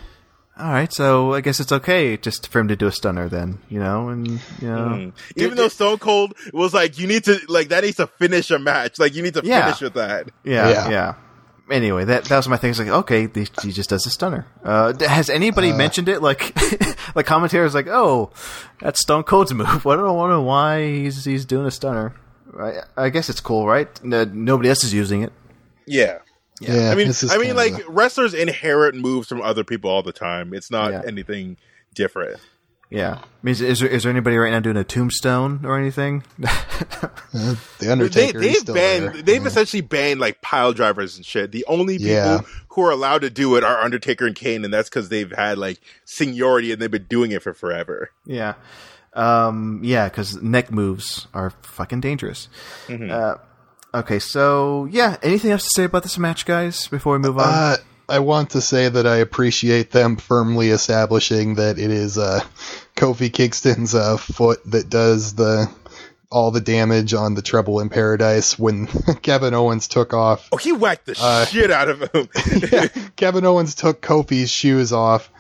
[0.59, 3.59] All right, so I guess it's okay just for him to do a stunner then,
[3.69, 4.39] you know, and you
[4.69, 5.12] know, Mm.
[5.36, 8.59] Even though Stone Cold was like, you need to like that needs to finish a
[8.59, 8.98] match.
[8.98, 9.66] Like you need to Yeah.
[9.66, 10.28] finish with that.
[10.44, 10.90] yeah, Yeah.
[10.90, 11.14] yeah,
[11.73, 12.70] Anyway, that that was my thing.
[12.70, 14.47] It's like, okay, the- he just does a stunner.
[14.62, 16.20] Uh, has anybody mentioned it?
[16.23, 16.55] Like,
[17.16, 18.31] like commentators, like, oh,
[18.81, 19.66] that's Stone Cold's move.
[19.86, 22.15] I don't know why he's he's doing a stunner.
[22.59, 23.89] I, I guess it's cool, right?
[24.05, 25.32] No, nobody else is using it.
[25.86, 26.19] Yeah.
[26.61, 30.12] Yeah, I mean, I mean, kinda like wrestlers inherit moves from other people all the
[30.12, 30.55] time.
[30.55, 31.03] It's not Yeah.
[31.07, 31.57] anything
[31.94, 32.39] different.
[32.93, 33.14] Yeah.
[33.14, 36.23] I mean, is, is there is there anybody right now doing a tombstone or anything?
[36.39, 38.40] the They, Undertaker.
[38.40, 39.23] he's they've still banned, there.
[39.23, 39.48] they've Yeah.
[39.48, 41.52] essentially banned like pile drivers and shit.
[41.52, 42.40] The only people Yeah.
[42.69, 45.59] who are allowed to do it are Undertaker and Kane, and that's because they've had
[45.59, 48.10] like seniority and they've been doing it for forever.
[48.27, 48.55] yeah.
[49.14, 52.48] Um, yeah, because neck moves are fucking dangerous.
[52.89, 53.35] Uh,
[53.93, 56.89] okay, so yeah, anything else to say about this match, guys?
[56.89, 57.77] Before we move on, Uh,
[58.08, 62.40] I want to say that I appreciate them firmly establishing that it is uh,
[62.96, 65.70] Kofi Kingston's uh, foot that does the
[66.30, 68.86] all the damage on the Trouble in Paradise when
[69.22, 70.48] Kevin Owens took off.
[70.50, 72.28] Oh, he whacked the Uh, shit out of him.
[72.72, 75.30] yeah, Kevin Owens took Kofi's shoes off,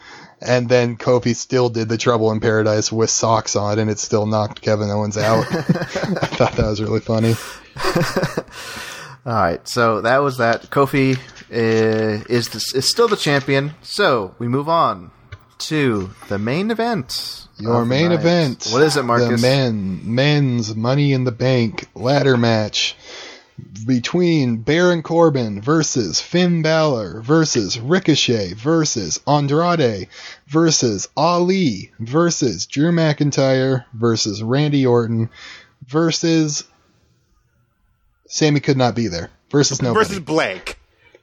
[0.40, 4.26] and then Kofi still did the Trouble in Paradise with socks on, and it still
[4.26, 5.46] knocked Kevin Owens out.
[5.50, 5.62] I
[6.26, 7.34] thought that was really funny.
[9.24, 9.66] All right.
[9.68, 10.62] So that was that.
[10.70, 13.74] Kofi uh, is the, is still the champion.
[13.82, 15.10] So we move on
[15.58, 17.46] to the main event.
[17.58, 18.18] Your main night.
[18.18, 18.68] event.
[18.70, 19.40] What is it, Marcus?
[19.40, 22.96] The men men's Money in the Bank ladder match
[23.86, 30.08] between Baron Corbin versus Finn Balor versus Ricochet versus Andrade
[30.46, 35.30] versus Ali versus Drew McIntyre versus Randy Orton
[35.86, 36.64] versus
[38.32, 40.78] Sami could not be there versus nobody versus blank.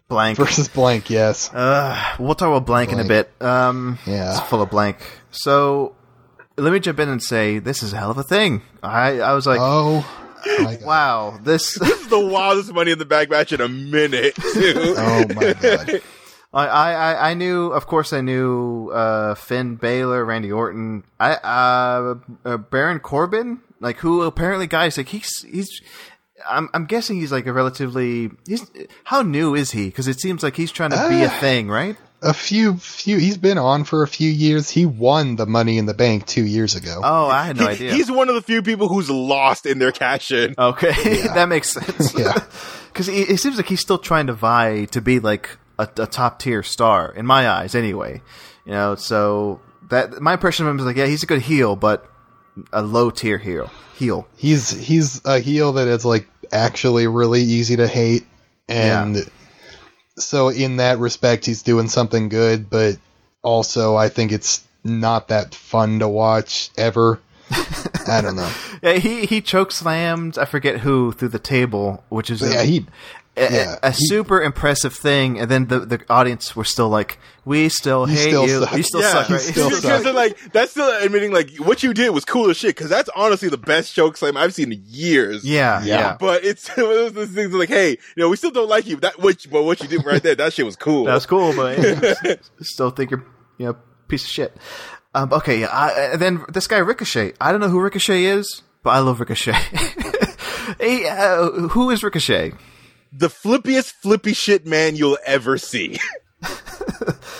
[0.07, 0.37] Blank.
[0.37, 1.09] versus blank.
[1.09, 1.51] Yes.
[1.53, 3.31] Uh, we'll talk about blank, in a bit.
[3.41, 4.31] Um, Yeah.
[4.37, 4.97] it's full of blank.
[5.31, 5.95] So
[6.55, 8.61] let me jump in and say this is a hell of a thing.
[8.83, 10.05] I I was like, oh.
[10.59, 11.77] My wow, this.
[11.79, 14.33] This is the wildest money in the bag match in a minute.
[14.45, 16.01] Oh my god.
[16.53, 21.33] I, I, I- I knew, of course, I knew uh, Finn Balor, Randy Orton, I,
[21.35, 22.15] uh,
[22.45, 25.69] uh, Baron Corbin, like who apparently, guys, like he's he's.
[26.47, 28.31] I'm I'm guessing he's like a relatively.
[28.47, 28.69] He's
[29.03, 29.85] how new is he?
[29.87, 31.95] Because it seems like he's trying to be a Uh, thing, right?
[32.21, 35.85] a few few he's been on for a few years he won the money in
[35.85, 37.93] the bank two years ago Oh, I had no He- idea.
[37.93, 40.53] He's one of the few people who's lost in their cash in.
[40.57, 42.13] Okay, that makes sense.
[42.17, 42.33] Yeah.
[42.91, 46.07] because it, it seems like he's still trying to vie to be like a, a
[46.07, 48.21] top tier star in my eyes, anyway.
[48.65, 51.77] You know, so that my impression of him is like, yeah, he's a good heel,
[51.77, 52.05] but
[52.71, 53.69] a low tier heel.
[53.95, 54.27] Heel.
[54.37, 58.25] he's he's a heel that is like actually really easy to hate
[58.69, 59.29] and
[60.17, 62.97] so in that respect he's doing something good but
[63.43, 67.19] also i think it's not that fun to watch ever
[68.07, 68.49] i don't know
[68.81, 70.37] Yeah, he he choke slammed.
[70.37, 72.85] I forget who through the table, which is But a, yeah he
[73.39, 75.39] a, a- yeah, a he- super impressive thing.
[75.39, 78.59] And then the the audience were still like, "We still hate still you.
[78.63, 79.11] suck." You still Yeah.
[79.11, 79.41] suck." Right?
[79.41, 80.03] still suck.
[80.03, 82.75] they're like that's still admitting like what you did was cool as shit.
[82.75, 85.43] Because that's honestly the best choke slam I've seen in years.
[85.45, 85.99] yeah, Yeah.
[85.99, 86.17] yeah.
[86.19, 88.97] But it's one of those things like, hey, you know, we still don't like you.
[88.97, 91.05] That what, but what you did right there, that shit was cool.
[91.05, 93.25] That was cool, but still think you're
[93.57, 94.55] you know piece of shit.
[95.15, 95.67] Um, okay, yeah.
[95.71, 97.33] I, and then this guy Ricochet.
[97.41, 99.53] I don't know who Ricochet is, but I love Ricochet.
[100.79, 102.53] hey, uh, who is Ricochet?
[103.11, 105.97] The flippiest flippy shit man you'll ever see.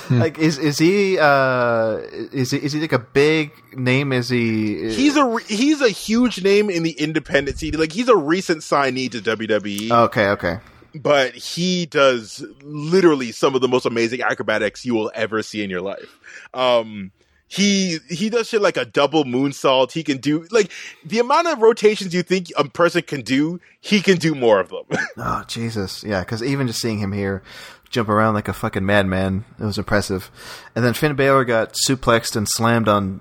[0.09, 1.97] Like, is is he uh
[2.33, 4.11] is he is he like a big name?
[4.11, 4.91] Is he?
[4.91, 7.75] he's a re- he's a huge name in the independent scene.
[7.75, 9.91] Like he's a recent signee to WWE.
[9.91, 10.59] okay, okay.
[10.95, 15.69] but he does literally some of the most amazing acrobatics you will ever see in
[15.69, 16.17] your life.
[16.55, 17.11] Um,
[17.49, 19.91] he he does shit like a double moonsault.
[19.91, 20.71] He can do like
[21.03, 23.59] the amount of rotations you think a person can do.
[23.81, 24.83] He can do more of them.
[25.17, 26.21] Oh Jesus, yeah.
[26.21, 27.41] Because even just seeing him here
[27.89, 30.29] jump around like a fucking madman, it was impressive.
[30.75, 33.19] And then Finn Balor got suplexed and slammed on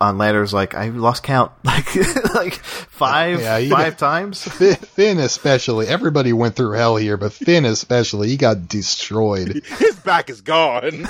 [0.00, 1.94] on ladders like I lost count, like
[2.34, 4.42] like five Yeah, you- five times.
[4.44, 10.30] Finn especially everybody went through hell here but Finn especially he got destroyed His back
[10.30, 11.02] is gone.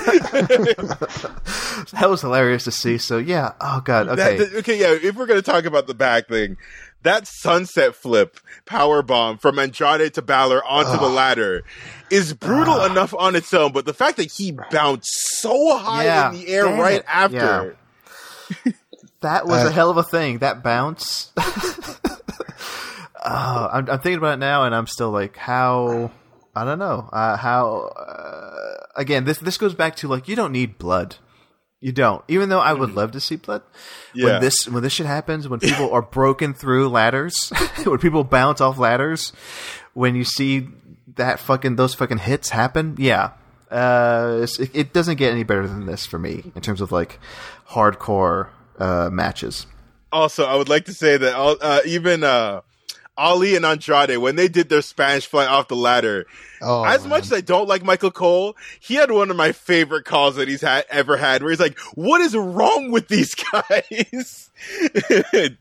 [1.93, 2.97] That was hilarious to see.
[2.97, 3.53] So yeah.
[3.61, 4.07] Oh god.
[4.09, 4.37] Okay.
[4.37, 4.97] That- that- okay, yeah.
[5.07, 6.57] If we're gonna talk about the back thing,
[7.03, 11.63] that sunset flip power bomb from Andrade to Balor onto the ladder
[12.09, 13.71] is brutal enough on its own.
[13.71, 17.05] But the fact that he bounced so high Yeah, in the air damn right it.
[17.07, 17.77] after,
[19.21, 20.39] that was Uh, a hell of a thing.
[20.39, 21.31] That bounce.
[21.37, 21.99] oh,
[23.23, 26.11] I'm, I'm thinking about it now, and I'm still like, how?
[26.55, 27.09] I don't know.
[27.11, 27.91] Uh, how?
[27.95, 31.15] Uh, again, this this goes back to like, you don't need blood.
[31.81, 32.23] You don't.
[32.27, 33.61] Even though I would love to see blood.
[34.13, 34.25] Yeah.
[34.25, 37.53] When this when this shit happens, when people are broken through ladders,
[37.85, 39.31] when people bounce off ladders,
[39.93, 40.67] when you see
[41.15, 43.31] that fucking those fucking hits happen, yeah.
[43.71, 47.19] Uh, it, it doesn't get any better than this for me in terms of like
[47.69, 48.47] hardcore
[48.79, 49.67] uh, matches.
[50.11, 52.61] also I would like to say that all- uh, even uh,
[53.17, 56.25] Ali and Andrade when they did their Spanish fly off the ladder.
[56.61, 57.09] Oh, as man.
[57.09, 60.47] much as I don't like Michael Cole, he had one of my favorite calls that
[60.47, 64.49] he's had ever had, where he's like, "What is wrong with these guys?"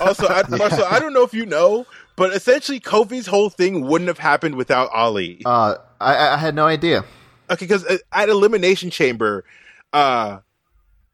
[0.00, 1.86] also, I, Marcel, I don't know if you know,
[2.16, 5.42] but essentially, Kofi's whole thing wouldn't have happened without Ali.
[5.44, 7.04] Uh, I, I had no idea.
[7.50, 9.44] Okay, because at Elimination Chamber,
[9.92, 10.38] uh,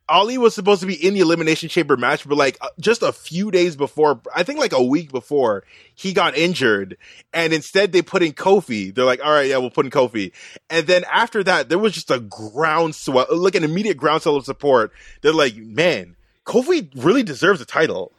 [0.09, 3.13] Ali was supposed to be in the Elimination Chamber match, but like uh, just a
[3.13, 5.65] few days before, I think like a week before,
[5.95, 6.97] he got injured,
[7.33, 8.95] and instead they put in Kofi.
[8.95, 10.33] They're like, "All right, yeah, we'll put in Kofi."
[10.71, 14.93] And then after that, there was just a groundswell, like an immediate groundswell of support.
[15.23, 18.13] They're like, "Man, Kofi really deserves a title."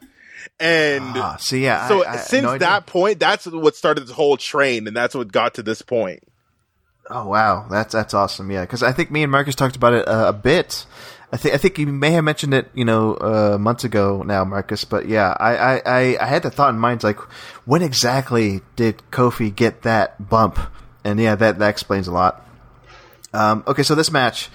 [0.60, 1.88] And Ah, see, yeah.
[1.88, 5.14] so I- I- since no that point, that's what started this whole train, and that's
[5.14, 6.20] what got to this point.
[7.10, 8.50] Oh wow, that's that's awesome.
[8.50, 10.86] Yeah, because I think me and Marcus talked about it uh, a bit.
[11.32, 14.44] I think I think you may have mentioned it, you know, uh, months ago now,
[14.44, 14.84] Marcus.
[14.84, 17.18] But yeah, I, I, I, I had the thought in mind, like,
[17.66, 20.58] when exactly did Kofi get that bump?
[21.02, 22.46] And yeah, that that explains a lot.
[23.32, 24.48] Um, okay, so this match,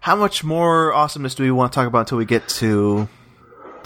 [0.00, 3.08] how much more awesomeness do we want to talk about until we get to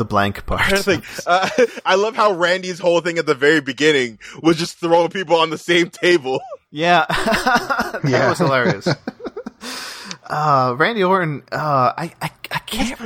[0.00, 0.60] the blank part?
[0.72, 1.48] I think uh,
[1.86, 5.50] I love how Randy's whole thing at the very beginning was just throwing people on
[5.50, 6.40] the same table.
[6.72, 8.28] Yeah, that Yeah.
[8.30, 8.88] was hilarious.
[10.24, 13.00] uh, Randy Orton, uh, I, I, I can't,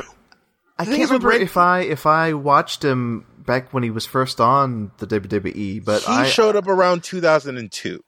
[0.79, 4.07] I can't is remember Ran- if I if I watched him back when he was
[4.07, 8.03] first on the WWE, but he I showed up around 2002.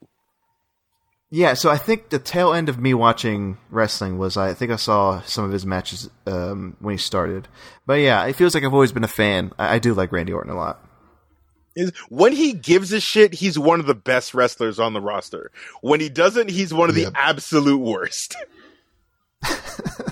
[1.29, 1.53] Yeah.
[1.53, 5.21] So I think the tail end of me watching wrestling was I think I saw
[5.21, 7.47] some of his matches um, when he started,
[7.85, 9.51] but yeah, it feels like I've always been a fan.
[9.59, 10.83] I, I do like Randy Orton a lot.
[11.75, 15.51] Is when he gives a shit, he's one of the best wrestlers on the roster.
[15.81, 17.13] When he doesn't, he's one of Yep.
[17.13, 18.35] the absolute worst.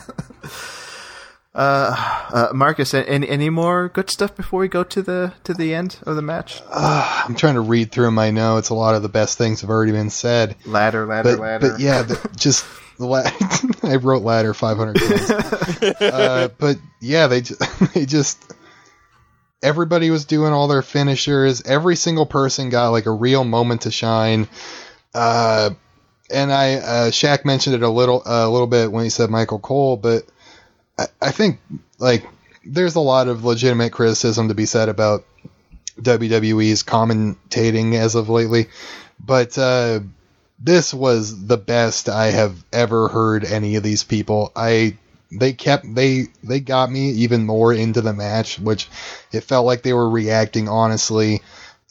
[1.55, 5.97] Uh, Marcus, any any more good stuff before we go to the to the end
[6.03, 6.61] of the match?
[6.69, 8.69] I'm trying to read through my notes.
[8.69, 10.57] A lot of the best things have already been said.
[10.65, 11.71] Ladder, ladder, but, ladder.
[11.71, 12.65] but yeah, the, just
[12.97, 13.31] the la-
[13.89, 15.31] I wrote ladder 500 times.
[16.01, 17.61] uh, but yeah, they just,
[17.93, 18.53] they just
[19.63, 21.61] everybody was doing all their finishers.
[21.61, 24.47] Every single person got like a real moment to shine.
[25.13, 25.71] Uh,
[26.29, 29.59] and I uh, Shak mentioned it a little a little bit when he said Michael
[29.59, 30.23] Cole, but
[30.97, 31.59] I, I think
[31.99, 32.25] like
[32.65, 35.25] there's a lot of legitimate criticism to be said about
[35.99, 38.67] WWE's commentating as of lately,
[39.19, 40.01] but uh,
[40.59, 44.51] this was the best I have ever heard any of these people.
[44.55, 44.97] I
[45.31, 48.89] they kept they they got me even more into the match, which
[49.31, 51.41] it felt like they were reacting honestly.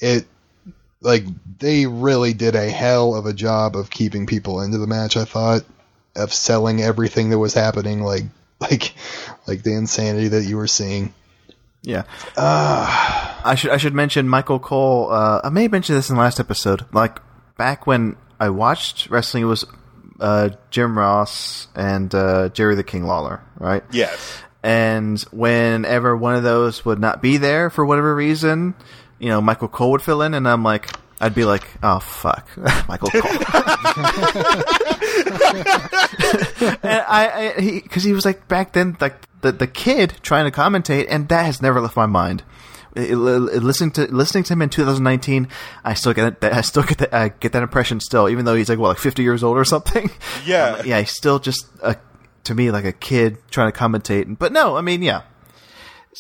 [0.01, 0.27] It
[1.01, 1.25] like
[1.59, 5.17] they really did a hell of a job of keeping people into the match.
[5.17, 5.65] I thought
[6.17, 8.25] of selling everything that was happening, like
[8.71, 8.95] like
[9.47, 11.15] like the insanity that you were seeing.
[11.83, 12.05] Yeah.
[12.37, 15.11] I should I should mention Michael Cole.
[15.11, 16.87] Uh, I may have mentioned this in the last episode.
[16.93, 17.19] Like
[17.57, 19.65] back when I watched wrestling, it was
[20.19, 23.85] uh, Jim Ross and uh, Jerry the King Lawler, right?
[23.93, 24.43] Yes.
[24.63, 28.75] And whenever one of those would not be there for whatever reason,
[29.19, 32.49] you know, Michael Cole would fill in, and I'm like, I'd be like, oh fuck,
[32.89, 33.23] Michael Cole.
[36.83, 40.51] and I, I he because he was like back then like the the kid trying
[40.51, 42.43] to commentate, and that has never left my mind.
[42.97, 45.49] It- it- listening to listening to him in 2019,
[45.85, 46.53] I still get that.
[46.53, 47.13] I still get that.
[47.15, 49.65] I get that impression still, even though he's like what, like 50 years old or
[49.65, 50.11] something.
[50.47, 50.83] Yeah.
[50.85, 51.01] yeah.
[51.01, 51.97] He's still just a,
[52.45, 54.39] to me like a kid trying to commentate.
[54.39, 55.23] But no, I mean, yeah.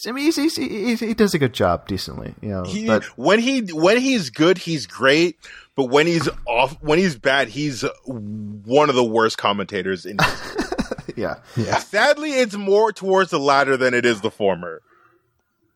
[0.06, 2.34] I mean, he's, he's, he, he does a good job, decently.
[2.40, 5.38] You know, He, but when he when he's good, he's great.
[5.76, 10.18] But when he's off, when he's bad, he's one of the worst commentators in.
[11.16, 11.78] yeah, Yeah.
[11.78, 14.82] Sadly, it's more towards the latter than it is the former.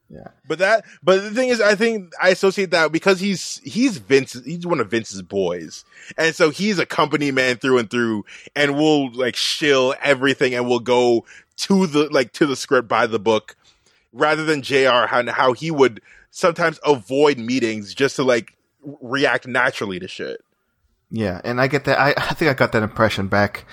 [0.09, 0.29] yeah.
[0.47, 4.41] But that, but the thing is, I think I associate that because he's he's Vince,
[4.45, 5.85] he's one of Vince's boys,
[6.17, 8.25] and so he's a company man through and through,
[8.55, 11.25] and we'll like shill everything, and we'll go
[11.57, 13.57] to the like to the script by the book,
[14.13, 15.07] rather than Jr.
[15.07, 18.53] how how he would sometimes avoid meetings just to like
[18.83, 20.41] react naturally to shit.
[21.11, 21.99] Yeah, and I get that.
[21.99, 23.65] I, I think I got that impression back,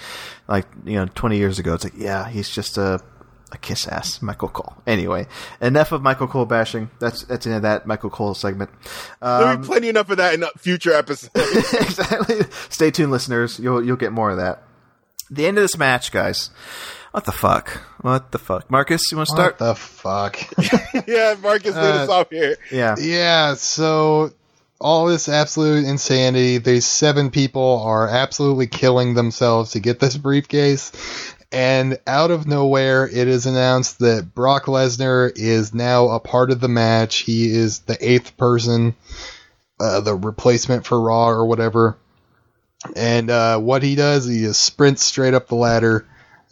[0.48, 1.74] like you know, twenty years ago.
[1.74, 3.02] It's like, yeah, he's just a
[3.52, 4.74] a kiss ass, Michael Cole.
[4.88, 5.28] Anyway,
[5.62, 6.90] enough of Michael Cole bashing.
[7.00, 8.70] That's that's the end of that Michael Cole segment.
[9.22, 11.30] There'll Um, be plenty enough of that in future episodes.
[11.74, 12.38] exactly.
[12.70, 13.60] Stay tuned, listeners.
[13.60, 14.64] You'll you'll get more of that.
[15.30, 16.52] The end of this match, guys.
[17.16, 17.70] What the fuck?
[18.02, 18.70] What the fuck?
[18.70, 19.58] Marcus, you want to start?
[19.58, 20.38] What the fuck?
[21.08, 22.58] yeah, Marcus did us Uh, off here.
[22.70, 22.96] yeah.
[23.00, 24.34] Yeah, so
[24.82, 26.58] all this absolute insanity.
[26.58, 30.92] These seven people are absolutely killing themselves to get this briefcase.
[31.54, 36.60] And out of nowhere, it is announced that Brock Lesnar is now a part of
[36.60, 37.20] the match.
[37.20, 38.94] He is the eighth person,
[39.80, 41.96] uh, the replacement for Raw or whatever.
[42.94, 46.06] And uh, what he does, he just sprints straight up the ladder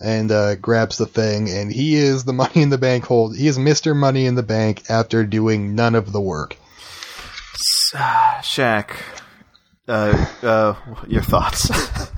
[0.04, 1.50] and uh, grabs the thing.
[1.50, 3.36] And he is the Money in the Bank hold.
[3.36, 6.58] He is Mister Money in the Bank after doing none of the work.
[8.44, 9.00] Shak,
[9.88, 10.76] uh, uh,
[11.08, 11.70] your thoughts?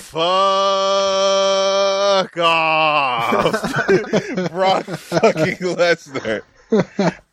[0.00, 0.16] Fuck
[2.38, 3.86] off,
[4.50, 6.42] Brock fucking Lesnar.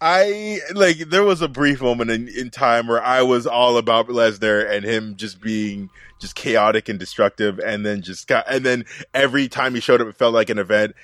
[0.02, 4.08] I like there was a brief moment in, in time where I was all about
[4.08, 5.90] Lesnar and him just being
[6.20, 10.08] just chaotic and destructive, and then just got and then every time he showed up,
[10.08, 10.96] it felt like an event.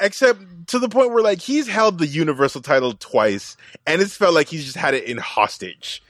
[0.00, 3.56] Except to the point where like he's held the universal title twice,
[3.86, 6.02] and it's felt like he's just had it in hostage.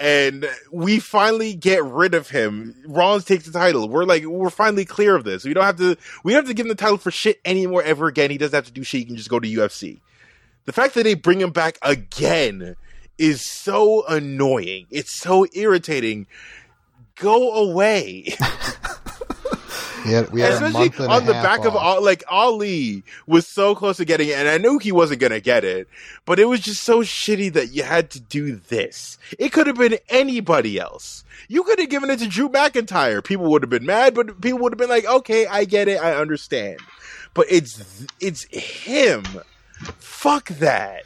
[0.00, 2.74] And we finally get rid of him.
[2.86, 3.88] Rollins takes the title.
[3.88, 5.44] We're like, we're finally clear of this.
[5.44, 5.96] We don't have to.
[6.24, 8.30] We don't have to give him the title for shit anymore ever again.
[8.30, 9.00] He doesn't have to do shit.
[9.00, 10.00] He can just go to UFC
[10.68, 12.76] the fact that they bring him back again
[13.16, 14.86] is so annoying.
[14.90, 16.26] It's so irritating.
[17.14, 18.36] Go away.
[20.04, 21.82] Had, we had a Especially on the back of off.
[21.82, 25.40] all, like Ali was so close to getting it, and I knew he wasn't gonna
[25.40, 25.88] get it,
[26.24, 29.18] but it was just so shitty that you had to do this.
[29.38, 31.24] It could have been anybody else.
[31.48, 33.22] You could have given it to Drew McIntyre.
[33.22, 36.00] People would have been mad, but people would have been like, "Okay, I get it,
[36.00, 36.78] I understand."
[37.34, 39.24] But it's it's him.
[39.98, 41.04] Fuck that.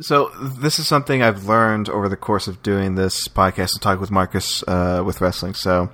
[0.00, 4.00] So this is something I've learned over the course of doing this podcast and talk
[4.00, 5.52] with Marcus uh, with wrestling.
[5.54, 5.90] So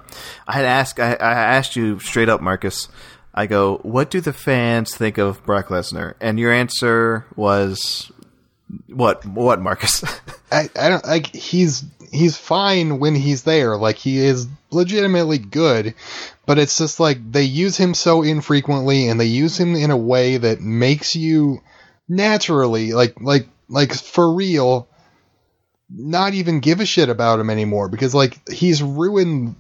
[0.47, 2.89] I had asked, I, I asked you straight up, Marcus.
[3.35, 6.15] I go, what do the fans think of Brock Lesnar?
[6.21, 8.11] And your answer was,
[8.89, 9.25] what?
[9.25, 10.05] What, Marcus?
[10.53, 13.77] I, I don't like he's he's fine when he's there.
[13.77, 15.95] Like he is legitimately good,
[16.47, 19.97] but it's just like they use him so infrequently and they use him in a
[19.97, 21.61] way that makes you
[22.09, 24.89] naturally like like like for real
[25.91, 29.55] not even give a shit about him anymore because like he's ruined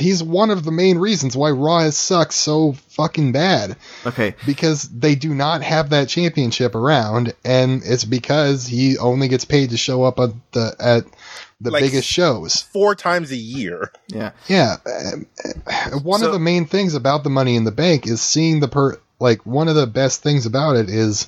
[0.00, 3.76] he's one of the main reasons why Raw has sucked so fucking bad
[4.06, 9.44] okay, because they do not have that championship around, and it's because he only gets
[9.44, 11.04] paid to show up at the at
[11.60, 12.62] the Like- biggest shows.
[12.72, 13.90] Four times a year.
[14.08, 14.30] yeah.
[14.46, 15.26] Yeah, um,
[15.66, 18.60] uh, one So- of the main things about the Money in the Bank is seeing
[18.60, 21.26] the per like one of the best things about it is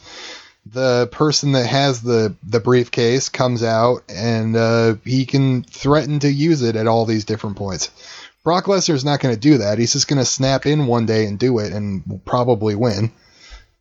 [0.73, 6.31] the person that has the the briefcase comes out and uh, he can threaten to
[6.31, 7.91] use it at all these different points.
[8.43, 9.79] Brock Lesnar's not going to do that.
[9.79, 13.13] He's just going to snap in one day and do it and probably win.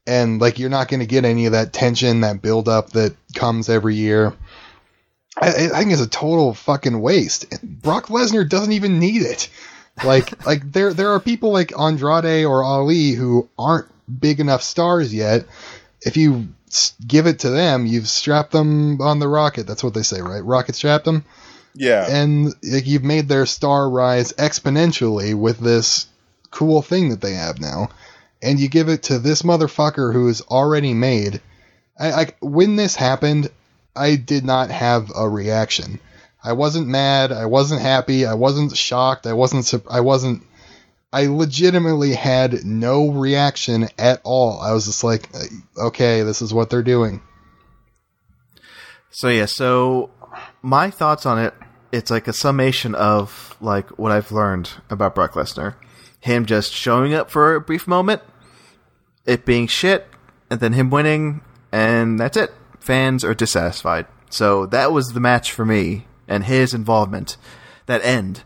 [0.06, 3.16] And like you're not going to get any of that tension, that build up that
[3.36, 4.34] comes every year.
[5.40, 7.46] I, I think it's a total fucking waste.
[7.64, 9.50] Brock Lesnar doesn't even need it.
[10.04, 13.88] Like like there there are people like Andrade or Ali who aren't
[14.20, 15.46] big enough stars yet.
[16.02, 16.50] If you
[17.06, 19.68] give it to them, you've strapped them on the rocket.
[19.68, 20.44] That's what they say, right?
[20.44, 21.26] Rocket strapped them,
[21.76, 22.06] Yeah.
[22.10, 26.08] and like, you've made their star rise exponentially with this
[26.52, 27.90] cool thing that they have now.
[28.42, 31.42] And you give it to this motherfucker who is already made.
[32.00, 33.50] I, I when this happened,
[33.96, 36.00] I did not have a reaction.
[36.42, 37.32] I wasn't mad.
[37.34, 38.26] I wasn't happy.
[38.26, 39.28] I wasn't shocked.
[39.28, 39.74] I wasn't.
[39.90, 40.44] I wasn't.
[41.12, 44.62] I legitimately had no reaction at all.
[44.62, 47.22] I was just like, uh, okay, this is what they're doing.
[49.12, 50.12] So yeah, so
[50.62, 51.54] my thoughts on it,
[51.92, 55.76] it's like a summation of like what I've learned about Brock Lesnar.
[56.22, 58.22] Him just showing up for a brief moment,
[59.26, 60.08] it being shit,
[60.50, 61.42] and then him winning,
[61.72, 62.54] and that's it.
[62.80, 64.06] Fans are dissatisfied.
[64.30, 67.38] So that was the match for me and his involvement.
[67.86, 68.44] That end.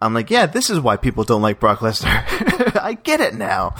[0.00, 2.24] I'm like, yeah, this is why people don't like Brock Lesnar.
[2.80, 3.74] I get it now.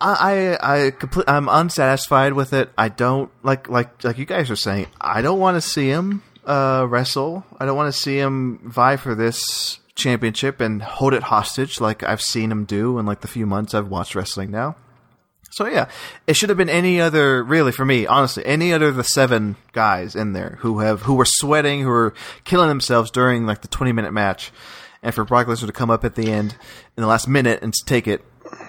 [0.00, 2.70] I I, I complete, I'm unsatisfied with it.
[2.78, 4.86] I don't like like like you guys are saying.
[5.00, 7.44] I don't want to see him uh, wrestle.
[7.58, 12.02] I don't want to see him vie for this championship and hold it hostage like
[12.02, 14.76] I've seen him do in like the few months I've watched wrestling now.
[15.50, 15.88] So yeah,
[16.26, 19.56] it should have been any other really for me, honestly, any other of the seven
[19.72, 22.14] guys in there who have who were sweating, who were
[22.44, 24.52] killing themselves during like the 20 minute match.
[25.02, 26.56] And for Brock Lesnar to come up at the end
[26.96, 28.24] in the last minute and take it,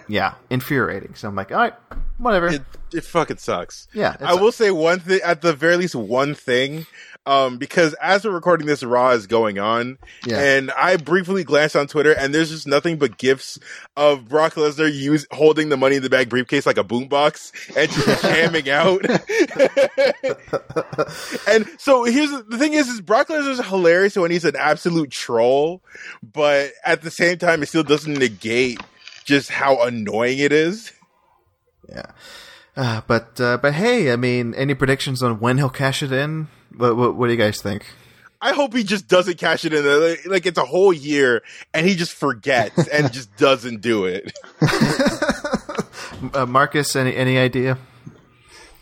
[0.10, 1.16] yeah, infuriating.
[1.16, 1.74] So I'm like, all right,
[2.18, 2.48] whatever.
[2.48, 2.64] it,
[2.94, 3.88] it fucking sucks.
[3.94, 6.86] Yeah, I will say one thing, at the very least, one thing,
[7.26, 10.40] um, because as we're recording this, Raw is going on, Yeah.
[10.40, 13.60] and I briefly glanced on Twitter, and there's just nothing but gifs
[13.96, 17.92] of Brock Lesnar use holding the Money in the Bag briefcase like a boombox and
[17.92, 19.06] just jamming out.
[21.48, 25.84] and so here's the thing: is, is Brock Lesnar's hilarious when he's an absolute troll,
[26.24, 28.80] but at the same time, it still doesn't negate
[29.24, 30.92] just how annoying it is.
[31.88, 32.12] Yeah.
[32.76, 36.48] Uh, but uh, but hey, I mean, any predictions on when he'll cash it in?
[36.76, 37.86] What what, what do you guys think?
[38.42, 39.86] I hope he just doesn't cash it in.
[39.86, 41.44] Like, like it's a whole year
[41.74, 44.32] and he just forgets and just doesn't do it.
[46.34, 47.78] Uh, Marcus, any any idea?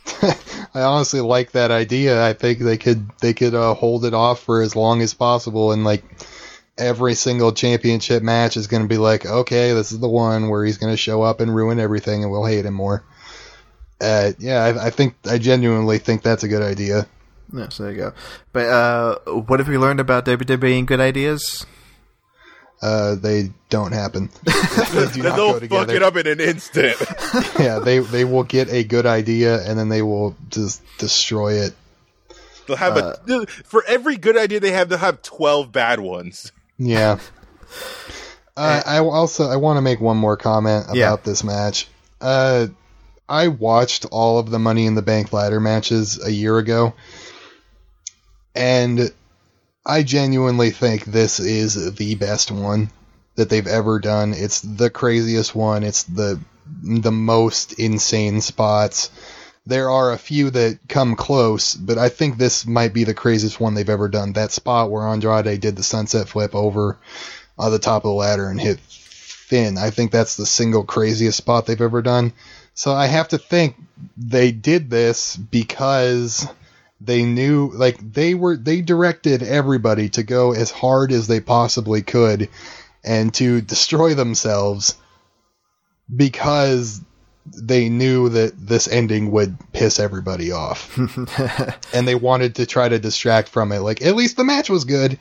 [0.23, 2.25] I honestly like that idea.
[2.25, 5.71] I think they could they could uh, hold it off for as long as possible,
[5.71, 6.03] and like
[6.77, 10.63] every single championship match is going to be like, okay, this is the one where
[10.65, 13.03] he's going to show up and ruin everything, and we'll hate him more.
[13.99, 17.07] Uh, yeah, I, I think I genuinely think that's a good idea.
[17.53, 18.13] Yeah, so there you go.
[18.53, 21.65] But uh, what have we learned about WWE and good ideas?
[22.81, 24.29] Uh, they don't happen.
[24.43, 26.95] they do not They'll go fuck it up in an instant.
[27.59, 31.73] yeah, they they will get a good idea and then they will just destroy it.
[32.67, 36.51] They'll have a for every good idea they have, they'll have twelve bad ones.
[36.77, 37.19] Yeah.
[38.57, 41.15] Uh, I also I want to make one more comment about Yeah.
[41.23, 41.87] this match.
[42.19, 42.65] Uh,
[43.29, 46.95] I watched all of the Money in the Bank ladder matches a year ago,
[48.55, 49.11] and
[49.85, 52.89] I genuinely think this is the best one
[53.35, 54.33] that they've ever done.
[54.33, 55.83] It's the craziest one.
[55.83, 56.39] It's the
[56.81, 59.11] the most insane spots.
[59.67, 63.59] There are a few that come close, but I think this might be the craziest
[63.59, 64.33] one they've ever done.
[64.33, 66.97] That spot where Andrade did the sunset flip over
[67.57, 69.77] on the top of the ladder and hit Finn.
[69.77, 72.31] I think that's the single craziest spot they've ever done.
[72.75, 73.75] So I have to think
[74.15, 76.47] they did this because
[77.01, 82.01] they knew like they were they directed everybody to go as hard as they possibly
[82.01, 82.49] could
[83.03, 84.95] and to destroy themselves
[86.13, 87.01] because
[87.55, 90.97] they knew that this ending would piss everybody off.
[91.93, 93.79] and they wanted to try to distract from it.
[93.79, 95.19] Like at least the match was good.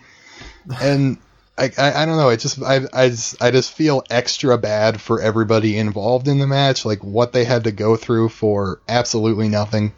[0.81, 1.19] And
[1.59, 2.29] I, I, I don't know.
[2.29, 6.47] It just I, I just I just feel extra bad for everybody involved in the
[6.47, 6.85] match.
[6.85, 9.93] Like what they had to go through for absolutely nothing.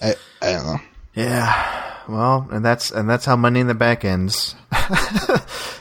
[0.00, 0.80] I, I don't know.
[1.14, 1.83] Yeah.
[2.08, 4.54] Well, and that's and that's how Money in the Bank ends.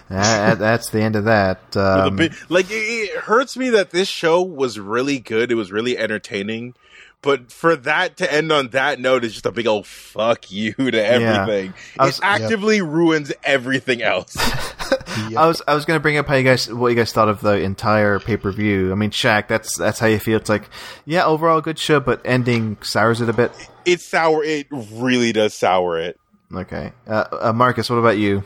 [0.09, 1.75] That- that's the end of that.
[1.75, 2.17] Um,
[2.49, 5.51] like it, it hurts me that this show was really good.
[5.51, 6.75] It was really entertaining.
[7.23, 10.73] But for that to end on that note is just a big old fuck you
[10.91, 11.73] to everything.
[11.97, 14.35] I was- it actively ruins everything else.
[15.37, 17.41] I was I was gonna bring up how you guys what you guys thought of
[17.41, 18.91] the entire pay per view.
[18.91, 20.37] I mean, Shak, that's that's how you feel.
[20.37, 20.69] It's like,
[21.05, 23.51] yeah, overall good show, but ending sours it a bit.
[23.85, 24.43] It sour.
[24.43, 26.19] It really does sour it.
[26.53, 28.43] Okay, uh, uh, Marcus, what about you?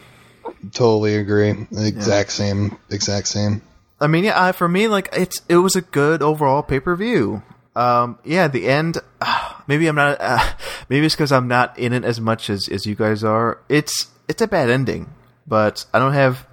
[0.71, 1.67] Totally agree.
[1.71, 2.77] Exact same.
[2.89, 3.61] Exact same.
[3.99, 6.95] I mean, yeah, uh, for me, like it's it was a good overall pay per
[6.95, 7.41] view.
[7.75, 8.97] Um, yeah, the end.
[9.21, 10.17] Uh, maybe I'm not.
[10.19, 10.53] Uh,
[10.89, 13.59] maybe it's because I'm not in it as much as as you guys are.
[13.69, 15.13] It's it's a bad ending,
[15.45, 16.45] but I don't have.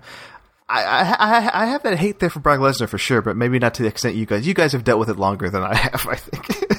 [0.69, 3.59] I, I I I have that hate there for Brock Lesnar for sure, but maybe
[3.59, 4.47] not to the extent you guys.
[4.47, 6.74] You guys have dealt with it longer than I have, I think.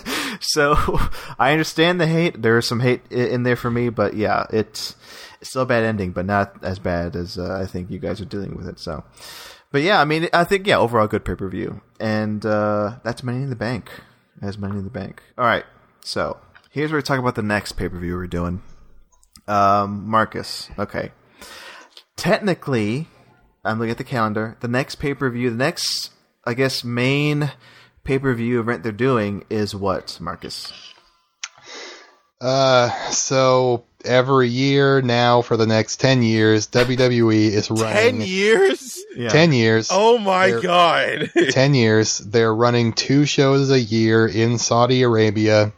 [0.55, 0.75] So
[1.39, 2.41] I understand the hate.
[2.41, 4.95] There is some hate in there for me, but yeah, it's
[5.41, 8.25] still a bad ending, but not as bad as uh, I think you guys are
[8.25, 8.79] dealing with it.
[8.79, 9.03] So.
[9.71, 13.23] But yeah, I mean, I think yeah, overall good pay per view, and uh, that's
[13.23, 13.89] Money in the Bank.
[14.41, 15.21] As Money in the Bank.
[15.37, 15.65] All right,
[15.99, 16.37] so
[16.71, 18.63] here's where we talk about the next pay per view we're doing.
[19.49, 21.11] Um, Marcus, okay.
[22.15, 23.09] Technically,
[23.65, 24.55] I'm looking at the calendar.
[24.61, 26.11] The next pay per view, the next,
[26.45, 27.51] I guess, main
[28.05, 30.71] pay per view event they're doing is what, Marcus?
[32.39, 39.01] Uh, so every year now for the next ten years, WWE is running Ten years?
[39.15, 39.29] Yeah.
[39.29, 39.87] 10 years.
[39.91, 41.31] Oh my They're- god!
[41.49, 42.17] 10 years.
[42.17, 45.71] They're running two shows a year in Saudi Arabia.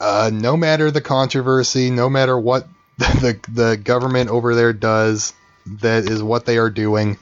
[0.00, 2.66] Uh, no matter the controversy, no matter what
[2.98, 5.34] the, the government over there does,
[5.82, 7.18] that is what they are doing.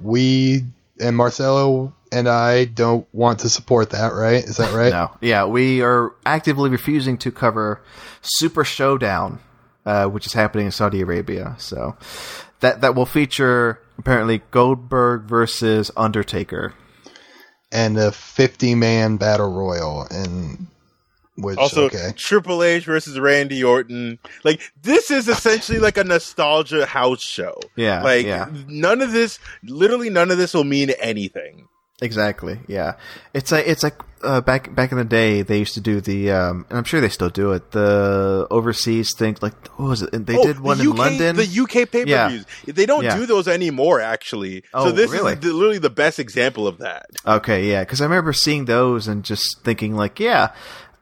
[0.00, 0.64] We
[1.00, 4.42] and Marcelo and I don't want to support that, right?
[4.42, 4.90] Is that right?
[5.00, 7.80] No, yeah, we are actively refusing to cover
[8.22, 9.38] Super Showdown,
[9.86, 11.54] uh, which is happening in Saudi Arabia.
[11.58, 11.96] So
[12.60, 16.74] that that will feature apparently Goldberg versus Undertaker.
[17.72, 20.66] And a 50 man battle royal, and
[21.36, 22.10] which Also, okay.
[22.16, 24.18] Triple H versus Randy Orton.
[24.44, 27.58] Like this is essentially like a nostalgia house show.
[27.76, 28.48] Yeah, like yeah.
[28.66, 31.68] none of this, literally none of this will mean anything.
[32.02, 32.58] Exactly.
[32.66, 32.94] Yeah.
[33.34, 36.30] It's like it's like uh, back back in the day they used to do the
[36.30, 40.10] um, and I'm sure they still do it the overseas thing like what was it
[40.26, 42.44] they Oh, did one the in London The UK pay per views.
[42.66, 43.16] They don't Yeah.
[43.16, 44.64] do those anymore, actually.
[44.74, 45.34] Oh, so this really?
[45.34, 47.06] is the, literally the best example of that.
[47.26, 50.52] Okay, yeah, because I remember seeing those and just thinking like, yeah,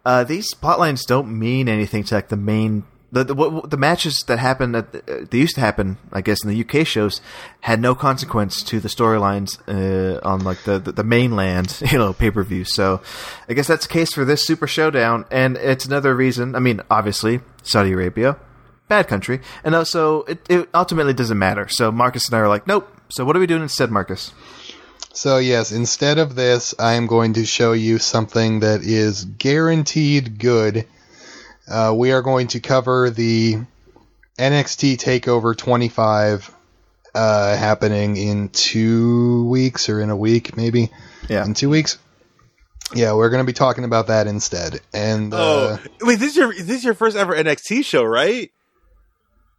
[0.05, 4.39] uh, these plotlines don't mean anything to like the main the the, the matches that
[4.39, 7.21] happened at the, uh, they used to happen, I guess, in the UK shows
[7.61, 12.13] had no consequence to the storylines uh, on like the, the the mainland, you know,
[12.13, 12.65] pay per view.
[12.65, 13.01] So
[13.49, 16.55] I guess that's the case for this Super Showdown, and it's another reason.
[16.55, 18.37] I mean, obviously Saudi Arabia,
[18.89, 21.69] bad country, and also it, it ultimately doesn't matter.
[21.69, 22.95] So Marcus and I are like, nope.
[23.11, 24.35] So what are we doing instead, Marcus?
[25.15, 30.39] So yes, instead of this, I am going to show you something that is guaranteed
[30.39, 30.87] good.
[31.69, 33.57] Uh, we are going to cover the
[34.39, 36.55] NXT Takeover 25
[37.15, 40.91] uh, happening in two weeks or in a week, maybe.
[41.29, 41.45] Yeah.
[41.45, 41.99] In two weeks.
[42.95, 44.81] Yeah, we're going to be talking about that instead.
[44.95, 46.19] And uh, Oh, wait!
[46.19, 48.51] This is your this is your first ever NXT show, right?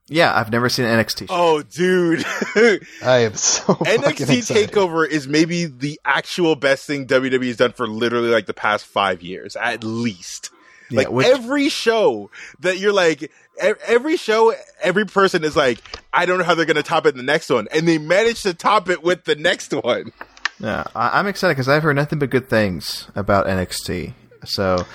[0.07, 1.27] Yeah, I've never seen an NXT.
[1.27, 1.35] Show.
[1.35, 2.25] Oh, dude!
[3.05, 4.71] I am so NXT excited.
[4.71, 8.87] Takeover is maybe the actual best thing WWE has done for literally like the past
[8.87, 10.49] five years, at least.
[10.89, 15.79] Yeah, Like which- every show that you're like, every show, every person is like,
[16.13, 17.97] I don't know how they're going to top it in the next one, and they
[17.97, 20.11] manage to top it with the next one.
[20.59, 24.13] Yeah, I, I'm excited because I've heard nothing but good things about NXT.
[24.45, 24.85] So,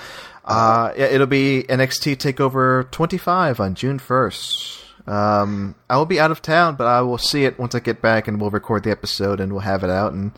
[0.43, 4.81] uh, yeah, it'll be NXT Takeover 25 on June 1st.
[5.07, 8.01] Um, I will be out of town, but I will see it once I get
[8.01, 10.31] back, and we'll record the episode, and we'll have it out, and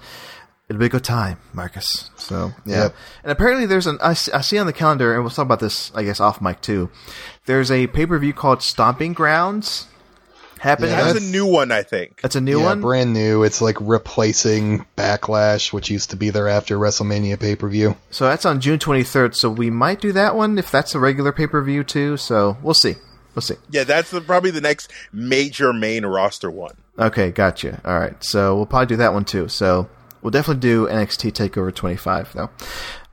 [0.69, 2.09] it'll be a good time, Marcus.
[2.17, 2.83] So, yeah.
[2.83, 2.95] Yep.
[3.23, 6.03] And apparently, there's an I see, on the calendar, and we'll talk about this, I
[6.03, 6.89] guess, off mic too.
[7.45, 9.87] There's a pay per view called Stomping Grounds
[10.59, 10.89] happening.
[10.89, 12.19] Yeah, That's that's- a new one, I think.
[12.21, 12.81] That's a new yeah, one.
[12.81, 13.43] brand new.
[13.43, 17.95] It's like replacing Backlash, which used to be there after WrestleMania pay per view.
[18.09, 19.35] So that's on June 23rd.
[19.35, 22.17] So we might do that one if that's a regular pay per view too.
[22.17, 22.95] So we'll see.
[23.35, 23.55] We'll see.
[23.69, 26.75] Yeah, that's the, probably the next major main roster one.
[26.97, 27.79] Okay, gotcha.
[27.85, 28.15] All right.
[28.23, 29.47] So we'll probably do that one too.
[29.47, 29.87] So
[30.21, 32.49] we'll definitely do NXT Takeover 25 though.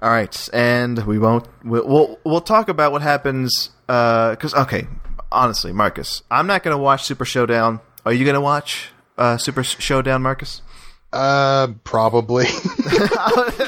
[0.01, 1.47] All right, and we won't.
[1.65, 3.71] We'll we'll, we'll talk about what happens.
[3.87, 4.87] Because okay,
[5.33, 7.81] honestly, Marcus, I'm not to watch Super Showdown.
[8.05, 10.63] Are you to watch uh, Super Showdown, Marcus?
[11.15, 12.45] Uh, probably.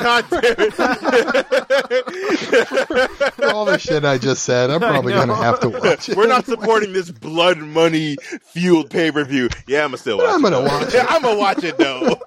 [0.01, 0.79] God damn it.
[3.55, 5.21] All the shit I just said, I'm probably know.
[5.27, 6.17] gonna have to watch it.
[6.17, 9.49] We're not supporting this blood money fueled pay per view.
[9.69, 10.51] Yeah, I'm gonna still watch I'm it.
[10.51, 11.05] gonna watch it.
[11.09, 12.21] I'm gonna watch it though.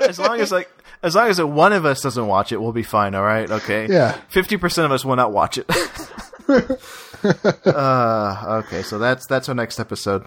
[0.08, 0.68] as long as like
[1.02, 3.14] as long as one of us doesn't watch it, we'll be fine.
[3.14, 3.86] All right, okay.
[3.88, 4.12] Yeah.
[4.28, 5.66] fifty percent of us will not watch it.
[7.66, 10.24] uh, okay, so that's that's our next episode.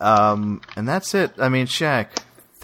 [0.00, 1.32] Um, and that's it.
[1.38, 2.10] I mean, Shak,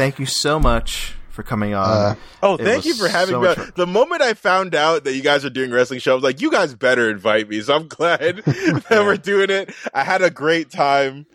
[0.00, 2.16] thank you so much for coming on.
[2.42, 3.48] Oh, thank you for having so me.
[3.48, 6.24] much The moment I found out that you guys are doing wrestling shows, I was
[6.24, 7.60] like, you guys better invite me.
[7.60, 9.74] So I'm glad that we're doing it.
[9.92, 11.26] I had a great time.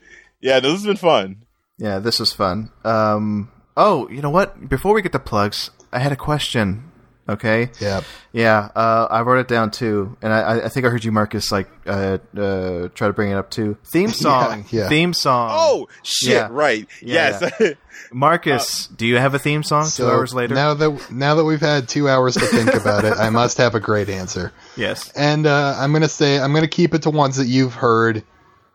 [0.42, 1.46] Yeah, this has been fun.
[1.78, 2.72] yeah, this was fun.
[2.84, 4.68] Um, oh, you know what?
[4.70, 6.85] Before we get to plugs, I had a question.
[7.28, 7.72] Okay.
[7.80, 8.02] Yeah.
[8.34, 11.52] Yeah, uh, I wrote it down too, and I, I think I heard you, Marcus,
[11.52, 13.78] like uh, uh, try to bring it up too.
[13.86, 14.90] Theme song, yeah.
[14.90, 15.50] theme song.
[15.54, 16.48] Oh, shit, Yeah.
[16.52, 16.88] right.
[17.02, 17.74] Yeah, yes.
[18.12, 19.86] Marcus, do you have a theme song?
[19.86, 20.54] So two hours later.
[20.54, 23.74] now that now that we've had two hours to think about it, I must have
[23.76, 24.52] a great answer.
[24.78, 25.12] yes.
[25.14, 28.24] And uh, I'm gonna say I'm gonna keep it to ones that you've heard.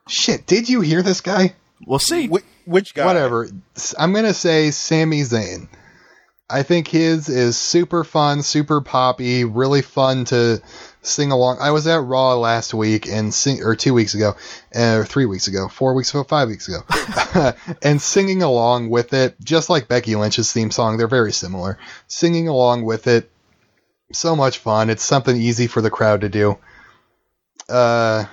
[0.08, 1.54] Shit, did you hear this guy?
[1.86, 2.26] We'll see.
[2.26, 3.06] Wh- which guy?
[3.06, 3.48] Whatever.
[3.98, 5.68] I'm gonna say Sami Zayn.
[6.50, 10.60] I think his is super fun, super poppy, really fun to
[11.02, 11.58] sing along.
[11.60, 14.34] I was at Raw last week and sing or two weeks ago,
[14.74, 17.52] uh, or three weeks ago, four weeks ago, five weeks ago,
[17.82, 20.96] and singing along with it, just like Becky Lynch's theme song.
[20.96, 21.78] They're very similar.
[22.08, 23.30] Singing along with it,
[24.12, 24.90] so much fun.
[24.90, 26.58] It's something easy for the crowd to do.
[27.68, 28.24] Uh,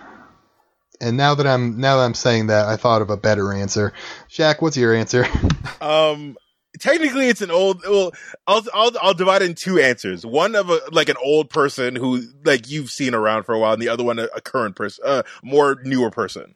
[0.99, 3.93] and now that I'm now that I'm saying that, I thought of a better answer.
[4.27, 5.27] Shak, what's your answer?
[5.79, 6.37] Um,
[6.79, 7.81] technically, it's an old.
[7.83, 8.11] Well,
[8.47, 10.25] I'll I'll I'll divide in two answers.
[10.25, 13.73] One of a like an old person who like you've seen around for a while,
[13.73, 16.55] and the other one a, a current person, uh, more newer person.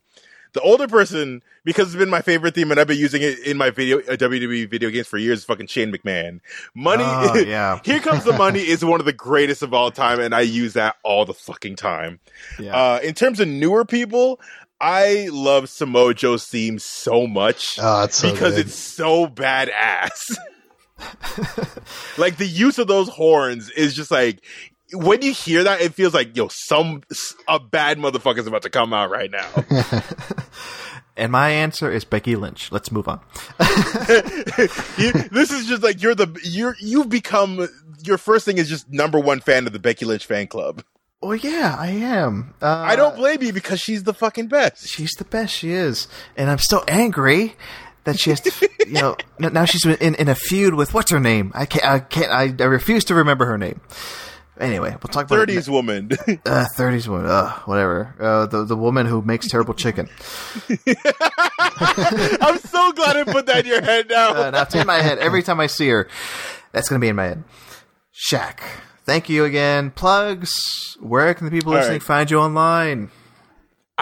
[0.53, 3.55] The older person, because it's been my favorite theme, and I've been using it in
[3.55, 5.39] my video uh, WWE video games for years.
[5.39, 6.41] is Fucking Shane McMahon.
[6.75, 7.79] Money, Oh, yeah.
[7.85, 10.73] here comes the money is one of the greatest of all time, and I use
[10.73, 12.19] that all the fucking time.
[12.59, 12.75] Yeah.
[12.75, 14.41] Uh, in terms of newer people,
[14.81, 18.65] I love Samoa Joe's theme so much Oh, it's so because good.
[18.65, 20.19] it's so badass.
[22.17, 24.43] like the use of those horns is just like
[24.93, 27.01] when you hear that, it feels like yo, some
[27.47, 30.01] a bad motherfucker's about to come out right now.
[31.17, 32.71] And my answer is Becky Lynch.
[32.71, 33.19] Let's move on.
[34.97, 37.67] You, this is just like you're the you're you've become
[38.03, 40.83] your first thing is just number one fan of the Becky Lynch fan club.
[41.21, 42.55] Well, yeah, I am.
[42.61, 44.87] Uh, I don't blame you because she's the fucking best.
[44.87, 45.53] She's the best.
[45.53, 47.55] She is, and I'm still angry
[48.05, 48.51] that she has to.
[48.91, 51.51] You know, now she's in in a feud with what's her name?
[51.53, 51.85] I can't.
[51.85, 52.29] I can't.
[52.29, 53.79] I, I refuse to remember her name.
[54.59, 56.09] Anyway, we'll talk about it Thirties woman.
[56.45, 58.13] Uh, 30s woman, uh, whatever.
[58.19, 60.09] Uh, the the woman who makes terrible chicken.
[60.69, 64.33] I'm so glad I put that in your head now.
[64.35, 66.09] Uh, now it's in my head every time I see her.
[66.73, 67.43] That's gonna be in my head.
[68.11, 68.61] Shak,
[69.11, 69.91] thank you again.
[69.91, 70.95] Plugs.
[71.01, 72.03] Where can the people All listening right.
[72.03, 73.11] find you online?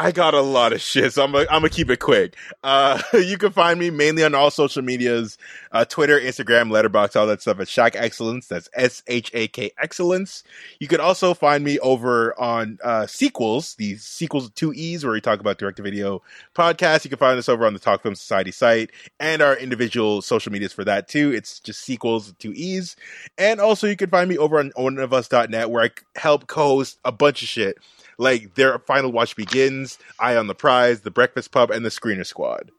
[0.01, 2.37] I got a lot of shit, so I'm gonna, I'm keep it quick.
[2.63, 5.37] Uh, you can find me mainly on all social medias,
[5.73, 8.47] uh, Twitter, Instagram, Letterboxd, all that stuff at Shak Excellence.
[8.47, 10.45] That's S H A K Excellence.
[10.79, 15.19] You can also find me over on uh, sequels, the sequels two E's, where we
[15.19, 16.21] talk about direct to video
[16.55, 17.03] podcasts.
[17.03, 20.53] You can find us over on the Talk Film Society site and our individual social
[20.53, 21.33] medias for that too.
[21.33, 22.95] It's just sequels two E's.
[23.37, 27.41] And also, you can find me over on oneofus.net, where I help co-host a bunch
[27.41, 27.77] of shit
[28.19, 32.25] like their final watch begins, Eye on the Prize, The Breakfast Pub, and The Screener
[32.25, 32.69] Squad.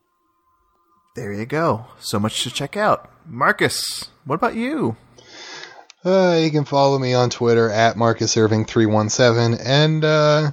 [1.16, 1.86] There you go.
[1.98, 3.10] So much to check out.
[3.26, 4.96] Marcus, what about you?
[6.04, 10.52] Uh, you can follow me on Twitter at Marcus Irving three one seven and uh,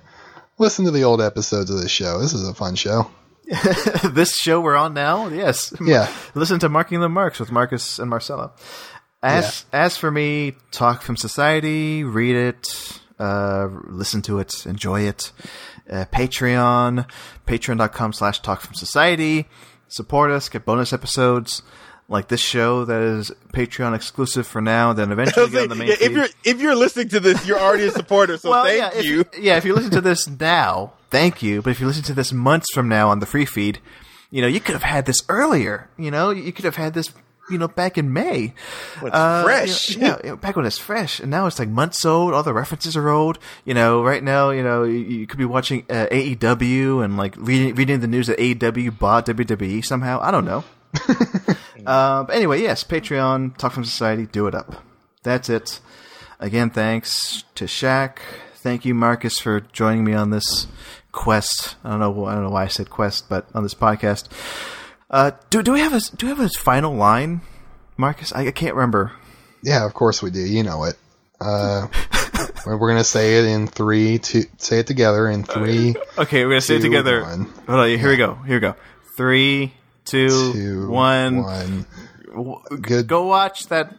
[0.57, 2.19] listen to the old episodes of this show.
[2.19, 3.09] This is a fun show.
[4.03, 5.73] this show we're on now, yes.
[5.79, 6.11] Yeah.
[6.35, 8.51] Listen to Marking the Marcs with Marcus and Marcelo.
[9.23, 15.31] As as for me, Talk Film Society, read it, uh, listen to it, enjoy it.
[15.89, 17.09] Uh, Patreon,
[17.47, 19.47] patreon.com slash Talk Film Society.
[19.87, 21.61] Support us, get bonus episodes
[22.09, 25.87] like this show that is Patreon exclusive for now, then eventually get on the main
[25.89, 26.11] Yeah, if feed.
[26.11, 29.25] you're if you're listening to this, you're already a supporter, so thank yeah, if you.
[29.39, 31.61] yeah, if you listen to this now, thank you.
[31.61, 33.79] But if you listen to this months from now on the free feed,
[34.29, 35.89] you know, you could have had this earlier.
[35.97, 37.11] You know, you could have had this,
[37.49, 38.53] you know, back in May.
[39.01, 39.89] It's Uh, fresh.
[39.91, 42.33] you know, yeah, you know, back when it's fresh, and now it's like months old.
[42.33, 43.39] All the references are old.
[43.65, 47.35] You know, right now, you know, you, you could be watching uh, AEW and like
[47.37, 50.19] reading reading the news that AEW bought WWE somehow.
[50.21, 50.63] I don't know.
[51.85, 54.83] uh, but anyway, yes, Patreon, Talk Film Society, do it up.
[55.23, 55.79] That's it.
[56.39, 58.21] Again, thanks to Shak.
[58.55, 60.67] Thank you, Marcus, for joining me on this
[61.11, 61.75] quest.
[61.83, 62.25] I don't know.
[62.25, 64.27] I don't know why I said quest, but on this podcast.
[65.09, 67.41] Uh, do do we have a do we have a final line,
[67.95, 68.33] Marcus?
[68.33, 69.13] I, I can't remember.
[69.63, 70.39] Yeah, of course we do.
[70.39, 70.95] You know it.
[71.39, 71.87] Uh,
[72.65, 74.43] we're gonna say it in three, two.
[74.57, 77.21] Say it together in three, Okay, we're gonna say it together.
[77.21, 77.45] one.
[77.67, 78.35] Hold on, here we go.
[78.35, 78.75] Here we go.
[79.15, 79.73] Three,
[80.05, 81.43] two, two, one.
[81.43, 81.85] one.
[82.81, 83.07] Good.
[83.07, 83.95] Go watch that.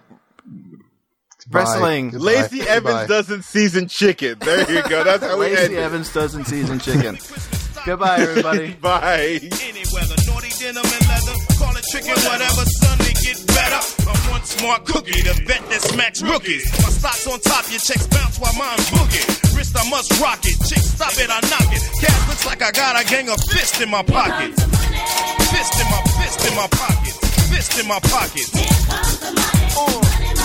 [1.50, 2.10] Wrestling.
[2.10, 2.26] Goodbye.
[2.26, 2.72] Lacey Goodbye.
[2.74, 4.38] Evans doesn't season chicken.
[4.40, 5.02] There you go.
[5.02, 5.76] That's how we end Lacey.
[5.78, 7.18] Evans doesn't season chicken.
[7.88, 8.72] Goodbye, everybody.
[8.82, 9.40] Bye.
[9.64, 11.36] Any weather, Armani denim and leather.
[11.56, 13.80] Call it chicken, whatever, son, they get better.
[14.04, 16.68] I'm one smart cookie, the vet that smacks rookies.
[16.84, 19.24] My stock's on top, your checks bounce while mine boogie.
[19.56, 20.60] Wrist, I must rock it.
[20.68, 21.80] Chick, stop it, I knock it.
[22.04, 24.52] Cash looks like I got a gang of fists in my pocket.
[24.52, 25.00] Comes the money.
[25.48, 27.14] Fist in my fist in my pocket.
[27.48, 28.46] Fist in my pocket.
[28.52, 30.36] Here comes the money.
[30.36, 30.37] Uh.